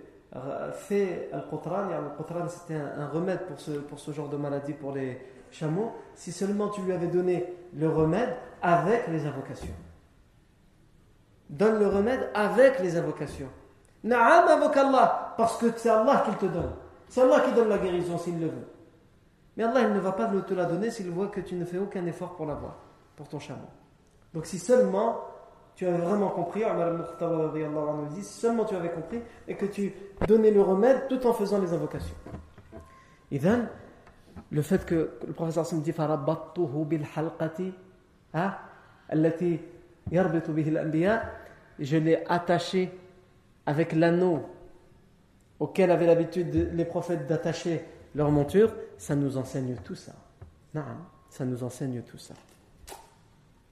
fait 0.74 1.30
al-qutran, 1.32 1.88
al-qutran 1.90 2.50
c'était 2.50 2.76
un, 2.76 3.00
un, 3.00 3.08
remède 3.08 3.46
pour 3.48 3.58
ce, 3.58 3.72
pour 3.72 3.98
ce 3.98 4.12
genre 4.12 4.28
de 4.28 4.36
maladie 4.36 4.74
pour 4.74 4.92
les 4.92 5.22
chameaux, 5.52 5.94
si 6.14 6.34
seulement 6.34 6.68
tu 6.68 6.82
lui 6.82 6.92
avais 6.92 7.08
donné 7.08 7.46
le 7.74 7.88
remède 7.88 8.36
avec 8.62 9.08
les 9.08 9.26
invocations. 9.26 9.74
Donne 11.50 11.80
le 11.80 11.88
remède 11.88 12.30
avec 12.34 12.80
les 12.80 12.98
invocations. 12.98 13.50
Na'am 14.04 14.50
invoque 14.50 14.76
Allah, 14.76 15.34
parce 15.38 15.58
que 15.58 15.68
c'est 15.78 15.90
Allah 15.90 16.26
qui 16.30 16.36
te 16.36 16.52
donne. 16.52 16.74
C'est 17.08 17.22
Allah 17.22 17.40
qui 17.40 17.54
donne 17.54 17.70
la 17.70 17.78
guérison 17.78 18.18
s'il 18.18 18.38
le 18.38 18.48
veut. 18.48 18.68
Mais 19.59 19.65
Allah 19.65 19.89
il 19.89 19.93
ne 19.93 19.99
va 19.99 20.13
pas 20.13 20.27
te 20.27 20.55
la 20.55 20.67
donner 20.67 20.91
s'il 20.91 21.11
voit 21.11 21.27
que 21.27 21.41
tu 21.41 21.57
ne 21.57 21.65
fais 21.65 21.79
aucun 21.79 22.07
effort 22.07 22.37
pour 22.37 22.47
l'avoir, 22.47 22.77
pour 23.17 23.29
ton 23.29 23.41
chameau. 23.41 23.67
Donc 24.33 24.47
si 24.47 24.57
seulement 24.57 25.19
tu 25.75 25.85
avais 25.85 25.99
vraiment 25.99 26.29
compris, 26.29 26.63
dit, 28.11 28.23
si 28.23 28.41
seulement 28.41 28.65
tu 28.65 28.77
avais 28.77 28.91
compris 28.91 29.21
et 29.49 29.57
que 29.57 29.67
tu 29.67 29.93
donnais 30.29 30.53
le 30.53 30.63
remède 30.63 31.09
tout 31.09 31.27
en 31.27 31.33
faisant 31.33 31.61
les 31.61 31.73
invocations. 31.73 32.15
Et 33.33 33.41
then, 33.41 33.69
le 34.51 34.63
fait 34.63 34.87
que 34.87 35.19
le 35.27 35.33
professeur 35.33 35.67
Sim 35.67 35.79
dit 35.79 35.93
hein, 38.35 38.55
je 41.81 41.97
l'ai 41.97 42.25
attaché 42.29 42.97
avec 43.67 43.93
l'anneau 43.93 44.47
auquel 45.59 45.91
avaient 45.91 46.07
l'habitude 46.07 46.71
les 46.73 46.85
prophètes 46.85 47.27
d'attacher 47.27 47.85
leur 48.16 48.32
monture, 48.32 48.74
ça 48.98 49.16
nous 49.16 49.38
enseigne 49.38 49.76
tout 49.84 49.96
ça. 49.96 50.14
Non, 50.74 50.84
ça 51.30 51.46
nous 51.46 51.64
enseigne 51.64 52.02
tout 52.02 52.18
ça. 52.18 52.34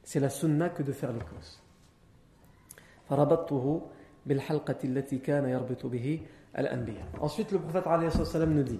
C'est 0.03 0.19
la 0.19 0.29
sunna 0.29 0.69
que 0.69 0.83
de 0.83 0.91
faire 0.91 1.13
les 1.13 1.19
causes. 1.19 1.59
Ensuite, 7.19 7.51
le 7.51 7.59
prophète 7.59 7.85
nous 8.47 8.63
dit 8.63 8.79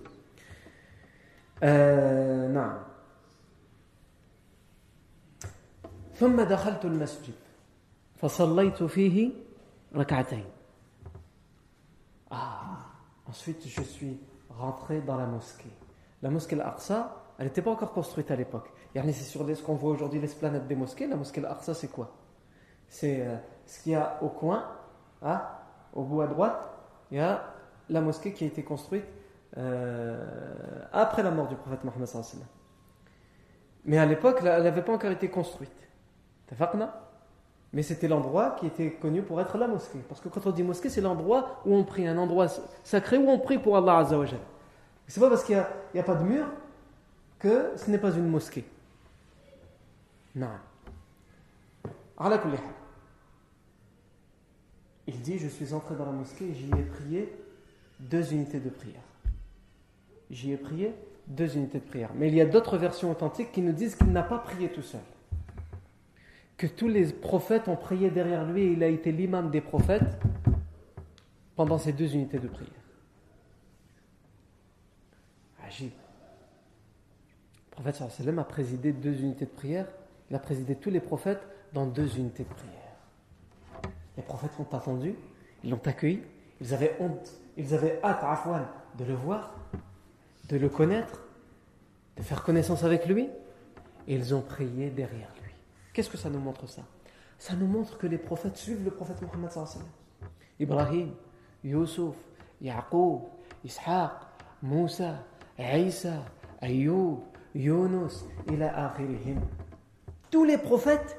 euh, 1.64 2.48
نعم 2.48 2.84
ثم 6.14 6.42
دخلت 6.42 6.86
المسجد 6.86 7.34
فصليت 8.16 8.84
فيه 8.84 9.32
ركعتين 9.96 10.46
Ah 12.32 12.78
Ensuite, 13.28 13.68
je 13.68 13.82
suis 13.82 14.18
rentré 14.59 15.01
dans 15.01 15.16
la 15.16 15.27
mosquée. 15.27 15.71
La 16.23 16.31
mosquée 16.31 16.57
Al-Aqsa, 16.57 17.14
elle 17.38 17.47
n'était 17.47 17.62
pas 17.62 17.71
encore 17.71 17.92
construite 17.92 18.31
à 18.31 18.37
l'époque. 18.37 18.71
C'est 18.95 19.12
sur 19.12 19.47
ce 19.47 19.62
qu'on 19.62 19.75
voit 19.75 19.90
aujourd'hui, 19.90 20.21
l'esplanade 20.21 20.66
des 20.66 20.75
mosquées. 20.75 21.07
La 21.07 21.16
mosquée 21.16 21.45
Al-Aqsa, 21.45 21.75
c'est 21.75 21.88
quoi? 21.88 22.12
C'est 22.88 23.27
euh, 23.27 23.37
ce 23.66 23.83
qu'il 23.83 23.92
y 23.92 23.95
a 23.95 24.19
au 24.23 24.29
coin, 24.29 24.64
hein, 25.23 25.42
au 25.92 26.05
bout 26.05 26.23
à 26.23 26.27
droite, 26.27 26.59
il 27.11 27.19
y 27.19 27.21
a 27.21 27.45
la 27.88 28.01
mosquée 28.01 28.33
qui 28.33 28.45
a 28.45 28.47
été 28.47 28.64
construite 28.64 29.05
euh, 29.57 30.85
après 30.92 31.23
la 31.23 31.31
mort 31.31 31.49
du 31.49 31.57
prophète 31.57 31.85
Mohammed. 31.85 32.09
Mais 33.85 33.99
à 33.99 34.07
l'époque, 34.07 34.38
elle 34.40 34.62
n'avait 34.62 34.83
pas 34.83 34.92
encore 34.92 35.11
été 35.11 35.29
construite. 35.31 35.88
Mais 37.77 37.83
c'était 37.83 38.09
l'endroit 38.09 38.57
qui 38.59 38.69
était 38.69 38.93
connu 38.93 39.21
pour 39.21 39.39
être 39.39 39.59
la 39.59 39.69
mosquée. 39.69 39.99
Parce 40.09 40.23
que 40.23 40.31
quand 40.31 40.47
on 40.47 40.51
dit 40.51 40.62
mosquée, 40.62 40.89
c'est 40.89 41.03
l'endroit 41.03 41.61
où 41.67 41.75
on 41.75 41.85
prie, 41.85 42.09
un 42.09 42.17
endroit 42.17 42.47
sacré 42.83 43.19
où 43.19 43.29
on 43.29 43.39
prie 43.39 43.59
pour 43.59 43.77
Allah 43.77 43.99
Azzawajal. 43.99 44.41
C'est 45.07 45.21
pas 45.21 45.29
parce 45.29 45.45
qu'il 45.45 45.62
n'y 45.93 46.01
a, 46.01 46.03
pas 46.03 46.15
de 46.15 46.25
mur 46.25 46.47
que 47.39 47.73
ce 47.77 47.91
n'est 47.91 47.99
pas 47.99 48.12
une 48.12 48.29
mosquée. 48.29 48.65
Non. 50.35 50.49
Il 55.07 55.21
dit 55.21 55.37
Je 55.37 55.49
suis 55.49 55.75
entré 55.75 55.97
dans 55.97 56.07
la 56.07 56.12
mosquée 56.12 56.47
et 56.47 56.55
j'y 56.55 56.71
ai 56.71 56.83
prié 56.83 57.31
deux 58.01 58.33
unités 58.33 58.59
de 58.59 58.71
prière. 58.71 59.03
J'y 60.31 60.53
ai 60.53 60.57
prié 60.57 60.95
deux 61.27 61.59
unités 61.59 61.81
de 61.81 61.85
prière. 61.85 62.09
Mais 62.15 62.29
il 62.29 62.35
y 62.35 62.41
a 62.41 62.47
d'autres 62.47 62.79
versions 62.79 63.11
authentiques 63.11 63.53
qui 63.53 63.61
nous 63.61 63.73
disent 63.73 63.97
qu'il 63.97 64.12
n'a 64.12 64.23
pas 64.23 64.39
prié 64.39 64.71
tout 64.71 64.81
seul 64.81 65.03
que 66.57 66.66
tous 66.66 66.88
les 66.88 67.12
prophètes 67.12 67.69
ont 67.69 67.77
prié 67.77 68.11
derrière 68.11 68.45
lui 68.45 68.62
et 68.62 68.73
il 68.73 68.83
a 68.83 68.88
été 68.88 69.12
l'imam 69.12 69.51
des 69.51 69.61
prophètes 69.61 70.19
pendant 71.55 71.79
ces 71.79 71.92
deux 71.92 72.14
unités 72.14 72.38
de 72.38 72.49
prière. 72.49 72.73
Agib. 75.66 75.90
Le 77.71 77.83
prophète 77.83 78.11
sallam 78.11 78.38
a 78.38 78.45
présidé 78.45 78.92
deux 78.92 79.21
unités 79.21 79.45
de 79.45 79.51
prière, 79.51 79.87
il 80.31 80.37
a 80.37 80.38
présidé 80.38 80.77
tous 80.77 80.90
les 80.90 81.01
prophètes 81.01 81.47
dans 81.75 81.87
deux 81.87 82.16
unités 82.16 82.45
de 82.45 82.49
prière. 82.49 83.92
Les 84.16 84.23
prophètes 84.23 84.53
l'ont 84.59 84.77
attendu, 84.77 85.14
ils 85.62 85.71
l'ont 85.71 85.81
accueilli, 85.85 86.23
ils 86.61 86.73
avaient 86.73 86.97
honte, 87.01 87.33
ils 87.59 87.75
avaient 87.75 88.01
hâte, 88.03 88.21
afwan, 88.23 88.66
de 88.99 89.05
le 89.05 89.14
voir, 89.14 89.55
de 90.49 90.57
le 90.57 90.71
connaître, 90.71 91.21
de 92.16 92.23
faire 92.23 92.42
connaissance 92.42 92.83
avec 92.83 93.07
lui, 93.07 93.29
et 94.09 94.14
ils 94.14 94.35
ont 94.35 94.40
prié 94.40 94.88
derrière 94.88 95.35
lui. 95.42 95.46
Qu'est-ce 95.97 96.11
que 96.11 96.19
ça 96.19 96.29
nous 96.29 96.41
montre 96.41 96.69
ça? 96.69 96.83
Ça 97.39 97.55
nous 97.55 97.67
montre 97.67 97.97
que 97.97 98.07
les 98.07 98.19
prophètes 98.19 98.59
suivent 98.59 98.85
le 98.85 98.91
prophète 98.91 99.17
Mohammed 99.23 99.51
Ibrahim, 100.61 101.13
Yusuf, 101.65 102.15
Yaqub, 102.61 103.21
Ishaq, 103.65 104.11
Moussa, 104.61 105.25
Isa, 105.59 106.23
Ayoub, 106.61 107.21
Yunus, 107.55 108.27
ila 108.53 108.89
akhirihim. 108.89 109.41
Tous 110.31 110.45
les 110.45 110.59
prophètes, 110.59 111.19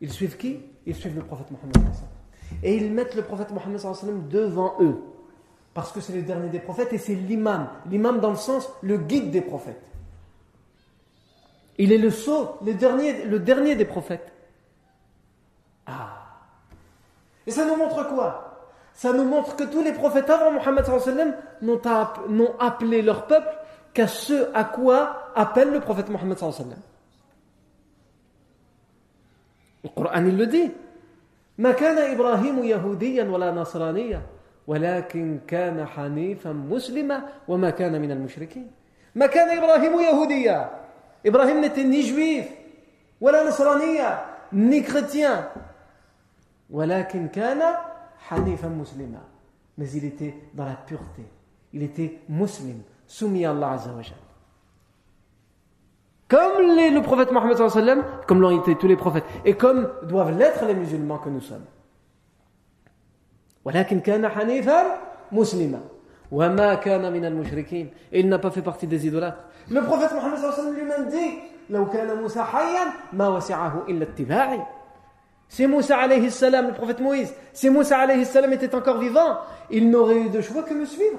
ils 0.00 0.12
suivent 0.12 0.36
qui? 0.36 0.60
Ils 0.86 0.94
suivent 0.94 1.16
le 1.16 1.24
prophète 1.24 1.50
Mohammed 1.50 1.92
Et 2.62 2.76
ils 2.76 2.92
mettent 2.92 3.16
le 3.16 3.22
prophète 3.22 3.50
Mohammed 3.50 4.28
devant 4.28 4.76
eux. 4.78 5.02
Parce 5.74 5.90
que 5.90 6.00
c'est 6.00 6.12
le 6.12 6.22
dernier 6.22 6.50
des 6.50 6.60
prophètes 6.60 6.92
et 6.92 6.98
c'est 6.98 7.16
l'imam. 7.16 7.68
L'imam 7.90 8.20
dans 8.20 8.30
le 8.30 8.36
sens, 8.36 8.70
le 8.80 8.96
guide 8.96 9.32
des 9.32 9.40
prophètes. 9.40 9.82
Il 11.77 11.91
est 11.91 11.97
le 11.97 12.11
sceau, 12.11 12.57
le 12.65 12.73
dernier, 12.73 13.25
le 13.25 13.39
dernier 13.39 13.75
des 13.75 13.85
prophètes. 13.85 14.31
Ah. 15.85 16.21
Et 17.47 17.51
ça 17.51 17.65
nous 17.65 17.75
montre 17.75 18.07
quoi 18.07 18.69
Ça 18.93 19.13
nous 19.13 19.23
montre 19.23 19.55
que 19.55 19.63
tous 19.63 19.81
les 19.81 19.93
prophètes 19.93 20.29
avant 20.29 20.51
Mohammed 20.51 20.85
n'ont 21.61 22.59
appelé 22.59 23.01
leur 23.01 23.25
peuple 23.25 23.49
qu'à 23.93 24.07
ce 24.07 24.49
à 24.53 24.63
quoi 24.63 25.31
appelle 25.35 25.71
le 25.71 25.79
prophète 25.79 26.09
Mohammed 26.09 26.37
Le 29.83 29.89
Coran 29.89 30.25
il 30.25 30.37
le 30.37 30.47
dit. 30.47 30.71
ما 31.57 31.71
كان 31.71 31.97
إبراهيم 31.97 32.63
يهوديا 32.63 33.23
ولا 33.23 33.51
نصرانيا 33.51 34.21
ولكن 34.67 35.39
كان 35.47 35.85
حنيفا 35.85 36.51
مسلما 36.51 37.23
وما 37.47 37.69
كان 37.69 38.01
من 38.01 38.11
المشركين 38.11 38.71
ما 39.15 39.25
كان 39.25 39.57
إبراهيم 39.57 39.99
يهوديا 39.99 40.71
إبراهيم 41.25 41.61
n'était 41.61 41.83
ni 41.83 42.03
juif 42.03 42.45
ولا 43.21 43.47
نصرانية 43.47 44.25
ni 44.53 44.83
chrétien 44.83 45.45
ولكن 46.69 47.27
كان 47.27 47.61
حنيفا 48.29 48.67
مسلما 48.67 49.21
mais 49.77 49.91
il 49.95 50.05
était 50.05 50.35
dans 50.53 50.65
la 50.65 50.75
pureté 50.75 51.25
il 51.73 51.83
était 51.83 52.19
musulman 52.29 52.83
soumis 53.07 53.45
à 53.45 53.51
Allah 53.51 53.71
Azza 53.71 53.91
wa 53.91 54.01
Comme 56.27 56.75
les, 56.75 56.89
le 56.89 57.01
prophète 57.01 57.31
Mohammed 57.31 57.57
sallam, 57.57 58.03
comme 58.25 58.39
l'ont 58.41 58.57
été 58.57 58.77
tous 58.77 58.87
les 58.87 58.95
prophètes, 58.95 59.25
et 59.43 59.55
comme 59.55 59.89
doivent 60.03 60.37
l'être 60.37 60.65
les 60.65 60.73
musulmans 60.73 61.17
que 61.17 61.29
nous 61.29 61.41
sommes. 61.41 61.65
ولكن 63.65 63.99
كان 63.99 64.27
حنيفا 64.29 64.97
مسلما 65.31 65.79
Il 66.32 68.28
n'a 68.28 68.38
pas 68.38 68.50
fait 68.50 68.62
partie 68.62 68.86
des 68.86 69.06
idolâtres. 69.06 69.44
Le 69.70 69.82
prophète 69.82 70.12
Mohammed 70.12 70.40
lui-même 70.74 71.08
dit 71.08 71.38
Si 75.48 75.66
Moussa 75.66 75.98
alayhi 75.98 76.30
salam, 76.30 76.68
le 76.68 76.72
prophète 76.72 77.00
Moïse, 77.00 77.34
si 77.52 77.70
Moussa 77.70 77.98
alayhi 77.98 78.24
salam 78.24 78.52
était 78.52 78.74
encore 78.74 78.98
vivant, 78.98 79.38
il 79.70 79.90
n'aurait 79.90 80.18
eu 80.18 80.30
de 80.30 80.40
choix 80.40 80.62
que 80.62 80.74
me 80.74 80.84
suivre. 80.84 81.18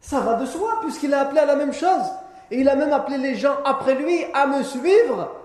Ça 0.00 0.20
va 0.20 0.34
de 0.34 0.46
soi, 0.46 0.80
puisqu'il 0.82 1.14
a 1.14 1.22
appelé 1.22 1.40
à 1.40 1.46
la 1.46 1.56
même 1.56 1.72
chose. 1.72 2.02
Et 2.50 2.60
il 2.60 2.68
a 2.68 2.74
même 2.76 2.92
appelé 2.92 3.18
les 3.18 3.36
gens 3.36 3.54
après 3.64 3.94
lui 3.94 4.24
à 4.34 4.46
me 4.46 4.62
suivre. 4.62 5.36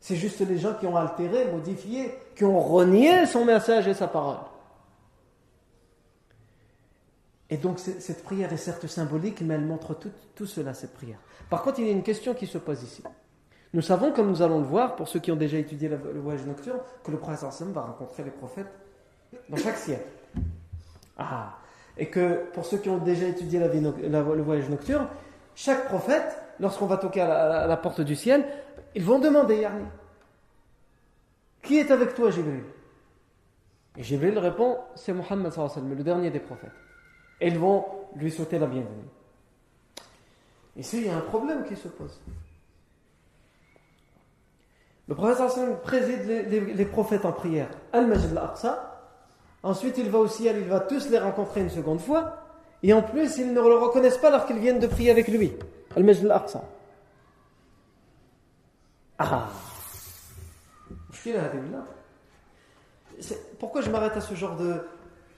C'est 0.00 0.16
juste 0.16 0.40
les 0.40 0.58
gens 0.58 0.74
qui 0.74 0.86
ont 0.86 0.96
altéré, 0.96 1.46
modifié, 1.52 2.12
qui 2.34 2.44
ont 2.44 2.58
renié 2.58 3.24
son 3.26 3.44
message 3.44 3.86
et 3.86 3.94
sa 3.94 4.08
parole. 4.08 4.38
Et 7.52 7.58
donc 7.58 7.78
cette 7.78 8.24
prière 8.24 8.50
est 8.50 8.56
certes 8.56 8.86
symbolique, 8.86 9.42
mais 9.42 9.52
elle 9.52 9.66
montre 9.66 9.94
tout, 10.34 10.46
cela, 10.46 10.72
cette 10.72 10.94
prière. 10.94 11.18
Par 11.50 11.62
contre, 11.62 11.80
il 11.80 11.86
y 11.86 11.90
a 11.90 11.92
une 11.92 12.02
question 12.02 12.32
qui 12.32 12.46
se 12.46 12.56
pose 12.56 12.82
ici. 12.82 13.02
Nous 13.74 13.82
savons, 13.82 14.10
comme 14.10 14.28
nous 14.28 14.40
allons 14.40 14.60
le 14.60 14.64
voir, 14.64 14.96
pour 14.96 15.06
ceux 15.06 15.20
qui 15.20 15.30
ont 15.30 15.36
déjà 15.36 15.58
étudié 15.58 15.90
le 15.90 16.18
voyage 16.18 16.46
nocturne, 16.46 16.78
que 17.04 17.10
le 17.10 17.18
prophète 17.18 17.42
va 17.74 17.82
rencontrer 17.82 18.24
les 18.24 18.30
prophètes 18.30 18.72
dans 19.50 19.58
chaque 19.58 19.76
siècle. 19.76 20.08
Ah, 21.18 21.58
et 21.98 22.08
que 22.08 22.46
pour 22.54 22.64
ceux 22.64 22.78
qui 22.78 22.88
ont 22.88 22.96
déjà 22.96 23.26
étudié 23.26 23.60
le 23.60 24.42
voyage 24.42 24.70
nocturne, 24.70 25.06
chaque 25.54 25.88
prophète, 25.88 26.34
lorsqu'on 26.58 26.86
va 26.86 26.96
toquer 26.96 27.20
à 27.20 27.66
la, 27.66 27.76
porte 27.76 28.00
du 28.00 28.16
ciel, 28.16 28.46
ils 28.94 29.04
vont 29.04 29.18
demander, 29.18 29.56
Yarni, 29.56 29.84
qui 31.62 31.76
est 31.76 31.90
avec 31.90 32.14
toi, 32.14 32.30
Jibril? 32.30 32.64
Et 33.98 34.02
Jibril 34.02 34.38
répond, 34.38 34.78
c'est 34.94 35.12
Mohammed, 35.12 35.52
le 35.86 36.02
dernier 36.02 36.30
des 36.30 36.40
prophètes. 36.40 36.70
Ils 37.40 37.58
vont 37.58 37.84
lui 38.16 38.30
souhaiter 38.30 38.58
la 38.58 38.66
bienvenue. 38.66 39.08
Ici, 40.76 40.98
il 40.98 41.06
y 41.06 41.10
a 41.10 41.16
un 41.16 41.20
problème 41.20 41.64
qui 41.64 41.76
se 41.76 41.88
pose. 41.88 42.20
Le 45.08 45.14
prophète 45.14 45.82
préside 45.82 46.46
les, 46.76 46.84
prophètes 46.86 47.24
en 47.24 47.32
prière. 47.32 47.68
Al-Majid 47.92 48.30
al-Aqsa, 48.30 48.88
Ensuite, 49.62 49.98
il 49.98 50.10
va 50.10 50.18
au 50.18 50.26
ciel, 50.26 50.56
il 50.58 50.68
va 50.68 50.80
tous 50.80 51.08
les 51.08 51.18
rencontrer 51.18 51.60
une 51.60 51.70
seconde 51.70 52.00
fois. 52.00 52.38
Et 52.82 52.92
en 52.92 53.02
plus, 53.02 53.36
ils 53.38 53.52
ne 53.52 53.60
le 53.60 53.76
reconnaissent 53.76 54.18
pas 54.18 54.28
alors 54.28 54.46
qu'ils 54.46 54.58
viennent 54.58 54.80
de 54.80 54.88
prier 54.88 55.10
avec 55.10 55.28
lui. 55.28 55.52
Al-Majd 55.94 56.24
al-Aqsa. 56.24 56.64
Ah 59.18 59.48
Pourquoi 63.60 63.82
je 63.82 63.90
m'arrête 63.90 64.16
à 64.16 64.20
ce 64.20 64.34
genre 64.34 64.56
de. 64.56 64.80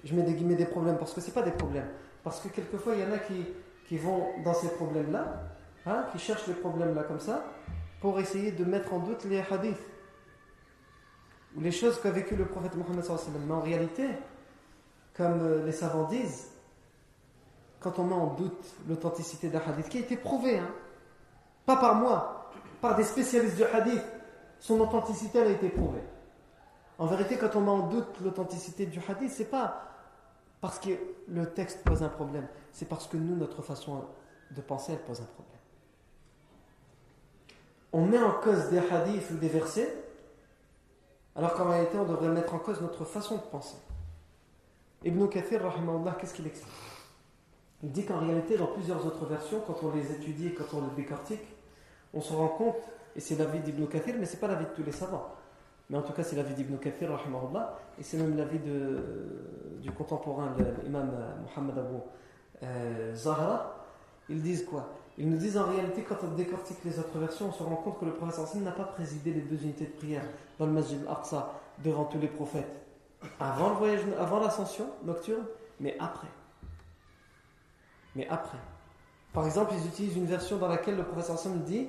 Je 0.04 0.14
mets 0.14 0.22
des 0.22 0.34
guillemets 0.34 0.54
des 0.54 0.66
problèmes 0.66 0.98
Parce 0.98 1.12
que 1.12 1.20
ce 1.20 1.30
pas 1.30 1.42
des 1.42 1.50
problèmes. 1.50 1.88
Parce 2.22 2.40
que 2.40 2.48
quelquefois, 2.48 2.94
il 2.94 3.00
y 3.00 3.04
en 3.04 3.12
a 3.12 3.18
qui, 3.18 3.46
qui 3.86 3.98
vont 3.98 4.28
dans 4.44 4.54
ces 4.54 4.68
problèmes-là, 4.68 5.42
hein, 5.86 6.06
qui 6.12 6.18
cherchent 6.18 6.46
les 6.46 6.54
problèmes-là 6.54 7.02
comme 7.04 7.20
ça, 7.20 7.44
pour 8.00 8.18
essayer 8.18 8.52
de 8.52 8.64
mettre 8.64 8.92
en 8.92 8.98
doute 8.98 9.24
les 9.24 9.40
hadiths 9.40 9.78
ou 11.56 11.60
les 11.60 11.70
choses 11.70 12.00
qu'a 12.00 12.10
vécu 12.10 12.36
le 12.36 12.46
prophète 12.46 12.74
Mohammed 12.76 13.04
Mais 13.46 13.54
en 13.54 13.60
réalité, 13.60 14.08
comme 15.14 15.40
euh, 15.40 15.64
les 15.64 15.72
savants 15.72 16.04
disent, 16.04 16.50
quand 17.80 17.98
on 17.98 18.04
met 18.04 18.14
en 18.14 18.34
doute 18.34 18.74
l'authenticité 18.88 19.48
d'un 19.48 19.60
hadith, 19.60 19.88
qui 19.88 19.98
a 19.98 20.00
été 20.00 20.16
prouvé, 20.16 20.58
hein, 20.58 20.70
pas 21.66 21.76
par 21.76 21.94
moi, 21.94 22.50
par 22.80 22.96
des 22.96 23.04
spécialistes 23.04 23.56
du 23.56 23.64
hadith, 23.64 24.02
son 24.58 24.80
authenticité 24.80 25.40
a 25.40 25.46
été 25.46 25.68
prouvée. 25.68 26.02
En 26.98 27.06
vérité, 27.06 27.36
quand 27.36 27.54
on 27.56 27.60
met 27.60 27.70
en 27.70 27.88
doute 27.88 28.20
l'authenticité 28.22 28.86
du 28.86 29.00
hadith, 29.06 29.30
c'est 29.30 29.50
pas 29.50 29.93
parce 30.64 30.78
que 30.78 30.92
le 31.28 31.44
texte 31.50 31.84
pose 31.84 32.02
un 32.02 32.08
problème, 32.08 32.46
c'est 32.72 32.88
parce 32.88 33.06
que 33.06 33.18
nous, 33.18 33.36
notre 33.36 33.60
façon 33.60 34.02
de 34.50 34.62
penser, 34.62 34.92
elle 34.92 35.02
pose 35.04 35.20
un 35.20 35.26
problème. 35.26 35.58
On 37.92 38.06
met 38.06 38.18
en 38.18 38.40
cause 38.40 38.70
des 38.70 38.78
hadiths 38.78 39.30
ou 39.30 39.36
des 39.36 39.48
versets 39.48 39.94
alors 41.36 41.52
qu'en 41.52 41.68
réalité, 41.68 41.98
on 41.98 42.06
devrait 42.06 42.30
mettre 42.30 42.54
en 42.54 42.58
cause 42.60 42.80
notre 42.80 43.04
façon 43.04 43.36
de 43.36 43.42
penser. 43.42 43.76
Ibn 45.04 45.26
Kathir, 45.26 45.60
qu'est-ce 46.18 46.32
qu'il 46.32 46.46
explique? 46.46 46.72
Il 47.82 47.92
dit 47.92 48.06
qu'en 48.06 48.20
réalité, 48.20 48.56
dans 48.56 48.68
plusieurs 48.68 49.04
autres 49.06 49.26
versions, 49.26 49.60
quand 49.66 49.76
on 49.82 49.94
les 49.94 50.12
étudie 50.12 50.46
et 50.46 50.54
quand 50.54 50.72
on 50.72 50.80
les 50.80 50.94
décortique, 50.96 51.44
on 52.14 52.22
se 52.22 52.32
rend 52.32 52.48
compte, 52.48 52.88
et 53.14 53.20
c'est 53.20 53.36
l'avis 53.36 53.60
d'Ibn 53.60 53.86
Kathir, 53.86 54.14
mais 54.18 54.24
ce 54.24 54.32
n'est 54.32 54.40
pas 54.40 54.48
l'avis 54.48 54.64
de 54.64 54.70
tous 54.70 54.82
les 54.82 54.92
savants. 54.92 55.30
Mais 55.90 55.98
en 55.98 56.02
tout 56.02 56.12
cas, 56.12 56.22
c'est 56.22 56.36
l'avis 56.36 56.54
d'Ibn 56.54 56.78
Kathir, 56.78 57.10
et 57.98 58.02
c'est 58.02 58.16
même 58.16 58.36
l'avis 58.36 58.58
du 58.58 59.90
contemporain, 59.92 60.54
l'imam 60.82 61.10
Muhammad 61.42 61.78
Abu 61.78 61.96
euh, 62.62 63.14
Zahra. 63.14 63.76
Ils 64.28 64.40
disent 64.40 64.64
quoi? 64.64 64.88
Ils 65.18 65.28
nous 65.28 65.36
disent 65.36 65.58
en 65.58 65.66
réalité, 65.66 66.02
quand 66.02 66.16
on 66.24 66.34
décortique 66.34 66.78
les 66.84 66.98
autres 66.98 67.18
versions, 67.18 67.48
on 67.48 67.52
se 67.52 67.62
rend 67.62 67.76
compte 67.76 68.00
que 68.00 68.06
le 68.06 68.14
prophète 68.14 68.56
n'a 68.62 68.72
pas 68.72 68.84
présidé 68.84 69.32
les 69.32 69.42
deux 69.42 69.62
unités 69.62 69.84
de 69.86 69.92
prière 69.92 70.24
dans 70.58 70.66
le 70.66 70.72
Masjid 70.72 70.98
al-Aqsa 71.06 71.52
devant 71.84 72.04
tous 72.04 72.18
les 72.18 72.28
prophètes. 72.28 72.72
Avant 73.38 73.70
le 73.70 73.76
voyage, 73.76 74.00
avant 74.18 74.40
l'ascension 74.40 74.86
nocturne, 75.04 75.44
mais 75.80 75.96
après. 76.00 76.28
Mais 78.16 78.26
après. 78.28 78.58
Par 79.32 79.44
exemple, 79.46 79.74
ils 79.78 79.86
utilisent 79.86 80.16
une 80.16 80.26
version 80.26 80.56
dans 80.56 80.68
laquelle 80.68 80.96
le 80.96 81.04
prophète 81.04 81.36
dit 81.64 81.88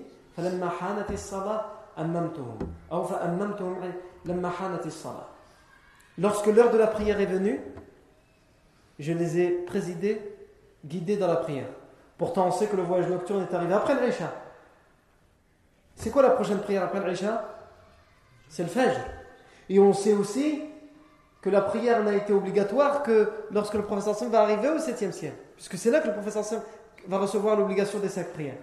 Lorsque 6.17 6.47
l'heure 6.47 6.71
de 6.71 6.77
la 6.77 6.87
prière 6.87 7.19
est 7.19 7.25
venue, 7.25 7.59
je 8.99 9.13
les 9.13 9.39
ai 9.39 9.49
présidés, 9.49 10.21
guidés 10.85 11.17
dans 11.17 11.27
la 11.27 11.35
prière. 11.37 11.67
Pourtant, 12.17 12.47
on 12.47 12.51
sait 12.51 12.67
que 12.67 12.75
le 12.75 12.83
voyage 12.83 13.09
nocturne 13.09 13.41
est 13.41 13.53
arrivé 13.53 13.73
après 13.73 13.95
l'Aïcha. 13.95 14.31
C'est 15.95 16.09
quoi 16.09 16.21
la 16.21 16.29
prochaine 16.29 16.59
prière 16.59 16.83
après 16.83 16.99
l'Aïcha? 17.01 17.43
C'est 18.47 18.63
le 18.63 18.69
Fajr. 18.69 18.99
Et 19.69 19.79
on 19.79 19.93
sait 19.93 20.13
aussi 20.13 20.63
que 21.41 21.49
la 21.49 21.61
prière 21.61 22.03
n'a 22.03 22.13
été 22.13 22.33
obligatoire 22.33 23.03
que 23.03 23.31
lorsque 23.51 23.73
le 23.73 23.83
professeur 23.83 24.15
Sam 24.15 24.29
va 24.29 24.41
arriver 24.41 24.69
au 24.69 24.77
7e 24.77 25.11
siècle. 25.11 25.37
Puisque 25.55 25.77
c'est 25.77 25.91
là 25.91 25.99
que 25.99 26.07
le 26.07 26.13
professeur 26.13 26.43
Sam 26.43 26.61
va 27.07 27.17
recevoir 27.17 27.57
l'obligation 27.57 27.99
des 27.99 28.09
cinq 28.09 28.27
prières. 28.29 28.57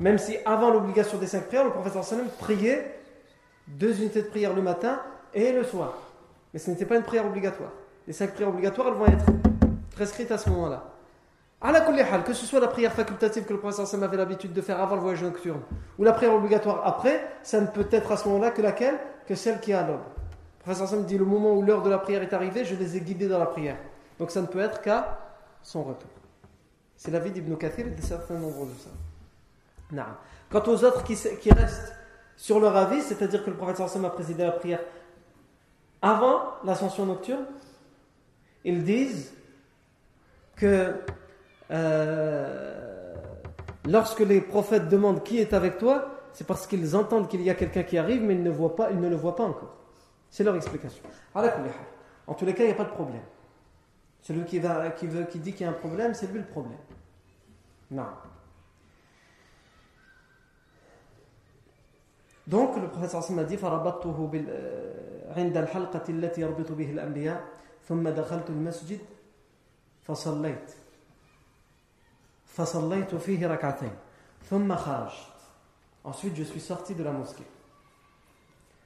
Même 0.00 0.18
si 0.18 0.36
avant 0.44 0.70
l'obligation 0.70 1.18
des 1.18 1.26
cinq 1.26 1.46
prières, 1.46 1.64
le 1.64 1.70
professeur 1.70 2.04
Sam 2.04 2.26
priait 2.38 2.98
deux 3.66 4.00
unités 4.00 4.22
de 4.22 4.28
prière 4.28 4.54
le 4.54 4.62
matin 4.62 5.00
et 5.34 5.52
le 5.52 5.64
soir. 5.64 5.94
Mais 6.52 6.58
ce 6.58 6.70
n'était 6.70 6.86
pas 6.86 6.96
une 6.96 7.02
prière 7.02 7.26
obligatoire. 7.26 7.70
Les 8.06 8.12
cinq 8.12 8.32
prières 8.32 8.48
obligatoires, 8.48 8.88
elles 8.88 8.94
vont 8.94 9.06
être 9.06 9.26
prescrites 9.90 10.30
à 10.30 10.38
ce 10.38 10.48
moment-là 10.50 10.94
que 12.24 12.32
ce 12.32 12.46
soit 12.46 12.60
la 12.60 12.68
prière 12.68 12.92
facultative 12.92 13.44
que 13.44 13.52
le 13.52 13.58
prophète 13.58 14.02
avait 14.02 14.16
l'habitude 14.16 14.52
de 14.52 14.60
faire 14.60 14.80
avant 14.80 14.94
le 14.94 15.00
voyage 15.00 15.22
nocturne 15.22 15.60
ou 15.98 16.04
la 16.04 16.12
prière 16.12 16.34
obligatoire 16.34 16.86
après, 16.86 17.24
ça 17.42 17.60
ne 17.60 17.66
peut 17.66 17.88
être 17.90 18.12
à 18.12 18.16
ce 18.16 18.28
moment-là 18.28 18.50
que 18.50 18.62
laquelle? 18.62 18.98
Que 19.26 19.34
celle 19.34 19.60
qui 19.60 19.72
est 19.72 19.74
à 19.74 19.86
l'aube. 19.86 20.00
Le 20.66 20.74
prophète 20.74 21.06
dit 21.06 21.18
le 21.18 21.24
moment 21.24 21.54
où 21.54 21.62
l'heure 21.62 21.82
de 21.82 21.90
la 21.90 21.98
prière 21.98 22.22
est 22.22 22.32
arrivée, 22.32 22.64
je 22.64 22.74
les 22.74 22.96
ai 22.96 23.00
guidés 23.00 23.28
dans 23.28 23.38
la 23.38 23.46
prière. 23.46 23.76
Donc 24.18 24.30
ça 24.30 24.40
ne 24.40 24.46
peut 24.46 24.60
être 24.60 24.80
qu'à 24.80 25.18
son 25.62 25.82
retour. 25.82 26.10
C'est 26.96 27.10
la 27.10 27.18
vie 27.18 27.30
d'Ibn 27.30 27.56
Kathir 27.56 27.86
et 27.86 27.90
de 27.90 28.02
certains 28.02 28.34
nombres 28.34 28.66
de 28.66 28.74
ça. 28.78 28.90
Quant 30.50 30.62
aux 30.66 30.84
autres 30.84 31.02
qui, 31.04 31.50
restent 31.50 31.94
sur 32.36 32.60
leur 32.60 32.76
avis, 32.76 33.00
c'est-à-dire 33.00 33.44
que 33.44 33.50
le 33.50 33.56
prophète 33.56 33.80
a 33.80 34.10
présidé 34.10 34.44
la 34.44 34.52
prière 34.52 34.80
avant 36.00 36.42
l'ascension 36.64 37.06
nocturne, 37.06 37.44
ils 38.64 38.84
disent 38.84 39.34
que 40.56 40.94
euh, 41.70 43.14
lorsque 43.86 44.20
les 44.20 44.40
prophètes 44.40 44.88
demandent 44.88 45.22
qui 45.22 45.38
est 45.38 45.52
avec 45.52 45.78
toi, 45.78 46.08
c'est 46.32 46.46
parce 46.46 46.66
qu'ils 46.66 46.94
entendent 46.94 47.28
qu'il 47.28 47.42
y 47.42 47.50
a 47.50 47.54
quelqu'un 47.54 47.82
qui 47.82 47.98
arrive, 47.98 48.22
mais 48.22 48.34
ils 48.34 48.42
ne, 48.42 48.50
voient 48.50 48.76
pas, 48.76 48.90
ils 48.90 49.00
ne 49.00 49.08
le 49.08 49.16
voient 49.16 49.34
pas 49.34 49.44
encore. 49.44 49.74
C'est 50.30 50.44
leur 50.44 50.54
explication. 50.54 51.02
En 51.34 52.34
tous 52.34 52.44
les 52.44 52.54
cas, 52.54 52.62
il 52.62 52.66
n'y 52.66 52.72
a 52.72 52.76
pas 52.76 52.84
de 52.84 52.90
problème. 52.90 53.22
Celui 54.20 54.44
qui, 54.44 54.60
qui, 54.96 55.06
veut, 55.06 55.24
qui 55.24 55.38
dit 55.38 55.52
qu'il 55.52 55.62
y 55.62 55.68
a 55.68 55.70
un 55.70 55.74
problème, 55.74 56.14
c'est 56.14 56.26
lui 56.26 56.38
le 56.38 56.46
problème. 56.46 56.78
Non. 57.90 58.06
Donc, 62.48 62.76
le 62.76 62.88
prophète 62.88 63.14
a 63.14 63.44
dit 63.44 63.58
عند 65.36 65.56
الحلقة 65.56 66.02
التي 66.08 66.40
يربط 66.40 66.72
به 66.72 66.90
الأنبياء 66.90 67.44
ثم 67.88 68.08
دخلت 68.08 68.50
المسجد 68.50 68.98
فصليت 70.02 70.72
فصليت 72.46 73.14
فيه 73.14 73.46
ركعتين 73.46 73.92
ثم 74.50 74.74
خرجت 74.76 75.38
ensuite 76.04 76.36
je 76.36 76.42
suis 76.42 76.60
sorti 76.60 76.94
de 76.94 77.04
la 77.04 77.12
mosquée. 77.12 77.46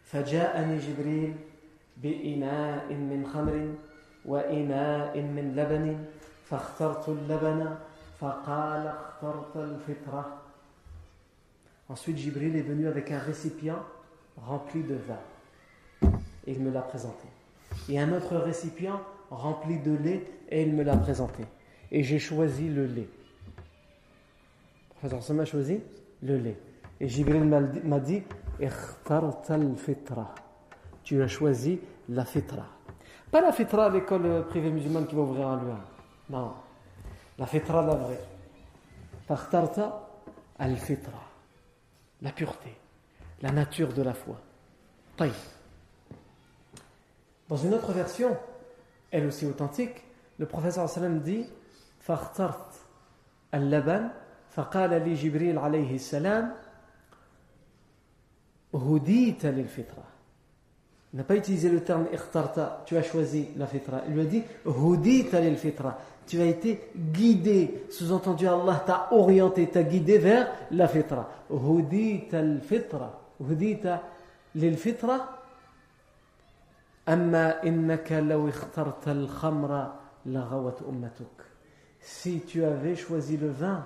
فجاءني 0.04 0.78
جبريل 0.78 1.34
بإناء 1.96 2.92
من 2.94 3.26
خمر 3.32 3.74
وإناء 4.24 5.20
من 5.20 5.56
لبن 5.56 6.04
فاخترت 6.44 7.08
اللبن 7.08 7.76
فقال 8.20 8.86
اخترت 8.86 9.56
الفطرة. 9.56 10.41
Ensuite, 11.92 12.16
Jibril 12.16 12.56
est 12.56 12.62
venu 12.62 12.88
avec 12.88 13.10
un 13.10 13.18
récipient 13.18 13.76
rempli 14.38 14.82
de 14.82 14.94
vin. 14.94 16.10
Et 16.46 16.52
il 16.52 16.60
me 16.60 16.70
l'a 16.70 16.80
présenté. 16.80 17.28
Et 17.90 18.00
un 18.00 18.10
autre 18.14 18.34
récipient 18.38 18.98
rempli 19.30 19.78
de 19.78 19.94
lait, 19.98 20.26
et 20.48 20.62
il 20.62 20.72
me 20.72 20.84
l'a 20.84 20.96
présenté. 20.96 21.44
Et 21.90 22.02
j'ai 22.02 22.18
choisi 22.18 22.70
le 22.70 22.86
lait. 22.86 23.10
Le 25.02 25.08
professeur 25.08 25.38
a 25.38 25.44
choisi 25.44 25.80
le 26.22 26.38
lait. 26.38 26.56
Et 26.98 27.08
Jibril 27.08 27.44
m'a 27.44 28.00
dit 28.00 28.22
Tu 31.04 31.20
as 31.20 31.28
choisi 31.28 31.78
la 32.08 32.24
fitra. 32.24 32.64
Pas 33.30 33.42
la 33.42 33.52
fitra 33.52 33.84
à 33.84 33.90
l'école 33.90 34.46
privée 34.48 34.70
musulmane 34.70 35.06
qui 35.06 35.14
va 35.14 35.20
ouvrir 35.20 35.46
à 35.46 35.56
lui. 35.56 35.72
Non. 36.30 36.52
La 37.38 37.44
fitra, 37.44 37.82
la 37.82 37.96
vraie. 37.96 38.20
al-fitra 40.58 41.31
La 42.21 42.31
pureté. 42.31 42.75
La 43.41 43.51
nature 43.51 43.93
de 43.93 44.01
la 44.01 44.13
foi. 44.13 44.39
Dans 47.49 47.57
une 47.57 47.73
autre 47.73 47.91
version, 47.91 48.37
elle 49.11 49.25
aussi 49.25 49.45
authentique, 49.45 50.03
le 50.37 50.45
professeur 50.45 50.89
sallam 50.89 51.21
dit 51.21 51.45
فاخترت 52.07 52.73
اللبن 53.53 54.09
فقال 54.49 54.89
لي 54.89 55.13
جبريل 55.13 55.59
عليه 55.59 55.95
السلام 55.95 56.53
هديت 58.73 59.45
للفطرة 59.45 60.03
Il 61.13 61.17
n'a 61.17 61.23
pas 61.23 61.35
utilisé 61.35 61.69
le 61.69 61.83
terme 61.83 62.07
ikhtarta, 62.13 62.83
tu 62.85 62.97
as 62.97 63.03
choisi 63.03 63.49
la 63.55 63.65
fitra. 63.65 64.03
Il 64.07 64.13
lui 64.13 64.21
a 64.21 64.25
dit 64.25 64.43
hudita 64.65 65.39
lil 65.39 65.57
fitra. 65.57 65.97
Tu 66.27 66.41
as 66.41 66.45
été 66.45 66.89
guidé. 66.95 67.85
Sous-entendu, 67.89 68.45
Allah 68.47 68.83
t'a 68.85 69.07
orienté, 69.11 69.67
t'a 69.67 69.83
guidé 69.83 70.17
vers 70.17 70.51
la 70.71 70.87
fitra. 70.87 71.29
Hudita 71.49 72.39
al 72.39 72.59
fitra. 72.61 73.19
Hudita 73.39 74.03
lil 74.55 74.77
fitra. 74.77 75.33
أما 77.07 77.63
إنك 77.63 78.11
لو 78.11 78.49
اخترت 78.49 79.07
الخمر 79.07 79.91
لغوت 80.25 80.81
أمتك 80.89 81.47
si 82.07 82.41
tu 82.41 82.63
avais 82.63 82.95
choisi 82.95 83.37
le 83.37 83.49
vin 83.49 83.85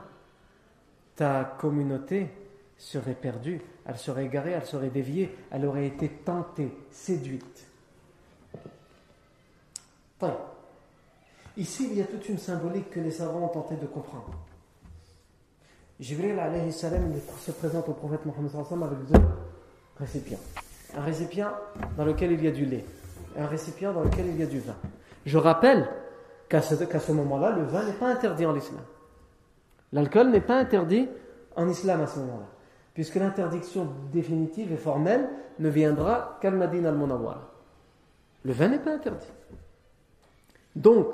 ta 1.16 1.56
communauté 1.60 2.30
serait 2.79 3.15
perdue 3.15 3.61
elle 3.87 3.97
serait 3.97 4.27
égarée, 4.27 4.53
elle 4.53 4.67
serait 4.67 4.91
déviée 4.91 5.35
elle 5.51 5.65
aurait 5.67 5.87
été 5.87 6.09
tentée, 6.09 6.73
séduite. 6.91 7.67
Ici 11.57 11.89
il 11.91 11.99
y 11.99 12.03
a 12.03 12.05
toute 12.05 12.29
une 12.29 12.39
symbolique 12.39 12.91
que 12.91 13.01
les 13.01 13.11
savants 13.11 13.45
ont 13.45 13.49
tenté 13.49 13.77
de 13.77 13.87
comprendre. 13.87 14.31
Jibril 15.99 16.39
salam 16.73 17.15
se 17.41 17.51
présente 17.53 17.89
au 17.89 17.93
prophète 17.93 18.27
Mohammed 18.27 18.51
avec 18.83 19.07
deux 19.07 19.21
récipients. 19.99 20.41
Un 20.97 21.03
récipient 21.03 21.53
dans 21.97 22.05
lequel 22.05 22.33
il 22.33 22.45
y 22.45 22.49
a 22.49 22.51
du 22.51 22.67
lait 22.67 22.85
un 23.39 23.47
récipient 23.47 23.93
dans 23.93 24.03
lequel 24.03 24.27
il 24.29 24.37
y 24.37 24.43
a 24.43 24.47
du 24.47 24.61
vin. 24.61 24.77
Je 25.25 25.39
rappelle 25.39 25.89
qu'à 26.49 26.63
ce, 26.63 26.75
ce 26.75 27.13
moment-là, 27.13 27.51
le 27.51 27.65
vin 27.65 27.85
n'est 27.85 27.93
pas 27.93 28.09
interdit 28.09 28.47
en 28.47 28.57
islam. 28.57 28.81
L'alcool 29.93 30.31
n'est 30.31 30.41
pas 30.41 30.57
interdit 30.57 31.09
en 31.55 31.69
islam 31.69 32.03
à 32.03 32.07
ce 32.07 32.19
moment-là, 32.21 32.47
puisque 32.97 33.17
l'interdiction 33.17 33.89
définitive 34.11 34.73
et 34.73 34.79
formelle 34.79 35.29
ne 35.59 35.69
viendra 35.69 36.39
qu'à 36.41 36.51
Madinah 36.51 36.89
al-Munawwara. 36.89 37.53
Le 38.43 38.53
vin 38.55 38.69
n'est 38.69 38.79
pas 38.79 38.95
interdit. 38.95 39.27
Donc, 40.75 41.09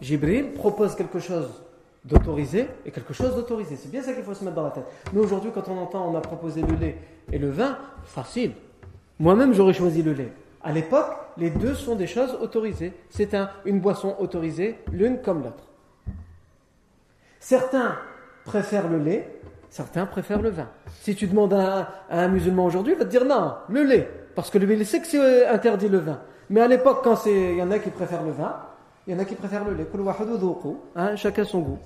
Jibril 0.00 0.52
propose 0.52 0.96
quelque 0.96 1.20
chose 1.20 1.62
d'autorisé 2.04 2.66
et 2.84 2.90
quelque 2.90 3.14
chose 3.14 3.36
d'autorisé. 3.36 3.76
C'est 3.76 3.88
bien 3.88 4.02
ça 4.02 4.14
qu'il 4.14 4.24
faut 4.24 4.34
se 4.34 4.42
mettre 4.42 4.56
dans 4.56 4.64
la 4.64 4.72
tête. 4.72 4.86
Nous, 5.12 5.22
aujourd'hui, 5.22 5.52
quand 5.54 5.68
on 5.68 5.78
entend 5.78 6.12
on 6.12 6.16
a 6.16 6.20
proposé 6.20 6.60
le 6.62 6.74
lait 6.74 6.98
et 7.30 7.38
le 7.38 7.50
vin, 7.50 7.78
facile. 8.02 8.54
Moi-même, 9.20 9.54
j'aurais 9.54 9.74
choisi 9.74 10.02
le 10.02 10.12
lait. 10.12 10.32
À 10.60 10.72
l'époque, 10.72 11.12
les 11.36 11.50
deux 11.50 11.74
sont 11.74 11.94
des 11.94 12.08
choses 12.08 12.36
autorisées. 12.40 12.92
C'est 13.10 13.32
un, 13.34 13.48
une 13.64 13.78
boisson 13.78 14.16
autorisée, 14.18 14.76
l'une 14.90 15.22
comme 15.22 15.44
l'autre. 15.44 15.68
Certains 17.38 17.96
préfèrent 18.44 18.88
le 18.88 18.98
lait, 18.98 19.35
certains 19.70 20.06
préfèrent 20.06 20.42
le 20.42 20.50
vin. 20.50 20.68
Si 21.00 21.14
tu 21.14 21.26
demandes 21.26 21.54
à, 21.54 22.04
un 22.10 22.28
musulman 22.28 22.66
aujourd'hui, 22.66 22.94
il 22.94 22.98
va 22.98 23.04
te 23.04 23.10
dire 23.10 23.24
non, 23.24 23.54
le 23.68 23.82
lait. 23.82 24.10
Parce 24.34 24.50
que 24.50 24.58
le 24.58 24.66
lait, 24.66 24.84
sait 24.84 25.00
que 25.00 25.06
c'est 25.06 25.18
euh, 25.18 25.52
interdit 25.52 25.88
le 25.88 25.98
vin. 25.98 26.20
Mais 26.50 26.60
à 26.60 26.68
l'époque, 26.68 27.00
quand 27.02 27.26
il 27.26 27.56
y 27.56 27.62
en 27.62 27.70
a 27.70 27.78
qui 27.78 27.90
préfèrent 27.90 28.22
le 28.22 28.32
vin, 28.32 28.56
il 29.06 29.14
y 29.14 29.16
en 29.16 29.18
a 29.18 29.24
qui 29.24 29.34
préfèrent 29.34 29.64
le 29.64 29.74
lait. 29.74 29.86
Hein, 30.94 31.16
chacun 31.16 31.44
son 31.44 31.60
goût. 31.60 31.78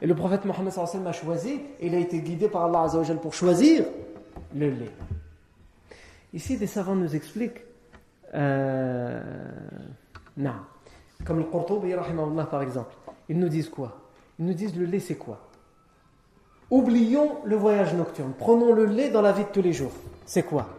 Et 0.00 0.06
le 0.06 0.14
prophète 0.14 0.44
Mohammed 0.44 0.72
a 1.06 1.12
choisi, 1.12 1.60
et 1.78 1.86
il 1.86 1.94
a 1.94 1.98
été 1.98 2.20
guidé 2.20 2.48
par 2.48 2.64
Allah 2.64 2.90
pour 3.22 3.34
choisir 3.34 3.84
le 4.54 4.70
lait. 4.70 4.90
Ici, 6.32 6.56
des 6.56 6.66
savants 6.66 6.96
nous 6.96 7.14
expliquent 7.14 7.62
euh, 8.34 9.20
non. 10.36 10.54
Comme 11.24 11.38
le 11.38 11.44
Qurtubi, 11.44 11.94
par 12.50 12.62
exemple. 12.62 12.94
Ils 13.28 13.38
nous 13.38 13.48
disent 13.48 13.68
quoi? 13.68 14.00
Ils 14.38 14.46
nous 14.46 14.54
disent 14.54 14.76
le 14.76 14.86
lait, 14.86 14.98
c'est 14.98 15.14
quoi? 15.14 15.40
Oublions 16.72 17.36
le 17.44 17.54
voyage 17.54 17.92
nocturne. 17.92 18.32
Prenons 18.38 18.72
le 18.72 18.86
lait 18.86 19.10
dans 19.10 19.20
la 19.20 19.32
vie 19.32 19.44
de 19.44 19.50
tous 19.50 19.60
les 19.60 19.74
jours. 19.74 19.92
C'est 20.24 20.42
quoi? 20.42 20.70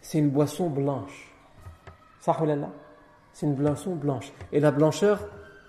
C'est 0.00 0.16
une 0.16 0.30
boisson 0.30 0.70
blanche. 0.70 1.30
C'est 2.18 3.44
une 3.44 3.54
boisson 3.54 3.94
blanche. 3.94 4.32
Et 4.52 4.58
la 4.58 4.70
blancheur, 4.70 5.20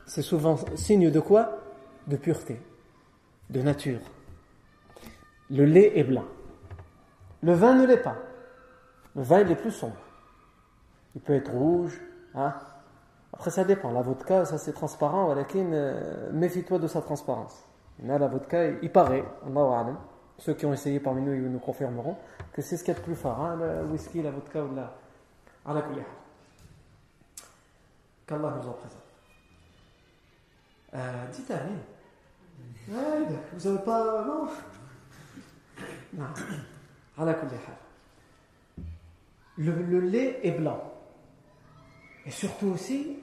c'est 0.05 0.21
souvent 0.21 0.57
signe 0.75 1.11
de 1.11 1.19
quoi? 1.19 1.57
De 2.07 2.15
pureté, 2.15 2.57
de 3.49 3.61
nature. 3.61 3.99
Le 5.49 5.65
lait 5.65 5.91
est 5.99 6.05
blanc. 6.05 6.23
Le 7.41 7.53
vin 7.53 7.75
ne 7.75 7.85
l'est 7.85 7.97
pas. 7.97 8.15
Le 9.13 9.23
vin, 9.23 9.41
il 9.41 9.51
est 9.51 9.57
plus 9.57 9.71
sombre. 9.71 9.99
Il 11.15 11.21
peut 11.21 11.33
être 11.33 11.51
rouge. 11.51 11.99
Hein? 12.33 12.53
Après, 13.33 13.51
ça 13.51 13.65
dépend. 13.65 13.91
La 13.91 14.03
vodka, 14.03 14.45
ça 14.45 14.57
c'est 14.57 14.71
transparent. 14.71 15.35
Euh, 15.35 16.31
méfie-toi 16.31 16.79
de 16.79 16.87
sa 16.87 17.01
transparence. 17.01 17.61
Mais 17.99 18.17
la 18.17 18.27
vodka, 18.27 18.69
il 18.81 18.91
paraît, 18.91 19.23
ceux 20.39 20.53
qui 20.53 20.65
ont 20.65 20.73
essayé 20.73 20.99
parmi 20.99 21.21
nous, 21.21 21.49
nous 21.49 21.59
confirmeront 21.59 22.17
que 22.51 22.61
c'est 22.61 22.77
ce 22.77 22.83
qu'il 22.83 22.93
y 22.93 22.97
a 22.97 22.99
de 22.99 23.05
plus 23.05 23.15
fort. 23.15 23.39
Hein, 23.39 23.55
le 23.55 23.85
whisky, 23.85 24.21
la 24.21 24.31
vodka 24.31 24.63
ou 24.63 24.75
la. 24.75 24.93
Qu'Allah 28.27 28.57
nous 28.61 28.67
en 28.67 28.73
présente. 28.73 29.03
Euh, 30.93 31.25
dites 31.31 31.51
Amen. 31.51 31.79
vous 33.53 33.69
n'avez 33.69 33.83
pas. 33.83 34.25
Non? 34.25 34.47
Non. 36.13 36.25
Le, 39.57 39.71
le 39.71 39.99
lait 39.99 40.39
est 40.43 40.51
blanc. 40.51 40.91
Et 42.25 42.31
surtout 42.31 42.67
aussi, 42.67 43.19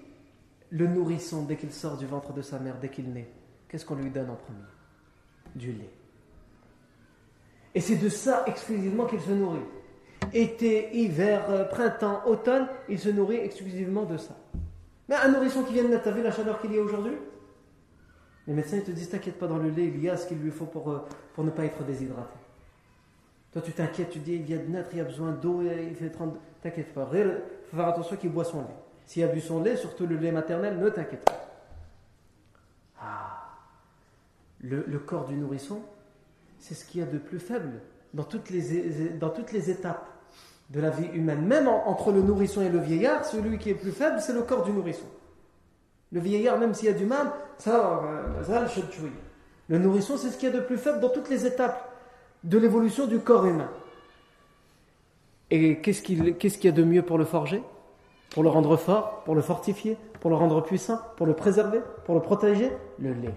le 0.70 0.87
nourrisson, 0.87 1.44
dès 1.44 1.56
qu'il 1.56 1.72
sort 1.72 1.96
du 1.96 2.06
ventre 2.06 2.33
de 2.33 2.42
sa 2.42 2.59
mère, 2.59 2.76
dès 2.80 2.88
qu'il 2.88 3.12
naît, 3.12 3.30
qu'est-ce 3.70 3.87
qu'on 3.87 3.94
lui 3.94 4.11
donne 4.11 4.30
en 4.30 4.35
premier? 4.35 4.59
Du 5.54 5.72
lait. 5.72 5.90
Et 7.74 7.80
c'est 7.80 7.96
de 7.96 8.09
ça 8.09 8.44
exclusivement 8.46 9.06
qu'il 9.06 9.21
se 9.21 9.31
nourrit. 9.31 9.60
Été, 10.33 10.94
hiver, 10.96 11.48
euh, 11.48 11.64
printemps, 11.64 12.23
automne, 12.27 12.66
il 12.88 12.98
se 12.98 13.08
nourrit 13.08 13.37
exclusivement 13.37 14.04
de 14.04 14.16
ça. 14.16 14.37
Mais 15.08 15.14
un 15.16 15.29
nourrisson 15.29 15.62
qui 15.62 15.73
vient 15.73 15.85
de 15.85 15.88
naître, 15.88 16.04
t'as 16.04 16.10
vu 16.10 16.23
la 16.23 16.33
chaleur 16.33 16.60
qu'il 16.60 16.73
y 16.73 16.79
a 16.79 16.83
aujourd'hui? 16.83 17.16
Les 18.46 18.54
médecins 18.54 18.77
ils 18.77 18.85
te 18.85 18.90
disent 18.90 19.10
T'inquiète 19.10 19.38
pas, 19.38 19.46
dans 19.46 19.58
le 19.58 19.71
lait, 19.71 19.87
il 19.87 20.00
y 20.02 20.08
a 20.10 20.16
ce 20.16 20.27
qu'il 20.27 20.38
lui 20.38 20.50
faut 20.50 20.66
pour, 20.66 20.90
euh, 20.90 21.06
ne 21.38 21.50
pas 21.50 21.64
être 21.64 21.83
déshydraté. 21.85 22.38
Toi, 23.52 23.62
tu 23.62 23.73
t'inquiètes, 23.73 24.10
tu 24.10 24.18
dis 24.18 24.35
Il 24.35 24.42
vient 24.42 24.58
de 24.58 24.66
naître, 24.66 24.90
il 24.92 24.98
y 24.98 25.00
a 25.00 25.04
besoin 25.04 25.31
d'eau, 25.31 25.62
il 25.62 25.94
fait 25.94 26.10
30. 26.10 26.37
T'inquiète 26.62 26.92
pas, 26.92 27.08
il 27.14 27.40
faut 27.71 27.77
faire 27.77 27.88
attention 27.88 28.16
qu'il 28.16 28.31
boit 28.31 28.44
son 28.44 28.60
lait. 28.60 28.77
S'il 29.06 29.25
a 29.25 29.29
bu 29.29 29.40
son 29.40 29.62
lait, 29.62 29.77
surtout 29.77 30.06
le 30.06 30.16
lait 30.16 30.31
maternel, 30.31 30.79
ne 30.79 30.88
t'inquiète 30.88 31.25
pas. 31.25 31.48
Ah. 33.00 33.40
Le, 34.63 34.98
corps 34.98 35.25
du 35.25 35.35
nourrisson, 35.35 35.81
c'est 36.58 36.75
ce 36.75 36.85
qu'il 36.85 37.00
y 37.00 37.02
a 37.02 37.06
de 37.06 37.19
plus 37.19 37.38
faible 37.38 37.81
dans 38.13 38.25
toutes 38.25 38.50
les, 38.50 39.11
dans 39.19 39.31
toutes 39.31 39.52
les 39.52 39.71
étapes 39.71 40.06
de 40.69 40.81
la 40.81 40.90
vie 40.90 41.08
humaine. 41.15 41.46
Même 41.46 41.69
entre 41.69 42.13
le 42.13 42.23
nourrisson 42.23 42.61
et 42.61 42.69
le 42.69 42.79
vieillard, 42.79 43.25
celui 43.25 43.58
qui 43.58 43.71
est 43.71 43.75
plus 43.75 43.92
faible, 43.92 44.21
c'est 44.21 44.35
le 44.35 44.42
corps 44.42 44.65
du 44.65 44.73
nourrisson. 44.73 45.06
Le 46.13 46.21
vieillard, 46.21 46.58
même 46.58 46.75
s'il 46.75 46.87
y 46.87 46.92
a 46.92 46.94
du 46.94 47.06
mal, 47.06 47.31
ça, 47.58 48.02
ça 48.42 48.67
le 49.71 49.79
nourrisson, 49.79 50.17
c'est 50.17 50.31
ce 50.31 50.37
qu'il 50.37 50.48
y 50.48 50.52
a 50.52 50.54
de 50.54 50.61
plus 50.61 50.77
faible 50.77 50.98
dans 50.98 51.11
toutes 51.11 51.31
les 51.31 51.46
étapes 51.46 51.94
de 52.42 52.58
l'évolution 52.58 53.06
du 53.06 53.21
corps 53.21 53.46
humain. 53.46 53.71
Et 55.50 55.81
qu'est-ce 55.81 56.02
qu'il 56.02 56.65
y 56.65 56.69
a 56.69 56.73
de 56.73 56.83
mieux 56.83 57.02
pour 57.02 57.19
le 57.19 57.25
forger 57.25 57.63
Pour 58.31 58.42
le 58.42 58.48
rendre 58.48 58.77
fort, 58.77 59.23
pour 59.25 59.37
le 59.37 59.42
fortifier, 59.42 59.96
pour 60.21 60.31
le 60.31 60.37
rendre 60.37 60.61
puissant, 60.61 60.98
pour 61.17 61.25
le 61.25 61.35
préserver, 61.35 61.81
pour 62.04 62.17
le 62.17 62.21
protéger? 62.21 62.73
Le 62.98 63.13
lait. 63.13 63.35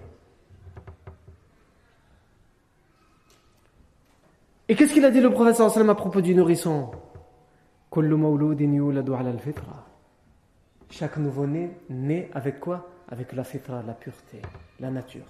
Et 4.68 4.76
qu'est-ce 4.76 4.94
qu'il 4.94 5.04
a 5.04 5.10
dit 5.10 5.20
le 5.20 5.30
professeur 5.30 5.70
sallam 5.70 5.90
à 5.90 5.94
propos 5.94 6.22
du 6.22 6.34
nourrisson? 6.34 6.90
Chaque 10.90 11.16
nouveau-né 11.18 11.70
naît 11.90 12.30
avec 12.32 12.60
quoi? 12.60 12.88
Avec 13.10 13.34
la 13.34 13.44
fitra, 13.44 13.82
la 13.86 13.92
pureté, 13.92 14.40
la 14.80 14.90
nature. 14.90 15.26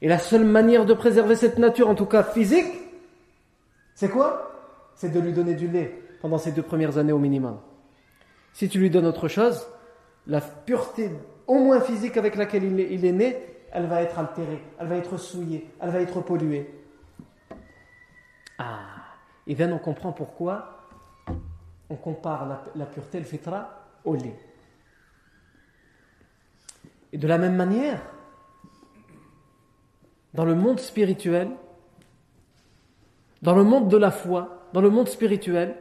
Et 0.00 0.08
la 0.08 0.18
seule 0.18 0.44
manière 0.44 0.86
de 0.86 0.94
préserver 0.94 1.36
cette 1.36 1.58
nature, 1.58 1.88
en 1.90 1.94
tout 1.94 2.06
cas 2.06 2.22
physique, 2.22 2.72
c'est 3.94 4.08
quoi? 4.08 4.50
C'est 4.94 5.10
de 5.10 5.20
lui 5.20 5.34
donner 5.34 5.54
du 5.54 5.68
lait 5.68 5.94
pendant 6.22 6.38
ces 6.38 6.52
deux 6.52 6.62
premières 6.62 6.96
années 6.96 7.12
au 7.12 7.18
minimum. 7.18 7.58
Si 8.54 8.70
tu 8.70 8.78
lui 8.78 8.88
donnes 8.88 9.06
autre 9.06 9.28
chose, 9.28 9.66
la 10.26 10.40
pureté, 10.40 11.10
au 11.46 11.58
moins 11.58 11.80
physique 11.80 12.16
avec 12.16 12.34
laquelle 12.34 12.64
il 12.64 13.04
est, 13.04 13.12
né, 13.12 13.36
elle 13.72 13.86
va 13.86 14.00
être 14.00 14.18
altérée, 14.18 14.62
elle 14.78 14.86
va 14.86 14.96
être 14.96 15.18
souillée, 15.18 15.68
elle 15.80 15.90
va 15.90 16.00
être 16.00 16.22
polluée. 16.22 16.79
Et 19.46 19.54
bien 19.54 19.70
on 19.72 19.78
comprend 19.78 20.12
pourquoi 20.12 20.80
on 21.88 21.96
compare 21.96 22.70
la, 22.76 22.86
pureté, 22.86 23.18
le 23.18 23.24
fitra, 23.24 23.68
au 24.04 24.14
lait. 24.14 24.38
Et 27.12 27.18
de 27.18 27.26
la 27.26 27.36
même 27.36 27.56
manière, 27.56 28.00
dans 30.34 30.44
le 30.44 30.54
monde 30.54 30.78
spirituel, 30.78 31.50
dans 33.42 33.56
le 33.56 33.64
monde 33.64 33.88
de 33.88 33.96
la 33.96 34.12
foi, 34.12 34.68
dans 34.72 34.80
le 34.80 34.90
monde 34.90 35.08
spirituel, 35.08 35.76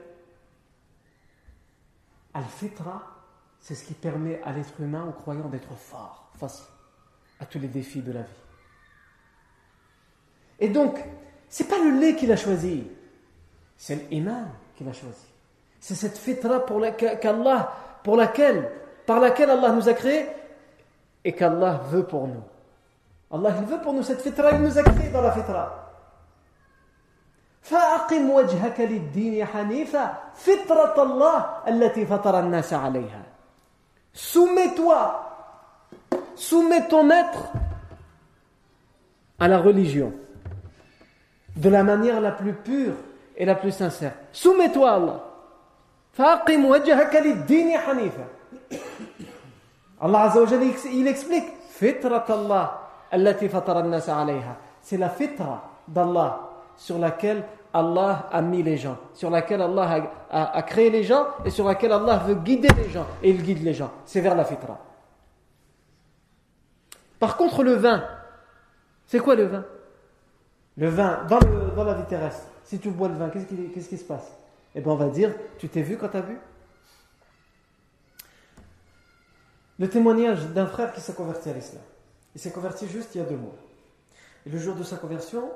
Al-Fitra, 2.33 3.03
c'est 3.59 3.75
ce 3.75 3.85
qui 3.85 3.93
permet 3.93 4.41
à 4.43 4.53
l'être 4.53 4.79
humain, 4.79 5.05
aux 5.07 5.11
croyants, 5.11 5.49
d'être 5.49 5.75
fort 5.75 6.31
face 6.35 6.67
à 7.39 7.45
tous 7.45 7.59
les 7.59 7.67
défis 7.67 8.01
de 8.01 8.11
la 8.11 8.21
vie. 8.21 8.29
Et 10.59 10.69
donc, 10.69 11.03
c'est 11.47 11.67
pas 11.67 11.77
le 11.77 11.99
lait 11.99 12.15
qu'il 12.15 12.31
a 12.31 12.35
choisi, 12.35 12.87
c'est 13.78 14.10
l'iman 14.10 14.48
qu'il 14.76 14.88
a 14.88 14.92
choisi. 14.92 15.26
C'est 15.80 15.94
cette 15.94 16.16
fitra 16.16 16.64
pour, 16.64 16.80
qu'Allah, 16.96 17.72
pour 18.02 18.16
laquelle, 18.16 18.70
par 19.06 19.20
laquelle 19.20 19.50
Allah 19.50 19.72
nous 19.72 19.88
a 19.88 19.92
créés 19.92 20.26
et 21.24 21.32
qu'Allah 21.32 21.80
veut 21.90 22.04
pour 22.04 22.26
nous. 22.26 22.42
Allah 23.30 23.54
il 23.60 23.66
veut 23.66 23.80
pour 23.80 23.92
nous 23.92 24.02
cette 24.02 24.20
fitra, 24.20 24.52
il 24.52 24.62
nous 24.62 24.78
a 24.78 24.82
créés 24.82 25.10
dans 25.10 25.22
la 25.22 25.32
fitra. 25.32 25.80
فأقم 27.64 28.30
وجهك 28.30 28.80
للدين 28.80 29.44
حنيفا 29.44 30.18
فطرة 30.34 31.02
الله 31.02 31.46
التي 31.68 32.06
فطر 32.06 32.40
الناس 32.40 32.72
عليها 32.72 33.22
Soumets-toi, 34.12 35.24
soumets 36.36 36.86
ton 36.86 37.10
être 37.10 37.50
à 39.40 39.48
la 39.48 39.58
religion 39.58 40.12
de 41.56 41.68
la 41.68 41.82
manière 41.82 42.20
la 42.20 42.30
plus 42.30 42.52
pure 42.52 42.94
et 43.38 43.44
la 43.44 43.54
plus 43.54 43.72
sincère. 43.72 44.12
Soumets-toi 44.32 44.90
à 44.90 44.94
Allah. 44.94 45.20
فأقم 46.14 46.64
وجهك 46.64 47.16
للدين 47.16 47.78
حنيفا 47.78 48.26
Allah 50.00 50.20
Azza 50.22 50.40
wa 50.40 50.46
Jalla, 50.46 50.64
il 50.92 51.08
explique 51.08 51.48
فطرة 51.74 52.26
الله 52.30 52.70
التي 53.14 53.48
فطر 53.48 53.80
الناس 53.80 54.10
عليها 54.10 54.56
c'est 54.80 54.96
la 54.98 55.08
fitra 55.08 55.62
d'Allah 55.88 56.50
sur 56.76 56.98
laquelle 56.98 57.42
Allah 57.72 58.28
a 58.30 58.40
mis 58.40 58.62
les 58.62 58.76
gens, 58.76 58.96
sur 59.14 59.30
laquelle 59.30 59.60
Allah 59.60 60.10
a, 60.30 60.62
créé 60.62 60.90
les 60.90 61.02
gens 61.02 61.26
et 61.44 61.50
sur 61.50 61.66
laquelle 61.66 61.90
Allah 61.90 62.18
veut 62.18 62.36
guider 62.36 62.68
les 62.76 62.88
gens. 62.88 63.06
Et 63.20 63.30
il 63.30 63.42
guide 63.42 63.64
les 63.64 63.74
gens. 63.74 63.90
C'est 64.04 64.20
vers 64.20 64.36
la 64.36 64.44
fitra. 64.44 64.78
Par 67.18 67.36
contre, 67.36 67.64
le 67.64 67.72
vin, 67.72 68.04
c'est 69.06 69.18
quoi 69.18 69.34
le 69.34 69.46
vin 69.46 69.64
Le 70.76 70.88
vin, 70.88 71.24
dans, 71.28 71.84
la 71.84 71.94
vie 71.94 72.04
terrestre, 72.04 72.46
si 72.69 72.77
tu 72.77 72.91
bois 72.91 73.07
le 73.07 73.15
vin, 73.15 73.29
qu'est-ce 73.29 73.89
qui, 73.89 73.97
se 73.97 74.03
passe? 74.03 74.31
Eh 74.75 74.81
bien, 74.81 74.91
on 74.91 74.95
va 74.95 75.09
dire, 75.09 75.33
tu 75.57 75.67
t'es 75.69 75.81
vu 75.81 75.97
quand 75.97 76.09
tu 76.09 76.17
as 76.17 76.21
vu 76.21 76.37
Le 79.79 79.89
témoignage 79.89 80.45
d'un 80.49 80.67
frère 80.67 80.93
qui 80.93 81.01
s'est 81.01 81.13
converti 81.13 81.49
à 81.49 81.53
l'islam. 81.53 81.81
Il 82.35 82.39
s'est 82.39 82.51
converti 82.51 82.87
juste 82.87 83.15
il 83.15 83.17
y 83.17 83.21
a 83.21 83.23
deux 83.23 83.37
mois. 83.37 83.55
Et 84.45 84.51
le 84.51 84.59
jour 84.59 84.75
de 84.75 84.83
sa 84.83 84.97
conversion, 84.97 85.49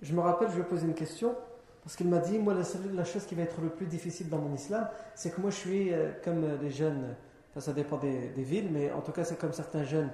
je 0.00 0.14
me 0.14 0.20
rappelle, 0.20 0.48
je 0.48 0.54
lui 0.54 0.62
ai 0.62 0.64
posé 0.64 0.86
une 0.86 0.94
question, 0.94 1.34
parce 1.82 1.96
qu'il 1.96 2.08
m'a 2.08 2.18
dit, 2.18 2.38
moi, 2.38 2.54
la, 2.54 3.04
chose 3.04 3.26
qui 3.26 3.34
va 3.34 3.42
être 3.42 3.60
le 3.60 3.68
plus 3.68 3.84
difficile 3.84 4.30
dans 4.30 4.38
mon 4.38 4.54
islam, 4.54 4.88
c'est 5.14 5.34
que 5.34 5.42
moi, 5.42 5.50
je 5.50 5.56
suis 5.56 5.92
euh, 5.92 6.12
comme 6.24 6.46
les 6.62 6.70
jeunes, 6.70 7.14
ça, 7.58 7.74
dépend 7.74 7.98
des, 7.98 8.30
villes, 8.38 8.70
mais 8.72 8.90
en 8.90 9.02
tout 9.02 9.12
cas, 9.12 9.24
c'est 9.24 9.38
comme 9.38 9.52
certains 9.52 9.84
jeunes 9.84 10.10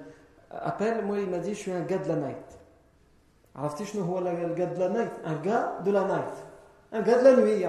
appellent. 0.49 1.05
Moi, 1.05 1.21
il 1.21 1.29
m'a 1.29 1.39
dit, 1.39 1.53
je 1.53 1.59
suis 1.59 1.71
un 1.71 1.83
gars 1.83 1.99
de 1.99 2.09
la 2.09 2.17
night. 2.17 2.60
Un 3.55 5.35
gars 5.41 5.79
de 5.83 5.91
la 5.91 6.03
night. 6.03 6.33
Un 6.91 7.01
gars 7.01 7.19
de 7.19 7.23
la 7.23 7.35
nuit, 7.35 7.65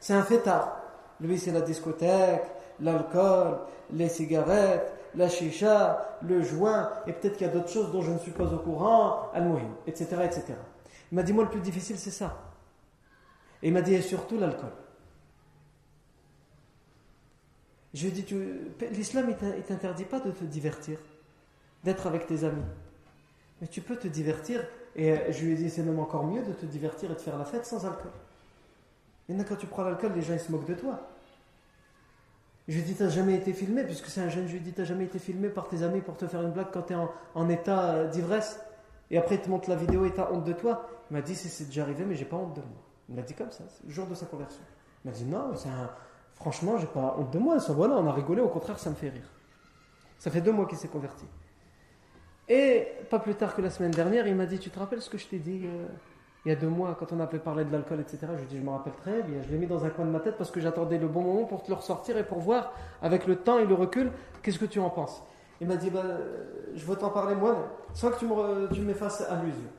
C'est 0.00 0.14
un 0.14 0.22
fêtard. 0.22 0.80
Lui, 1.20 1.38
c'est 1.38 1.52
la 1.52 1.62
discothèque, 1.62 2.44
l'alcool, 2.80 3.58
les 3.90 4.08
cigarettes, 4.08 4.92
la 5.14 5.28
chicha, 5.28 6.18
le 6.22 6.42
joint, 6.42 6.90
et 7.06 7.12
peut-être 7.12 7.36
qu'il 7.38 7.46
y 7.46 7.50
a 7.50 7.52
d'autres 7.52 7.70
choses 7.70 7.90
dont 7.90 8.02
je 8.02 8.10
ne 8.12 8.18
suis 8.18 8.32
pas 8.32 8.52
au 8.52 8.58
courant, 8.58 9.30
al-muhim, 9.32 9.74
etc., 9.86 10.08
etc. 10.24 10.54
Il 11.10 11.16
m'a 11.16 11.22
dit, 11.22 11.32
moi, 11.32 11.44
le 11.44 11.50
plus 11.50 11.60
difficile, 11.60 11.98
c'est 11.98 12.10
ça. 12.10 12.36
Et 13.62 13.68
il 13.68 13.72
m'a 13.72 13.80
dit, 13.80 13.94
et 13.94 14.02
surtout 14.02 14.38
l'alcool. 14.38 14.72
Je 17.94 18.06
lui 18.06 18.08
ai 18.08 18.22
dit, 18.22 18.26
l'islam, 18.90 19.30
il 19.30 19.62
t'interdit 19.62 20.04
pas 20.04 20.20
de 20.20 20.30
te 20.30 20.44
divertir, 20.44 20.98
d'être 21.82 22.06
avec 22.06 22.26
tes 22.26 22.44
amis. 22.44 22.62
Mais 23.60 23.68
tu 23.68 23.80
peux 23.80 23.96
te 23.96 24.08
divertir, 24.08 24.62
et 24.96 25.30
je 25.30 25.44
lui 25.44 25.52
ai 25.52 25.56
dit, 25.56 25.68
c'est 25.68 25.82
même 25.82 25.98
encore 25.98 26.26
mieux 26.26 26.42
de 26.42 26.52
te 26.52 26.64
divertir 26.64 27.10
et 27.10 27.14
de 27.14 27.20
faire 27.20 27.36
la 27.36 27.44
fête 27.44 27.66
sans 27.66 27.84
alcool. 27.84 28.10
Maintenant, 29.28 29.44
quand 29.46 29.56
tu 29.56 29.66
prends 29.66 29.84
l'alcool, 29.84 30.12
les 30.14 30.22
gens, 30.22 30.32
ils 30.32 30.40
se 30.40 30.50
moquent 30.50 30.66
de 30.66 30.74
toi. 30.74 31.00
Je 32.66 32.74
lui 32.74 32.80
ai 32.80 32.84
dit, 32.84 32.94
t'as 32.94 33.10
jamais 33.10 33.34
été 33.34 33.52
filmé, 33.52 33.84
puisque 33.84 34.06
c'est 34.06 34.22
un 34.22 34.30
jeune, 34.30 34.46
je 34.46 34.52
lui 34.52 34.58
ai 34.58 34.60
dit, 34.60 34.72
t'as 34.72 34.84
jamais 34.84 35.04
été 35.04 35.18
filmé 35.18 35.50
par 35.50 35.68
tes 35.68 35.82
amis 35.82 36.00
pour 36.00 36.16
te 36.16 36.26
faire 36.26 36.40
une 36.42 36.50
blague 36.50 36.68
quand 36.72 36.82
tu 36.82 36.94
es 36.94 36.96
en, 37.34 37.48
état 37.50 38.04
d'ivresse. 38.06 38.58
Et 39.10 39.18
après, 39.18 39.34
il 39.34 39.42
te 39.42 39.50
montre 39.50 39.68
la 39.68 39.76
vidéo 39.76 40.06
et 40.06 40.12
t'as 40.12 40.32
honte 40.32 40.44
de 40.44 40.54
toi. 40.54 40.88
Il 41.10 41.14
m'a 41.14 41.22
dit, 41.22 41.34
c'est 41.34 41.66
déjà 41.66 41.82
arrivé, 41.82 42.04
mais 42.06 42.14
j'ai 42.14 42.24
pas 42.24 42.36
honte 42.36 42.54
de 42.54 42.62
moi. 42.62 42.82
Il 43.10 43.16
m'a 43.16 43.22
dit 43.22 43.34
comme 43.34 43.50
ça, 43.50 43.64
le 43.84 43.92
jour 43.92 44.06
de 44.06 44.14
sa 44.14 44.24
conversion. 44.24 44.62
Il 45.04 45.10
m'a 45.10 45.16
dit, 45.16 45.24
non, 45.26 45.52
un... 45.52 45.90
franchement, 46.34 46.78
j'ai 46.78 46.86
pas 46.86 47.16
honte 47.18 47.30
de 47.30 47.38
moi. 47.38 47.58
Voilà, 47.68 47.96
on 47.96 48.06
a 48.06 48.12
rigolé, 48.12 48.40
au 48.40 48.48
contraire, 48.48 48.78
ça 48.78 48.88
me 48.88 48.94
fait 48.94 49.10
rire. 49.10 49.28
Ça 50.18 50.30
fait 50.30 50.40
deux 50.40 50.52
mois 50.52 50.66
qu'il 50.66 50.78
s'est 50.78 50.88
converti. 50.88 51.26
Et 52.48 52.86
pas 53.10 53.18
plus 53.18 53.34
tard 53.34 53.56
que 53.56 53.62
la 53.62 53.70
semaine 53.70 53.90
dernière, 53.90 54.26
il 54.26 54.36
m'a 54.36 54.46
dit, 54.46 54.58
tu 54.58 54.70
te 54.70 54.78
rappelles 54.78 55.02
ce 55.02 55.10
que 55.10 55.18
je 55.18 55.26
t'ai 55.26 55.38
dit 55.38 55.62
euh, 55.64 55.86
il 56.44 56.50
y 56.50 56.52
a 56.52 56.56
deux 56.56 56.68
mois, 56.68 56.96
quand 56.96 57.12
on 57.12 57.18
avait 57.18 57.40
parlé 57.40 57.64
de 57.64 57.72
l'alcool, 57.72 58.00
etc. 58.00 58.18
Je 58.22 58.32
lui 58.34 58.42
ai 58.42 58.46
dit, 58.46 58.58
je 58.58 58.62
me 58.62 58.70
rappelle 58.70 58.94
très 58.94 59.22
bien. 59.22 59.42
Je 59.42 59.50
l'ai 59.50 59.58
mis 59.58 59.66
dans 59.66 59.84
un 59.84 59.90
coin 59.90 60.04
de 60.04 60.10
ma 60.10 60.20
tête 60.20 60.36
parce 60.36 60.52
que 60.52 60.60
j'attendais 60.60 60.96
le 60.96 61.08
bon 61.08 61.22
moment 61.22 61.44
pour 61.44 61.64
te 61.64 61.68
le 61.68 61.74
ressortir 61.74 62.16
et 62.16 62.24
pour 62.24 62.38
voir, 62.38 62.72
avec 63.02 63.26
le 63.26 63.34
temps 63.34 63.58
et 63.58 63.66
le 63.66 63.74
recul, 63.74 64.12
qu'est-ce 64.42 64.60
que 64.60 64.64
tu 64.64 64.78
en 64.78 64.90
penses. 64.90 65.24
Il 65.60 65.66
m'a 65.66 65.76
dit, 65.76 65.90
bah, 65.90 66.04
je 66.72 66.84
veux 66.84 66.94
t'en 66.94 67.10
parler 67.10 67.34
moi, 67.34 67.68
sans 67.94 68.10
que 68.10 68.18
tu 68.20 68.26
me, 68.26 68.72
tu 68.72 68.80
m'effaces 68.82 69.22
à 69.22 69.42
l'usure. 69.42 69.70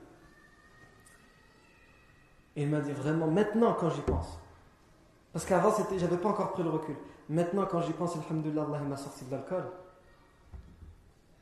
Et 2.57 2.63
il 2.63 2.69
m'a 2.69 2.81
dit 2.81 2.91
vraiment, 2.91 3.27
maintenant 3.27 3.73
quand 3.79 3.89
j'y 3.89 4.01
pense. 4.01 4.37
Parce 5.31 5.45
qu'avant, 5.45 5.71
j'avais 5.97 6.17
pas 6.17 6.29
encore 6.29 6.51
pris 6.51 6.63
le 6.63 6.69
recul. 6.69 6.95
Maintenant, 7.29 7.65
quand 7.65 7.79
j'y 7.81 7.93
pense, 7.93 8.17
Alhamdulillah, 8.17 8.63
Allah 8.63 8.79
m'a 8.79 8.97
sorti 8.97 9.23
de 9.23 9.31
l'alcool. 9.31 9.63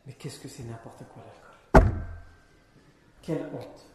Mais 0.05 0.13
qu'est-ce 0.13 0.39
que 0.39 0.47
c'est 0.47 0.63
n'importe 0.63 1.03
quoi 1.13 1.23
l'alcool? 1.23 1.93
Quelle 3.21 3.49
honte. 3.53 3.85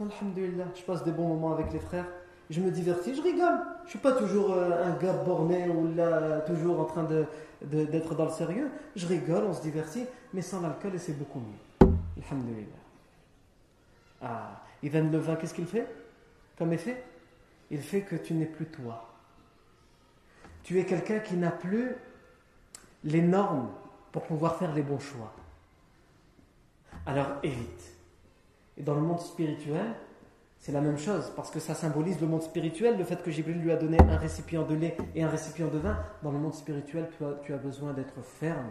Alhamdulillah, 0.00 0.66
je 0.74 0.82
passe 0.82 1.04
des 1.04 1.12
bons 1.12 1.28
moments 1.28 1.52
avec 1.52 1.72
les 1.72 1.78
frères. 1.78 2.06
Je 2.48 2.60
me 2.60 2.70
divertis, 2.70 3.14
je 3.14 3.22
rigole. 3.22 3.60
Je 3.84 3.90
suis 3.90 3.98
pas 3.98 4.12
toujours 4.12 4.52
euh, 4.52 4.84
un 4.84 4.96
gars 4.96 5.12
borné 5.12 5.68
ou 5.68 5.94
là, 5.94 6.40
toujours 6.40 6.80
en 6.80 6.84
train 6.84 7.04
de, 7.04 7.26
d'être 7.62 8.14
dans 8.14 8.24
le 8.24 8.30
sérieux. 8.30 8.70
Je 8.96 9.06
rigole, 9.06 9.44
on 9.44 9.52
se 9.52 9.62
divertit, 9.62 10.06
mais 10.32 10.42
sans 10.42 10.60
l'alcool, 10.60 10.98
c'est 10.98 11.16
beaucoup 11.16 11.38
mieux. 11.38 11.92
Alhamdulillah. 12.24 12.66
Ah, 14.22 14.62
Ivan 14.82 15.08
le 15.10 15.18
vin, 15.18 15.36
qu'est-ce 15.36 15.54
qu'il 15.54 15.66
fait? 15.66 15.86
Comme 16.58 16.72
effet? 16.72 17.04
Il 17.70 17.80
fait 17.80 18.02
que 18.02 18.16
tu 18.16 18.34
n'es 18.34 18.46
plus 18.46 18.66
toi. 18.66 19.06
Tu 20.64 20.80
es 20.80 20.84
quelqu'un 20.84 21.20
qui 21.20 21.36
n'a 21.36 21.50
plus 21.50 21.94
les 23.04 23.22
normes 23.22 23.70
pour 24.12 24.22
pouvoir 24.22 24.56
faire 24.56 24.74
les 24.74 24.82
bons 24.82 24.98
choix. 24.98 25.32
Alors 27.06 27.28
évite. 27.42 27.96
Et 28.76 28.82
dans 28.82 28.94
le 28.94 29.00
monde 29.00 29.20
spirituel, 29.20 29.94
c'est 30.58 30.72
la 30.72 30.80
même 30.80 30.98
chose, 30.98 31.32
parce 31.36 31.50
que 31.50 31.58
ça 31.58 31.74
symbolise 31.74 32.20
le 32.20 32.26
monde 32.26 32.42
spirituel, 32.42 32.98
le 32.98 33.04
fait 33.04 33.22
que 33.22 33.30
Jibril 33.30 33.58
lui 33.58 33.72
a 33.72 33.76
donné 33.76 33.98
un 33.98 34.16
récipient 34.16 34.62
de 34.62 34.74
lait 34.74 34.96
et 35.14 35.22
un 35.22 35.28
récipient 35.28 35.68
de 35.68 35.78
vin. 35.78 35.98
Dans 36.22 36.30
le 36.30 36.38
monde 36.38 36.54
spirituel, 36.54 37.08
tu 37.16 37.24
as, 37.24 37.32
tu 37.42 37.54
as 37.54 37.56
besoin 37.56 37.92
d'être 37.94 38.20
ferme 38.22 38.70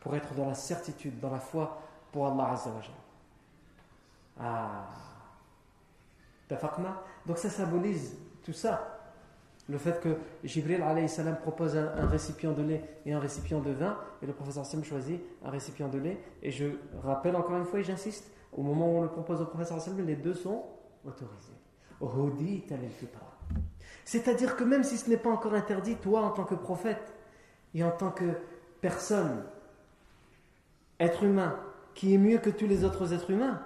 pour 0.00 0.16
être 0.16 0.34
dans 0.34 0.46
la 0.46 0.54
certitude, 0.54 1.20
dans 1.20 1.30
la 1.30 1.40
foi 1.40 1.82
pour 2.12 2.26
Allah 2.26 2.52
Azzawajal. 2.52 2.94
Ah. 4.40 4.86
Donc 7.26 7.38
ça 7.38 7.50
symbolise 7.50 8.16
tout 8.42 8.52
ça. 8.52 8.95
Le 9.68 9.78
fait 9.78 10.00
que 10.00 10.16
Jibril 10.44 10.82
salam 11.08 11.36
propose 11.36 11.76
un, 11.76 12.06
récipient 12.06 12.52
de 12.52 12.62
lait 12.62 12.84
et 13.04 13.12
un 13.12 13.18
récipient 13.18 13.60
de 13.60 13.72
vin, 13.72 13.98
et 14.22 14.26
le 14.26 14.32
professeur 14.32 14.64
Sam 14.64 14.84
choisit 14.84 15.20
un 15.44 15.50
récipient 15.50 15.88
de 15.88 15.98
lait. 15.98 16.20
Et 16.42 16.52
je 16.52 16.66
rappelle 17.02 17.34
encore 17.34 17.56
une 17.56 17.64
fois 17.64 17.80
et 17.80 17.84
j'insiste, 17.84 18.30
au 18.52 18.62
moment 18.62 18.86
où 18.86 18.98
on 18.98 19.02
le 19.02 19.08
propose 19.08 19.40
au 19.40 19.46
professeur 19.46 19.80
Sam, 19.80 20.00
les 20.06 20.14
deux 20.14 20.34
sont 20.34 20.64
autorisés. 21.04 21.52
C'est-à-dire 24.04 24.56
que 24.56 24.62
même 24.62 24.84
si 24.84 24.98
ce 24.98 25.10
n'est 25.10 25.16
pas 25.16 25.30
encore 25.30 25.54
interdit, 25.54 25.96
toi 25.96 26.20
en 26.22 26.30
tant 26.30 26.44
que 26.44 26.54
prophète 26.54 27.14
et 27.74 27.82
en 27.82 27.90
tant 27.90 28.10
que 28.10 28.24
personne, 28.80 29.44
être 31.00 31.24
humain, 31.24 31.58
qui 31.94 32.14
est 32.14 32.18
mieux 32.18 32.38
que 32.38 32.50
tous 32.50 32.66
les 32.66 32.84
autres 32.84 33.12
êtres 33.12 33.30
humains, 33.30 33.60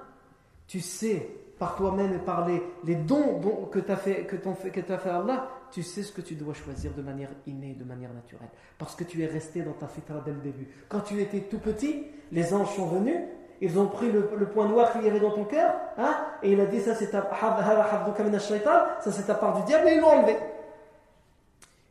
tu 0.67 0.81
sais 0.81 1.29
par 1.59 1.77
toi-même 1.77 2.15
et 2.15 2.19
par 2.19 2.49
les, 2.49 2.95
dons, 2.95 3.67
que 3.71 3.81
tu 3.81 3.93
as 3.93 3.97
fait, 3.97 4.25
que, 4.25 4.37
que 4.37 4.93
as 4.93 4.99
fait 4.99 5.11
Allah, 5.11 5.51
tu 5.71 5.83
sais 5.83 6.03
ce 6.03 6.13
que 6.13 6.21
tu 6.21 6.35
dois 6.35 6.55
choisir 6.55 6.93
de 6.95 7.03
manière 7.03 7.31
innée, 7.47 7.75
de 7.75 7.85
manière 7.85 8.13
naturelle. 8.13 8.49
Parce 8.79 8.95
que 8.95 9.05
tu 9.05 9.23
es 9.23 9.27
resté 9.27 9.63
dans 9.63 9.73
ta 9.73 9.87
fitra 9.87 10.21
dès 10.25 10.33
le 10.33 10.41
début. 10.41 10.69
Quand 10.89 11.01
tu 11.01 11.21
étais 11.21 11.41
tout 11.41 11.59
petit, 11.59 12.07
les 12.33 12.53
anges 12.55 12.75
sont 12.75 12.87
venus, 12.87 13.19
ils 13.61 13.79
ont 13.79 13.89
pris 13.89 14.11
le, 14.11 14.23
point 14.53 14.69
noir 14.69 14.93
qu'il 14.93 15.03
y 15.03 15.09
avait 15.09 15.21
dans 15.21 15.33
ton 15.33 15.45
cœur, 15.45 15.75
hein, 15.99 16.17
et 16.43 16.53
il 16.53 16.61
a 16.61 16.67
dit 16.67 16.81
ça 16.81 16.95
c'est 16.95 17.11
ta, 17.11 17.29
ça 17.31 19.13
c'est 19.13 19.27
ta 19.27 19.35
part 19.35 19.61
du 19.61 19.67
diable, 19.67 19.89
et 19.89 19.95
ils 19.95 20.01
l'ont 20.01 20.09
enlevé. 20.09 20.37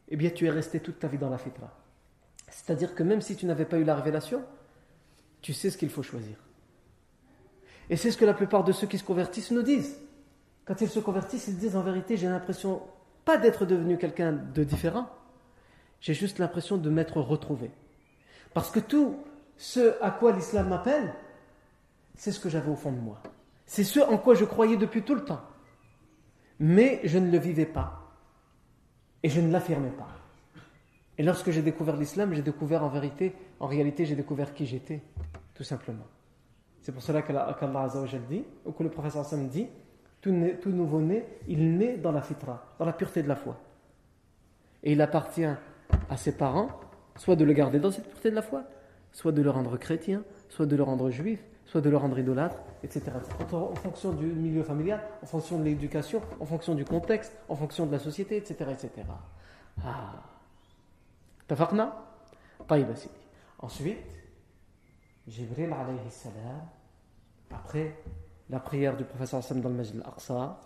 Eh 0.10 0.16
bien, 0.16 0.32
tu 0.32 0.48
es 0.48 0.50
resté 0.50 0.80
toute 0.80 1.00
ta 1.00 1.08
vie 1.08 1.20
dans 1.20 1.30
la 1.30 1.38
fitra. 1.38 1.72
C'est-à-dire 2.50 2.96
que 2.96 3.04
même 3.04 3.22
si 3.22 3.36
tu 3.36 3.46
n'avais 3.46 3.66
pas 3.66 3.78
eu 3.78 3.84
la 3.84 3.96
révélation, 3.96 4.44
tu 5.42 5.54
sais 5.54 5.70
ce 5.70 5.78
qu'il 5.78 5.90
faut 5.90 6.02
choisir. 6.02 6.36
Et 7.92 7.96
c'est 7.96 8.12
ce 8.12 8.18
que 8.18 8.26
la 8.26 8.34
plupart 8.34 8.64
de 8.64 8.72
ceux 8.72 8.88
qui 8.88 8.98
se 8.98 9.04
convertissent 9.04 9.52
nous 9.52 9.62
disent. 9.62 10.00
Quand 10.66 10.82
ils 10.82 10.90
se 10.90 11.00
convertissent, 11.00 11.48
ils 11.48 11.58
disent 11.58 11.76
en 11.76 11.82
vérité, 11.82 12.18
j'ai 12.18 12.28
l'impression 12.28 12.82
pas 13.30 13.38
d'être 13.38 13.68
devenu 13.68 14.00
quelqu'un 14.00 14.32
de 14.32 14.64
différent, 14.64 15.08
j'ai 16.02 16.16
juste 16.16 16.40
l'impression 16.40 16.78
de 16.78 16.90
m'être 16.90 17.22
retrouvé. 17.22 17.70
Parce 18.56 18.72
que 18.72 18.80
tout 18.80 19.18
ce 19.56 20.02
à 20.02 20.10
quoi 20.10 20.32
l'islam 20.32 20.70
m'appelle, 20.70 21.14
c'est 22.16 22.32
ce 22.32 22.40
que 22.40 22.50
j'avais 22.50 22.72
au 22.72 22.76
fond 22.76 22.92
de 22.92 23.00
moi. 23.00 23.22
C'est 23.68 23.84
ce 23.84 24.00
en 24.00 24.18
quoi 24.18 24.34
je 24.34 24.46
croyais 24.46 24.78
depuis 24.78 25.04
tout 25.04 25.14
le 25.14 25.24
temps. 25.24 25.42
Mais 26.58 27.02
je 27.04 27.20
ne 27.20 27.30
le 27.30 27.38
vivais 27.38 27.68
pas. 27.68 28.02
Et 29.22 29.30
je 29.30 29.42
ne 29.42 29.52
l'affirmais 29.52 29.92
pas. 29.92 30.10
Et 31.20 31.22
lorsque 31.22 31.52
j'ai 31.52 31.62
découvert 31.62 31.98
l'islam, 31.98 32.34
j'ai 32.34 32.42
découvert 32.42 32.84
en 32.84 32.90
vérité, 32.90 33.36
en 33.60 33.68
réalité, 33.68 34.08
j'ai 34.08 34.16
découvert 34.16 34.56
qui 34.56 34.66
j'étais, 34.66 35.04
tout 35.54 35.64
simplement. 35.64 36.08
C'est 36.82 36.94
pour 36.94 37.04
cela 37.04 37.22
qu'Allah 37.22 37.56
dit, 38.28 38.44
ou 38.66 38.72
que 38.72 38.82
le 38.82 38.90
professeur 38.90 39.22
Hassan 39.22 39.48
dit, 39.50 39.68
tout, 40.22 40.32
nouveau-né, 40.32 41.26
il 41.48 41.78
naît 41.78 41.98
dans 41.98 42.12
la 42.12 42.22
fitra, 42.22 42.66
dans 42.78 42.86
la 42.86 42.94
pureté 42.94 43.24
de 43.24 43.28
la 43.28 43.36
foi. 43.36 43.58
Et 44.84 44.94
il 44.94 45.02
appartient 45.02 45.46
à 46.10 46.18
ses 46.18 46.36
parents, 46.36 46.70
soit 47.16 47.36
de 47.36 47.46
le 47.46 47.54
garder 47.54 47.80
dans 47.80 47.92
cette 47.92 48.08
pureté 48.08 48.30
de 48.30 48.36
la 48.36 48.42
foi, 48.42 48.64
soit 49.12 49.32
de 49.32 49.42
le 49.42 49.50
rendre 49.50 49.78
chrétien, 49.78 50.24
soit 50.50 50.66
de 50.66 50.76
le 50.76 50.84
rendre 50.84 51.10
juif, 51.10 51.44
soit 51.66 51.82
de 51.82 51.90
le 51.90 51.98
rendre 51.98 52.18
idolâtre, 52.18 52.58
etc. 52.84 53.12
En 53.52 53.76
fonction 53.76 54.12
du 54.12 54.26
milieu 54.26 54.64
familial, 54.64 55.02
en 55.22 55.26
fonction 55.26 55.60
de 55.60 55.64
l'éducation, 55.64 56.22
en 56.40 56.46
fonction 56.46 56.76
du 56.76 56.86
contexte, 56.86 57.34
en 57.48 57.56
fonction 57.56 57.86
de 57.86 57.92
la 57.92 58.00
société, 58.00 58.38
etc. 58.38 58.72
etc. 58.72 58.90
Ah. 59.86 60.24
Tafaqna? 61.48 62.06
Ensuite, 63.60 63.98
Jibril 65.28 65.74
alayhi 65.74 66.10
salam, 66.10 66.62
après 67.52 67.96
la 68.50 68.60
prière 68.60 68.98
du 68.98 69.04
professeur 69.04 69.44
sallam 69.44 69.62
dans 69.62 69.70
le 69.70 69.76
Masjid 69.76 69.96
al-Aqsa, 70.02 70.60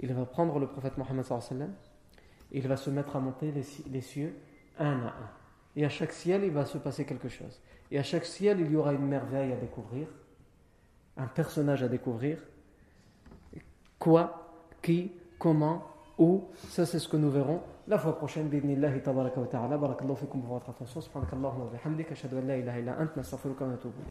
il 0.00 0.12
va 0.12 0.24
prendre 0.26 0.58
le 0.58 0.66
prophète 0.66 0.98
Mohammed 0.98 1.24
sallam 1.24 1.72
et 2.52 2.58
il 2.58 2.68
va 2.68 2.76
se 2.76 2.90
mettre 2.90 3.16
à 3.16 3.20
monter 3.20 3.52
les, 3.52 4.00
cieux 4.00 4.34
un 4.78 5.00
à 5.00 5.06
un. 5.06 5.30
Et 5.74 5.84
à 5.84 5.88
chaque 5.88 6.12
ciel, 6.12 6.44
il 6.44 6.52
va 6.52 6.64
se 6.64 6.78
passer 6.78 7.04
quelque 7.04 7.28
chose. 7.28 7.60
Et 7.90 7.98
à 7.98 8.02
chaque 8.02 8.24
ciel, 8.24 8.60
il 8.60 8.70
y 8.70 8.76
aura 8.76 8.92
une 8.92 9.06
merveille 9.06 9.52
à 9.52 9.56
découvrir, 9.56 10.08
un 11.16 11.26
personnage 11.26 11.82
à 11.82 11.88
découvrir. 11.88 12.38
Quoi, 13.98 14.52
qui, 14.82 15.12
comment, 15.38 15.86
où, 16.18 16.44
ça 16.68 16.86
c'est 16.86 16.98
ce 16.98 17.08
que 17.08 17.16
nous 17.16 17.30
verrons 17.30 17.62
la 17.88 17.98
fois 17.98 18.16
prochaine. 18.16 18.48
Bidnillahi 18.48 19.02
tabaraka 19.02 19.40
wa 19.40 19.46
ta'ala. 19.46 19.78
Barakallahu 19.78 20.16
fikum 20.16 20.40
pour 20.42 20.54
votre 20.54 20.70
attention. 20.70 21.00
Subhanakallahu 21.00 21.60
wa 21.60 21.70
bihamdik. 21.72 22.10
Ashhadu 22.12 22.38
an 22.38 22.46
la 22.46 22.56